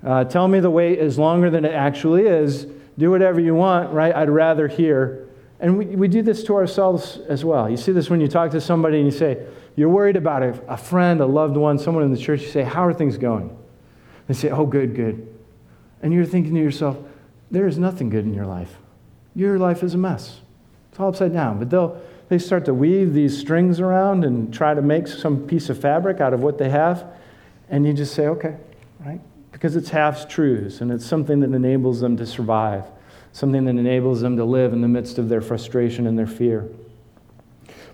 uh, 0.03 0.25
tell 0.25 0.49
me 0.49 0.59
the 0.59 0.71
wait 0.71 0.99
is 0.99 1.19
longer 1.19 1.51
than 1.51 1.67
it 1.67 1.75
actually 1.75 2.23
is, 2.23 2.69
do 2.97 3.11
whatever 3.11 3.39
you 3.39 3.55
want, 3.55 3.93
right? 3.93 4.17
I'd 4.17 4.31
rather 4.31 4.67
hear. 4.67 5.29
And 5.61 5.77
we, 5.77 5.85
we 5.85 6.09
do 6.09 6.23
this 6.23 6.43
to 6.45 6.55
ourselves 6.55 7.19
as 7.29 7.45
well. 7.45 7.69
You 7.69 7.77
see 7.77 7.93
this 7.93 8.09
when 8.09 8.23
you 8.23 8.29
talk 8.29 8.51
to 8.53 8.63
somebody 8.63 8.97
and 8.97 9.05
you 9.05 9.13
say, 9.13 9.47
you're 9.79 9.89
worried 9.89 10.17
about 10.17 10.43
a, 10.43 10.61
a 10.67 10.77
friend, 10.77 11.21
a 11.21 11.27
loved 11.27 11.57
one, 11.57 11.79
someone 11.79 12.03
in 12.03 12.11
the 12.11 12.19
church. 12.19 12.43
You 12.43 12.49
say, 12.49 12.65
How 12.65 12.85
are 12.85 12.93
things 12.93 13.17
going? 13.17 13.57
They 14.27 14.35
say, 14.35 14.51
Oh, 14.51 14.67
good, 14.67 14.97
good. 14.97 15.33
And 16.03 16.13
you're 16.13 16.25
thinking 16.25 16.53
to 16.55 16.61
yourself, 16.61 16.99
There 17.53 17.65
is 17.65 17.79
nothing 17.79 18.11
good 18.11 18.25
in 18.25 18.35
your 18.35 18.45
life. 18.45 18.77
Your 19.37 19.57
life 19.57 19.85
is 19.85 19.95
a 19.95 19.97
mess. 19.97 20.41
It's 20.91 20.99
all 20.99 21.11
upside 21.11 21.33
down. 21.33 21.61
But 21.61 21.71
they'll, 21.71 22.03
they 22.29 22.39
start 22.39 22.65
to 22.65 22.75
weave 22.75 23.15
these 23.15 23.39
strings 23.39 23.79
around 23.79 24.25
and 24.25 24.53
try 24.53 24.75
to 24.75 24.83
make 24.83 25.07
some 25.07 25.47
piece 25.47 25.71
of 25.71 25.81
fabric 25.81 26.21
out 26.21 26.35
of 26.35 26.41
what 26.41 26.59
they 26.59 26.71
have. 26.71 27.07
And 27.69 27.87
you 27.87 27.93
just 27.93 28.15
say, 28.15 28.27
Okay, 28.27 28.57
right? 28.99 29.21
Because 29.53 29.77
it's 29.77 29.91
half 29.91 30.29
truths 30.29 30.81
and 30.81 30.91
it's 30.91 31.07
something 31.07 31.39
that 31.39 31.55
enables 31.55 32.01
them 32.01 32.17
to 32.17 32.27
survive, 32.27 32.83
something 33.31 33.65
that 33.67 33.77
enables 33.77 34.23
them 34.23 34.37
to 34.39 34.45
live 34.45 34.73
in 34.73 34.81
the 34.81 34.89
midst 34.89 35.19
of 35.19 35.29
their 35.29 35.41
frustration 35.41 36.09
and 36.09 36.19
their 36.19 36.27
fear. 36.27 36.69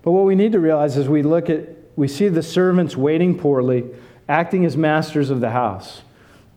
But 0.04 0.12
what 0.12 0.26
we 0.26 0.34
need 0.34 0.52
to 0.52 0.60
realize 0.60 0.98
is 0.98 1.08
we 1.08 1.22
look 1.22 1.48
at, 1.48 1.66
we 1.96 2.08
see 2.08 2.28
the 2.28 2.42
servants 2.42 2.96
waiting 2.96 3.38
poorly, 3.38 3.84
acting 4.28 4.64
as 4.64 4.76
masters 4.76 5.30
of 5.30 5.40
the 5.40 5.50
house. 5.50 6.02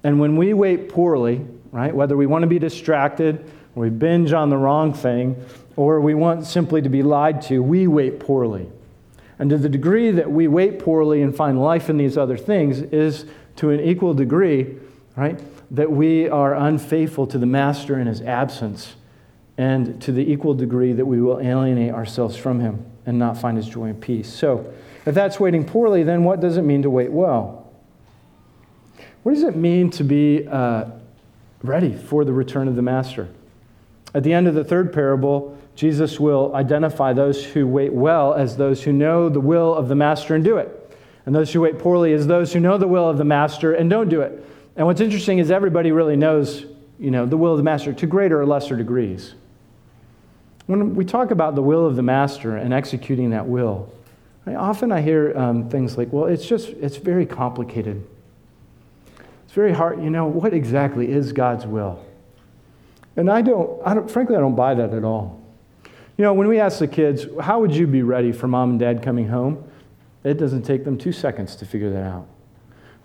And 0.03 0.19
when 0.19 0.37
we 0.37 0.53
wait 0.53 0.89
poorly, 0.89 1.45
right, 1.71 1.93
whether 1.93 2.15
we 2.15 2.25
want 2.25 2.43
to 2.43 2.47
be 2.47 2.59
distracted, 2.59 3.43
we 3.75 3.89
binge 3.89 4.33
on 4.33 4.49
the 4.49 4.57
wrong 4.57 4.93
thing, 4.93 5.43
or 5.75 6.01
we 6.01 6.13
want 6.13 6.45
simply 6.45 6.81
to 6.81 6.89
be 6.89 7.03
lied 7.03 7.41
to, 7.43 7.61
we 7.61 7.87
wait 7.87 8.19
poorly. 8.19 8.67
And 9.39 9.49
to 9.51 9.57
the 9.57 9.69
degree 9.69 10.09
that 10.11 10.31
we 10.31 10.47
wait 10.47 10.79
poorly 10.79 11.21
and 11.21 11.35
find 11.35 11.61
life 11.61 11.89
in 11.89 11.97
these 11.97 12.17
other 12.17 12.37
things 12.37 12.81
is 12.81 13.25
to 13.57 13.69
an 13.69 13.79
equal 13.79 14.15
degree, 14.15 14.77
right, 15.15 15.39
that 15.69 15.91
we 15.91 16.27
are 16.27 16.55
unfaithful 16.55 17.27
to 17.27 17.37
the 17.37 17.45
master 17.45 17.99
in 17.99 18.07
his 18.07 18.21
absence 18.21 18.95
and 19.57 20.01
to 20.01 20.11
the 20.11 20.31
equal 20.31 20.53
degree 20.53 20.93
that 20.93 21.05
we 21.05 21.21
will 21.21 21.39
alienate 21.39 21.93
ourselves 21.93 22.37
from 22.37 22.59
Him 22.59 22.85
and 23.07 23.17
not 23.17 23.37
find 23.37 23.57
His 23.57 23.67
joy 23.67 23.85
and 23.85 23.99
peace. 23.99 24.31
So, 24.31 24.71
if 25.07 25.15
that's 25.15 25.39
waiting 25.39 25.65
poorly, 25.65 26.03
then 26.03 26.23
what 26.23 26.41
does 26.41 26.57
it 26.57 26.63
mean 26.63 26.83
to 26.83 26.89
wait 26.89 27.11
well? 27.11 27.71
What 29.23 29.33
does 29.33 29.43
it 29.43 29.55
mean 29.55 29.89
to 29.91 30.03
be 30.03 30.45
uh, 30.47 30.85
ready 31.63 31.95
for 31.95 32.23
the 32.25 32.33
return 32.33 32.67
of 32.67 32.75
the 32.75 32.81
Master? 32.81 33.29
At 34.13 34.23
the 34.23 34.33
end 34.33 34.47
of 34.47 34.53
the 34.53 34.63
third 34.63 34.93
parable, 34.93 35.57
Jesus 35.75 36.19
will 36.19 36.55
identify 36.55 37.13
those 37.13 37.43
who 37.43 37.67
wait 37.67 37.93
well 37.93 38.33
as 38.33 38.57
those 38.57 38.83
who 38.83 38.91
know 38.91 39.29
the 39.29 39.39
will 39.39 39.73
of 39.73 39.87
the 39.87 39.95
Master 39.95 40.35
and 40.35 40.43
do 40.43 40.57
it, 40.57 40.97
and 41.25 41.33
those 41.33 41.53
who 41.53 41.61
wait 41.61 41.79
poorly 41.79 42.13
as 42.13 42.27
those 42.27 42.51
who 42.51 42.59
know 42.59 42.77
the 42.77 42.87
will 42.87 43.07
of 43.07 43.17
the 43.17 43.25
Master 43.25 43.73
and 43.73 43.89
don't 43.89 44.09
do 44.09 44.21
it. 44.21 44.45
And 44.75 44.85
what's 44.87 45.01
interesting 45.01 45.39
is 45.39 45.51
everybody 45.51 45.91
really 45.91 46.15
knows, 46.15 46.65
you 46.99 47.11
know, 47.11 47.25
the 47.25 47.37
will 47.37 47.51
of 47.51 47.57
the 47.57 47.63
Master 47.63 47.93
to 47.93 48.07
greater 48.07 48.41
or 48.41 48.45
lesser 48.45 48.75
degrees. 48.75 49.35
When 50.67 50.95
we 50.95 51.05
talk 51.05 51.31
about 51.31 51.55
the 51.55 51.61
will 51.61 51.85
of 51.85 51.95
the 51.95 52.03
Master 52.03 52.57
and 52.57 52.73
executing 52.73 53.31
that 53.31 53.47
will, 53.47 53.91
I, 54.45 54.55
often 54.55 54.91
I 54.91 55.01
hear 55.01 55.35
um, 55.37 55.69
things 55.69 55.97
like, 55.97 56.11
well, 56.11 56.25
it's 56.25 56.45
just, 56.45 56.69
it's 56.69 56.97
very 56.97 57.25
complicated. 57.25 58.05
It's 59.45 59.53
very 59.53 59.73
hard. 59.73 60.03
You 60.03 60.09
know, 60.09 60.25
what 60.25 60.53
exactly 60.53 61.09
is 61.09 61.31
God's 61.31 61.65
will? 61.65 62.05
And 63.15 63.31
I 63.31 63.41
don't, 63.41 63.81
I 63.85 63.93
don't, 63.93 64.11
frankly, 64.11 64.35
I 64.35 64.39
don't 64.39 64.55
buy 64.55 64.75
that 64.75 64.93
at 64.93 65.03
all. 65.03 65.41
You 66.17 66.23
know, 66.23 66.33
when 66.33 66.47
we 66.47 66.59
ask 66.59 66.79
the 66.79 66.87
kids, 66.87 67.25
how 67.41 67.61
would 67.61 67.73
you 67.73 67.87
be 67.87 68.01
ready 68.03 68.31
for 68.31 68.47
mom 68.47 68.71
and 68.71 68.79
dad 68.79 69.01
coming 69.01 69.27
home? 69.27 69.63
It 70.23 70.37
doesn't 70.37 70.63
take 70.63 70.83
them 70.83 70.97
two 70.97 71.13
seconds 71.13 71.55
to 71.57 71.65
figure 71.65 71.91
that 71.91 72.03
out. 72.03 72.27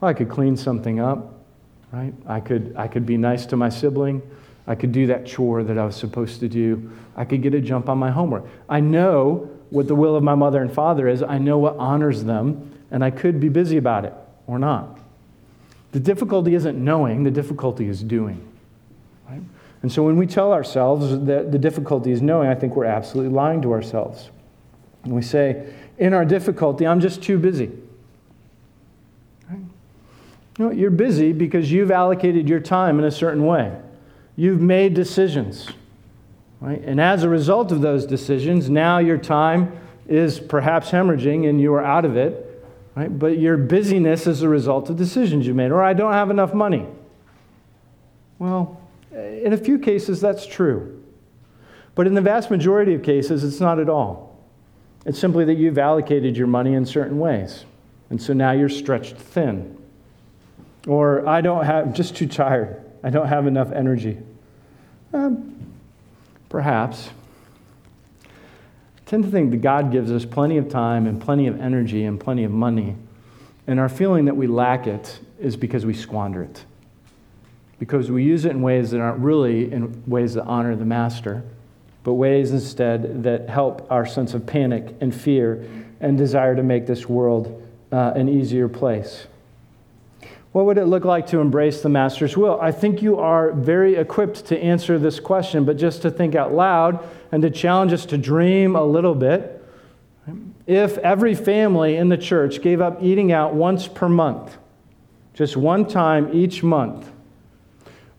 Well, 0.00 0.08
I 0.08 0.14
could 0.14 0.28
clean 0.28 0.56
something 0.56 0.98
up, 0.98 1.44
right? 1.92 2.12
I 2.26 2.40
could, 2.40 2.74
I 2.76 2.88
could 2.88 3.06
be 3.06 3.16
nice 3.16 3.46
to 3.46 3.56
my 3.56 3.68
sibling. 3.68 4.22
I 4.66 4.74
could 4.74 4.92
do 4.92 5.08
that 5.08 5.26
chore 5.26 5.64
that 5.64 5.76
I 5.76 5.84
was 5.84 5.96
supposed 5.96 6.40
to 6.40 6.48
do. 6.48 6.90
I 7.16 7.24
could 7.24 7.42
get 7.42 7.54
a 7.54 7.60
jump 7.60 7.88
on 7.88 7.98
my 7.98 8.10
homework. 8.10 8.44
I 8.68 8.80
know 8.80 9.50
what 9.70 9.88
the 9.88 9.94
will 9.94 10.14
of 10.14 10.22
my 10.22 10.34
mother 10.34 10.62
and 10.62 10.72
father 10.72 11.08
is. 11.08 11.22
I 11.22 11.38
know 11.38 11.58
what 11.58 11.76
honors 11.76 12.24
them, 12.24 12.78
and 12.90 13.04
I 13.04 13.10
could 13.10 13.40
be 13.40 13.48
busy 13.48 13.76
about 13.76 14.04
it 14.04 14.14
or 14.46 14.58
not. 14.58 14.98
The 15.92 16.00
difficulty 16.00 16.54
isn't 16.54 16.82
knowing, 16.82 17.22
the 17.22 17.30
difficulty 17.30 17.88
is 17.88 18.02
doing. 18.02 18.46
Right? 19.28 19.42
And 19.82 19.92
so 19.92 20.02
when 20.04 20.16
we 20.16 20.26
tell 20.26 20.52
ourselves 20.52 21.10
that 21.26 21.50
the 21.52 21.58
difficulty 21.58 22.12
is 22.12 22.22
knowing, 22.22 22.48
I 22.48 22.54
think 22.54 22.76
we're 22.76 22.84
absolutely 22.84 23.32
lying 23.32 23.62
to 23.62 23.72
ourselves. 23.72 24.30
And 25.04 25.12
we 25.12 25.22
say, 25.22 25.74
in 25.98 26.14
our 26.14 26.24
difficulty, 26.24 26.86
I'm 26.86 27.00
just 27.00 27.22
too 27.22 27.36
busy. 27.38 27.70
Right? 29.50 29.60
You 30.58 30.64
know, 30.64 30.70
you're 30.70 30.90
busy 30.90 31.32
because 31.32 31.72
you've 31.72 31.90
allocated 31.90 32.48
your 32.48 32.60
time 32.60 32.98
in 32.98 33.04
a 33.04 33.10
certain 33.10 33.44
way. 33.44 33.76
You've 34.36 34.60
made 34.60 34.94
decisions. 34.94 35.68
Right? 36.60 36.80
And 36.84 37.00
as 37.00 37.22
a 37.22 37.28
result 37.28 37.72
of 37.72 37.80
those 37.80 38.06
decisions, 38.06 38.70
now 38.70 38.98
your 38.98 39.18
time 39.18 39.78
is 40.06 40.38
perhaps 40.38 40.90
hemorrhaging 40.90 41.48
and 41.48 41.60
you 41.60 41.74
are 41.74 41.84
out 41.84 42.04
of 42.04 42.16
it. 42.16 42.64
Right? 42.94 43.18
But 43.18 43.38
your 43.38 43.56
busyness 43.56 44.26
is 44.26 44.42
a 44.42 44.48
result 44.48 44.90
of 44.90 44.96
decisions 44.96 45.46
you 45.46 45.54
made. 45.54 45.70
Or 45.70 45.82
I 45.82 45.92
don't 45.92 46.12
have 46.12 46.30
enough 46.30 46.54
money. 46.54 46.86
Well, 48.38 48.80
in 49.12 49.52
a 49.52 49.56
few 49.56 49.78
cases, 49.78 50.20
that's 50.20 50.46
true. 50.46 51.02
But 51.94 52.06
in 52.06 52.14
the 52.14 52.20
vast 52.20 52.50
majority 52.50 52.94
of 52.94 53.02
cases, 53.02 53.44
it's 53.44 53.60
not 53.60 53.78
at 53.78 53.88
all. 53.88 54.38
It's 55.04 55.18
simply 55.18 55.44
that 55.46 55.54
you've 55.54 55.78
allocated 55.78 56.36
your 56.36 56.46
money 56.46 56.74
in 56.74 56.86
certain 56.86 57.18
ways. 57.18 57.64
And 58.10 58.20
so 58.20 58.32
now 58.32 58.52
you're 58.52 58.68
stretched 58.68 59.16
thin. 59.16 59.76
Or 60.86 61.26
I 61.26 61.40
don't 61.40 61.64
have, 61.64 61.86
I'm 61.86 61.92
just 61.92 62.16
too 62.16 62.26
tired. 62.26 62.81
I 63.02 63.10
don't 63.10 63.28
have 63.28 63.46
enough 63.46 63.72
energy. 63.72 64.18
Um, 65.12 65.72
perhaps. 66.48 67.10
I 68.24 69.00
tend 69.06 69.24
to 69.24 69.30
think 69.30 69.50
that 69.50 69.60
God 69.62 69.92
gives 69.92 70.10
us 70.10 70.24
plenty 70.24 70.56
of 70.58 70.68
time 70.68 71.06
and 71.06 71.20
plenty 71.20 71.46
of 71.46 71.60
energy 71.60 72.04
and 72.04 72.18
plenty 72.18 72.44
of 72.44 72.50
money. 72.50 72.96
And 73.66 73.78
our 73.78 73.88
feeling 73.88 74.24
that 74.26 74.36
we 74.36 74.46
lack 74.46 74.86
it 74.86 75.20
is 75.40 75.56
because 75.56 75.84
we 75.84 75.94
squander 75.94 76.42
it 76.42 76.64
because 77.82 78.12
we 78.12 78.22
use 78.22 78.44
it 78.44 78.52
in 78.52 78.62
ways 78.62 78.92
that 78.92 79.00
aren't 79.00 79.18
really 79.18 79.72
in 79.72 80.04
ways 80.06 80.34
that 80.34 80.44
honor 80.44 80.76
the 80.76 80.84
master, 80.84 81.42
but 82.04 82.12
ways 82.12 82.52
instead 82.52 83.24
that 83.24 83.48
help 83.48 83.90
our 83.90 84.06
sense 84.06 84.34
of 84.34 84.46
panic 84.46 84.94
and 85.00 85.12
fear 85.12 85.68
and 85.98 86.16
desire 86.16 86.54
to 86.54 86.62
make 86.62 86.86
this 86.86 87.08
world 87.08 87.60
uh, 87.90 88.12
an 88.14 88.28
easier 88.28 88.68
place. 88.68 89.26
What 90.52 90.66
would 90.66 90.76
it 90.76 90.84
look 90.84 91.04
like 91.06 91.26
to 91.28 91.40
embrace 91.40 91.80
the 91.80 91.88
master's 91.88 92.36
will? 92.36 92.60
I 92.60 92.72
think 92.72 93.00
you 93.00 93.18
are 93.18 93.52
very 93.52 93.96
equipped 93.96 94.46
to 94.46 94.58
answer 94.58 94.98
this 94.98 95.18
question, 95.18 95.64
but 95.64 95.78
just 95.78 96.02
to 96.02 96.10
think 96.10 96.34
out 96.34 96.52
loud 96.52 97.02
and 97.32 97.42
to 97.42 97.50
challenge 97.50 97.92
us 97.92 98.04
to 98.06 98.18
dream 98.18 98.76
a 98.76 98.84
little 98.84 99.14
bit. 99.14 99.58
If 100.66 100.98
every 100.98 101.34
family 101.34 101.96
in 101.96 102.10
the 102.10 102.18
church 102.18 102.60
gave 102.60 102.80
up 102.82 103.02
eating 103.02 103.32
out 103.32 103.54
once 103.54 103.88
per 103.88 104.08
month, 104.08 104.58
just 105.32 105.56
one 105.56 105.86
time 105.86 106.28
each 106.32 106.62
month, 106.62 107.10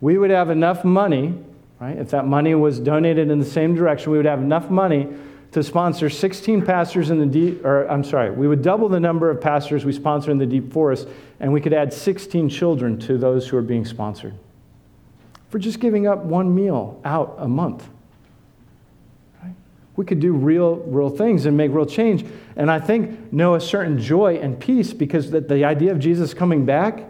we 0.02 0.18
would 0.18 0.32
have 0.32 0.50
enough 0.50 0.84
money, 0.84 1.36
right? 1.80 1.98
If 1.98 2.10
that 2.10 2.26
money 2.26 2.56
was 2.56 2.80
donated 2.80 3.30
in 3.30 3.40
the 3.40 3.46
same 3.46 3.76
direction, 3.76 4.12
we 4.12 4.18
would 4.18 4.26
have 4.26 4.42
enough 4.42 4.70
money 4.72 5.08
to 5.54 5.62
sponsor 5.64 6.10
16 6.10 6.66
pastors 6.66 7.12
in 7.12 7.20
the 7.20 7.26
deep, 7.26 7.64
or 7.64 7.88
I'm 7.88 8.04
sorry, 8.04 8.32
we 8.32 8.48
would 8.48 8.62
double 8.62 8.90
the 8.90 9.00
number 9.00 9.30
of 9.30 9.40
pastors 9.40 9.86
we 9.86 9.94
sponsor 9.94 10.32
in 10.32 10.40
the 10.40 10.46
deep 10.46 10.74
forest, 10.74 11.08
and 11.40 11.54
we 11.54 11.62
could 11.62 11.74
add 11.74 11.94
16 11.94 12.50
children 12.50 13.00
to 13.02 13.18
those 13.18 13.48
who 13.48 13.58
are 13.58 13.62
being 13.62 13.86
sponsored 13.86 14.34
for 15.50 15.60
just 15.60 15.80
giving 15.80 16.08
up 16.08 16.24
one 16.24 16.56
meal 16.56 17.00
out 17.06 17.36
a 17.38 17.48
month. 17.48 17.88
We 19.96 20.06
could 20.06 20.20
do 20.20 20.34
real, 20.34 20.78
real 20.78 21.12
things 21.12 21.46
and 21.46 21.56
make 21.56 21.72
real 21.72 21.86
change. 21.86 22.26
And 22.56 22.72
I 22.72 22.80
think 22.80 23.32
know 23.32 23.54
a 23.54 23.62
certain 23.62 24.00
joy 24.00 24.38
and 24.38 24.60
peace 24.60 24.92
because 24.92 25.30
the, 25.30 25.42
the 25.42 25.64
idea 25.66 25.92
of 25.92 26.00
Jesus 26.00 26.34
coming 26.34 26.66
back, 26.66 27.04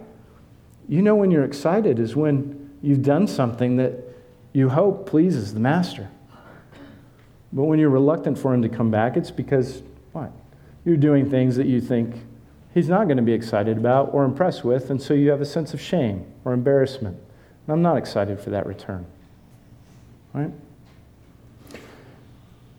you 0.89 1.01
know 1.01 1.15
when 1.15 1.31
you're 1.31 1.45
excited 1.45 1.97
is 1.97 2.17
when 2.17 2.77
you've 2.81 3.03
done 3.03 3.27
something 3.27 3.77
that 3.77 3.93
you 4.51 4.67
hope 4.67 5.07
pleases 5.09 5.53
the 5.53 5.61
master. 5.61 6.09
But 7.53 7.65
when 7.65 7.77
you're 7.77 7.89
reluctant 7.89 8.37
for 8.37 8.53
him 8.53 8.63
to 8.63 8.69
come 8.69 8.89
back, 8.89 9.15
it's 9.15 9.29
because 9.29 9.83
what? 10.11 10.31
You're 10.83 10.97
doing 10.97 11.29
things 11.29 11.55
that 11.55 11.67
you 11.67 11.79
think 11.79 12.15
he's 12.73 12.89
not 12.89 13.05
going 13.05 13.17
to 13.17 13.23
be 13.23 13.31
excited 13.31 13.77
about 13.77 14.09
or 14.11 14.25
impressed 14.25 14.65
with, 14.65 14.89
and 14.89 14.99
so 14.99 15.13
you 15.13 15.29
have 15.29 15.39
a 15.39 15.45
sense 15.45 15.73
of 15.73 15.79
shame 15.79 16.25
or 16.43 16.53
embarrassment. 16.53 17.15
And 17.15 17.73
I'm 17.73 17.83
not 17.83 17.95
excited 17.97 18.39
for 18.39 18.49
that 18.49 18.65
return. 18.65 19.05
Right? 20.33 20.51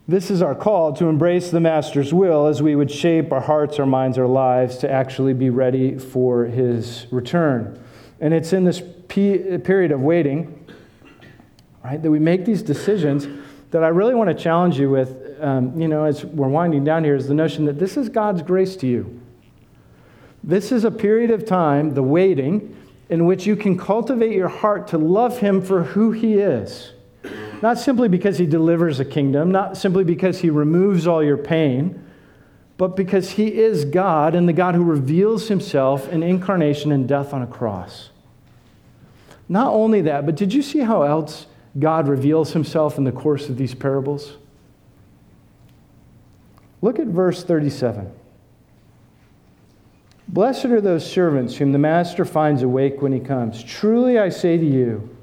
This 0.09 0.31
is 0.31 0.43
our 0.43 0.57
call 0.57 0.93
to 0.95 1.07
embrace 1.07 1.51
the 1.51 1.61
Master's 1.61 2.13
will 2.13 2.47
as 2.47 2.61
we 2.61 2.75
would 2.75 2.91
shape 2.91 3.33
our 3.33 3.41
hearts, 3.41 3.79
our 3.79 3.87
minds, 3.87 4.19
our 4.19 4.27
lives 4.27 4.77
to 4.79 4.91
actually 4.91 5.33
be 5.33 5.51
ready 5.51 5.99
for 5.99 6.45
his 6.45 7.07
return. 7.11 7.81
And 8.21 8.35
it's 8.35 8.53
in 8.53 8.65
this 8.65 8.83
period 9.09 9.93
of 9.93 10.01
waiting, 10.01 10.67
right, 11.83 12.03
that 12.03 12.11
we 12.11 12.19
make 12.19 12.45
these 12.45 12.61
decisions 12.61 13.29
that 13.75 13.83
I 13.83 13.89
really 13.89 14.15
want 14.15 14.29
to 14.29 14.41
challenge 14.41 14.79
you 14.79 14.89
with, 14.89 15.37
um, 15.41 15.81
you 15.81 15.89
know, 15.89 16.05
as 16.05 16.25
we're 16.25 16.47
winding 16.47 16.85
down 16.85 17.03
here, 17.03 17.17
is 17.17 17.27
the 17.27 17.35
notion 17.35 17.65
that 17.65 17.77
this 17.77 17.97
is 17.97 18.09
God's 18.09 18.41
grace 18.41 18.77
to 18.77 18.87
you. 18.87 19.21
This 20.45 20.71
is 20.71 20.85
a 20.85 20.93
period 20.93 21.33
of 21.33 21.45
time, 21.45 21.95
the 21.95 22.03
waiting, 22.05 22.77
in 23.09 23.27
which 23.27 23.47
you 23.47 23.57
can 23.57 23.77
cultivate 23.77 24.33
your 24.33 24.47
heart 24.47 24.87
to 24.89 24.99
love 24.99 25.41
Him 25.41 25.61
for 25.61 25.83
who 25.83 26.13
He 26.13 26.35
is. 26.35 26.93
Not 27.63 27.77
simply 27.77 28.07
because 28.07 28.39
He 28.39 28.47
delivers 28.47 29.01
a 29.01 29.05
kingdom, 29.05 29.51
not 29.51 29.77
simply 29.77 30.05
because 30.05 30.39
He 30.39 30.51
removes 30.51 31.09
all 31.09 31.25
your 31.25 31.37
pain, 31.37 32.01
but 32.77 32.95
because 32.95 33.31
He 33.31 33.57
is 33.59 33.85
God 33.85 34.37
and 34.37 34.49
the 34.49 34.53
God 34.53 34.77
who 34.77 34.85
reveals 34.85 35.49
Himself 35.49 36.09
in 36.11 36.23
incarnation 36.23 36.93
and 36.93 37.09
death 37.09 37.35
on 37.35 37.43
a 37.43 37.47
cross. 37.49 38.11
Not 39.49 39.73
only 39.73 40.01
that, 40.03 40.27
but 40.27 40.37
did 40.37 40.55
you 40.55 40.63
see 40.63 40.79
how 40.79 41.03
else 41.03 41.49
God 41.79 42.09
reveals 42.09 42.53
himself 42.53 42.99
in 42.99 43.05
the 43.05 43.13
course 43.13 43.49
of 43.49 43.57
these 43.57 43.75
parables? 43.75 44.35
Look 46.83 46.99
at 46.99 47.07
verse 47.07 47.43
37. 47.43 48.11
Blessed 50.29 50.67
are 50.67 50.81
those 50.81 51.11
servants 51.11 51.57
whom 51.57 51.73
the 51.73 51.79
master 51.79 52.25
finds 52.25 52.63
awake 52.63 53.03
when 53.03 53.13
he 53.13 53.21
comes. 53.21 53.63
Truly 53.63 54.19
I 54.19 54.29
say 54.29 54.57
to 54.57 54.65
you, 54.65 55.17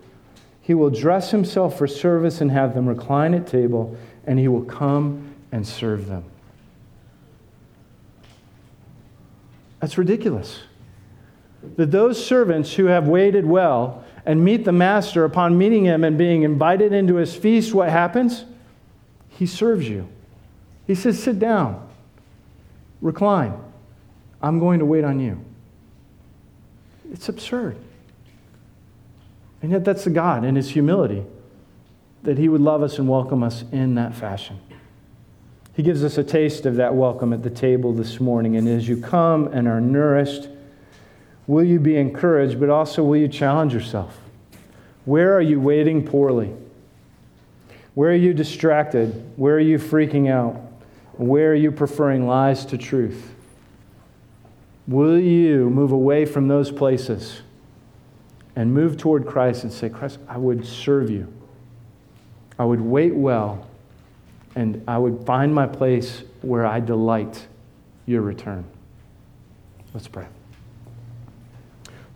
he 0.62 0.74
will 0.74 0.90
dress 0.90 1.32
himself 1.32 1.78
for 1.78 1.88
service 1.88 2.42
and 2.42 2.52
have 2.52 2.76
them 2.76 2.88
recline 2.88 3.34
at 3.34 3.48
table, 3.48 3.98
and 4.26 4.40
he 4.40 4.48
will 4.48 4.64
come 4.64 5.34
and 5.52 5.68
serve 5.68 6.08
them. 6.08 6.24
That's 9.80 9.98
ridiculous. 9.98 10.62
That 11.76 11.92
those 11.92 12.24
servants 12.24 12.76
who 12.76 12.86
have 12.86 13.08
waited 13.08 13.46
well 13.46 14.04
and 14.26 14.44
meet 14.44 14.66
the 14.66 14.72
master, 14.72 15.26
upon 15.26 15.58
meeting 15.58 15.86
him 15.86 16.04
and 16.04 16.18
being 16.18 16.44
invited 16.44 16.94
into 16.94 17.16
his 17.16 17.36
feast, 17.36 17.74
what 17.74 17.90
happens? 17.90 18.46
He 19.30 19.46
serves 19.46 19.88
you. 19.90 20.08
He 20.86 20.96
says, 20.96 21.22
Sit 21.22 21.40
down, 21.40 21.88
recline. 23.02 23.60
I'm 24.42 24.60
going 24.60 24.80
to 24.80 24.86
wait 24.86 25.04
on 25.04 25.20
you. 25.20 25.44
It's 27.12 27.30
absurd. 27.30 27.78
And 29.62 29.72
yet, 29.72 29.86
that's 29.86 30.04
the 30.04 30.10
God 30.10 30.44
in 30.44 30.56
his 30.56 30.70
humility 30.70 31.24
that 32.24 32.38
He 32.38 32.50
would 32.50 32.62
love 32.62 32.84
us 32.84 33.00
and 33.00 33.08
welcome 33.08 33.44
us 33.44 33.64
in 33.72 33.96
that 33.96 34.16
fashion. 34.16 34.60
He 35.74 35.84
gives 35.84 36.04
us 36.04 36.18
a 36.18 36.24
taste 36.24 36.66
of 36.66 36.76
that 36.76 36.94
welcome 36.94 37.34
at 37.34 37.44
the 37.44 37.50
table 37.50 37.94
this 37.94 38.20
morning. 38.20 38.58
And 38.58 38.68
as 38.68 38.88
you 38.88 38.98
come 38.98 39.48
and 39.48 39.68
are 39.68 39.82
nourished, 39.82 40.50
will 41.52 41.66
you 41.66 41.82
be 41.82 41.98
encouraged, 41.98 42.62
but 42.62 42.70
also 42.70 43.04
will 43.04 43.18
you 43.18 43.28
challenge 43.28 43.74
yourself? 43.74 44.18
Where 45.04 45.36
are 45.36 45.42
you 45.42 45.60
waiting 45.60 46.02
poorly? 46.08 46.54
Where 47.94 48.12
are 48.12 48.16
you 48.16 48.34
distracted? 48.34 49.34
Where 49.36 49.56
are 49.56 49.60
you 49.60 49.78
freaking 49.78 50.32
out? 50.32 50.56
Where 51.18 51.52
are 51.52 51.56
you 51.56 51.74
preferring 51.74 52.26
lies 52.26 52.66
to 52.68 52.78
truth? 52.78 53.34
Will 54.88 55.20
you 55.20 55.70
move 55.70 55.92
away 55.92 56.26
from 56.26 56.48
those 56.48 56.72
places 56.72 57.42
and 58.56 58.74
move 58.74 58.96
toward 58.96 59.28
Christ 59.28 59.64
and 59.66 59.74
say, 59.74 59.90
Christ, 59.90 60.20
I 60.30 60.38
would 60.38 60.66
serve 60.66 61.10
you. 61.10 61.28
I 62.58 62.64
would 62.64 62.80
wait 62.80 63.14
well, 63.14 63.68
and 64.56 64.82
I 64.88 64.98
would 64.98 65.26
find 65.26 65.54
my 65.54 65.68
place 65.68 66.24
where 66.44 66.66
I 66.66 66.80
delight 66.80 67.46
your 68.06 68.22
return. 68.22 68.64
Let's 69.94 70.08
pray. 70.08 70.28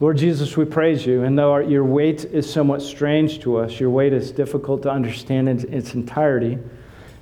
Lord 0.01 0.17
Jesus, 0.17 0.57
we 0.57 0.65
praise 0.65 1.05
you. 1.05 1.23
And 1.23 1.37
though 1.37 1.53
our, 1.53 1.61
your 1.61 1.85
wait 1.85 2.25
is 2.25 2.51
somewhat 2.51 2.81
strange 2.81 3.39
to 3.41 3.57
us, 3.57 3.79
your 3.79 3.89
wait 3.89 4.11
is 4.11 4.31
difficult 4.31 4.81
to 4.83 4.91
understand 4.91 5.47
in 5.47 5.73
its 5.73 5.93
entirety, 5.93 6.57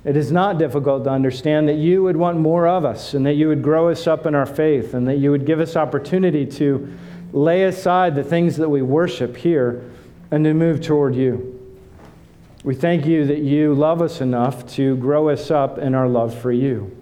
it 0.04 0.16
is 0.16 0.32
not 0.32 0.58
difficult 0.58 1.04
to 1.04 1.10
understand 1.10 1.68
that 1.68 1.76
you 1.76 2.02
would 2.02 2.16
want 2.16 2.38
more 2.38 2.66
of 2.66 2.84
us 2.84 3.14
and 3.14 3.24
that 3.26 3.34
you 3.34 3.48
would 3.48 3.62
grow 3.62 3.88
us 3.88 4.06
up 4.06 4.26
in 4.26 4.34
our 4.34 4.44
faith 4.44 4.92
and 4.92 5.06
that 5.06 5.18
you 5.18 5.30
would 5.30 5.46
give 5.46 5.60
us 5.60 5.76
opportunity 5.76 6.44
to 6.44 6.92
lay 7.32 7.64
aside 7.64 8.14
the 8.14 8.24
things 8.24 8.56
that 8.56 8.68
we 8.68 8.82
worship 8.82 9.36
here 9.36 9.88
and 10.30 10.44
to 10.44 10.52
move 10.52 10.80
toward 10.80 11.14
you. 11.14 11.50
We 12.64 12.74
thank 12.74 13.06
you 13.06 13.24
that 13.26 13.38
you 13.38 13.72
love 13.72 14.02
us 14.02 14.20
enough 14.20 14.66
to 14.74 14.96
grow 14.96 15.28
us 15.28 15.50
up 15.50 15.78
in 15.78 15.94
our 15.94 16.08
love 16.08 16.36
for 16.36 16.50
you. 16.50 16.96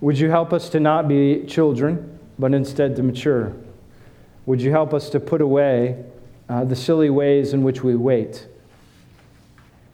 Would 0.00 0.18
you 0.18 0.28
help 0.28 0.52
us 0.52 0.68
to 0.70 0.80
not 0.80 1.06
be 1.06 1.44
children, 1.46 2.18
but 2.38 2.52
instead 2.52 2.96
to 2.96 3.02
mature? 3.02 3.54
Would 4.46 4.60
you 4.60 4.70
help 4.70 4.92
us 4.92 5.10
to 5.10 5.20
put 5.20 5.40
away 5.40 6.04
uh, 6.48 6.64
the 6.64 6.76
silly 6.76 7.10
ways 7.10 7.52
in 7.54 7.62
which 7.62 7.82
we 7.82 7.94
wait? 7.94 8.46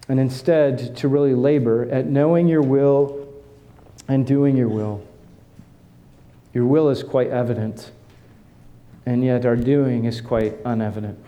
And 0.09 0.19
instead 0.19 0.97
to 0.97 1.09
really 1.09 1.35
labor 1.35 1.89
at 1.91 2.07
knowing 2.07 2.49
your 2.49 2.63
will 2.63 3.29
and 4.09 4.27
doing 4.27 4.57
your 4.57 4.69
will. 4.69 5.07
Your 6.55 6.65
will 6.65 6.89
is 6.89 7.03
quite 7.03 7.29
evident, 7.29 7.93
and 9.05 9.23
yet 9.23 9.45
our 9.45 9.55
doing 9.55 10.07
is 10.07 10.23
quite 10.23 10.57
unevident. 10.65 11.19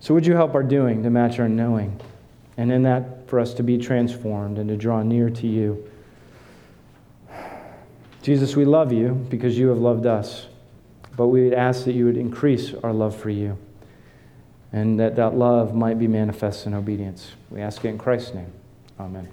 So, 0.00 0.12
would 0.12 0.26
you 0.26 0.34
help 0.34 0.54
our 0.54 0.62
doing 0.62 1.02
to 1.02 1.10
match 1.10 1.40
our 1.40 1.48
knowing? 1.48 1.98
And 2.58 2.70
in 2.70 2.82
that, 2.82 3.28
for 3.28 3.40
us 3.40 3.54
to 3.54 3.62
be 3.62 3.78
transformed 3.78 4.58
and 4.58 4.68
to 4.68 4.76
draw 4.76 5.02
near 5.02 5.30
to 5.30 5.46
you. 5.46 5.90
Jesus, 8.22 8.54
we 8.54 8.64
love 8.64 8.92
you 8.92 9.10
because 9.30 9.58
you 9.58 9.68
have 9.68 9.78
loved 9.78 10.06
us. 10.06 10.46
But 11.16 11.28
we 11.28 11.44
would 11.44 11.54
ask 11.54 11.84
that 11.84 11.92
you 11.92 12.04
would 12.04 12.16
increase 12.16 12.74
our 12.82 12.92
love 12.92 13.16
for 13.16 13.30
you 13.30 13.56
and 14.72 15.00
that 15.00 15.16
that 15.16 15.34
love 15.34 15.74
might 15.74 15.98
be 15.98 16.06
manifest 16.06 16.66
in 16.66 16.74
obedience. 16.74 17.32
We 17.50 17.62
ask 17.62 17.84
it 17.84 17.88
in 17.88 17.98
Christ's 17.98 18.34
name. 18.34 18.52
Amen. 19.00 19.28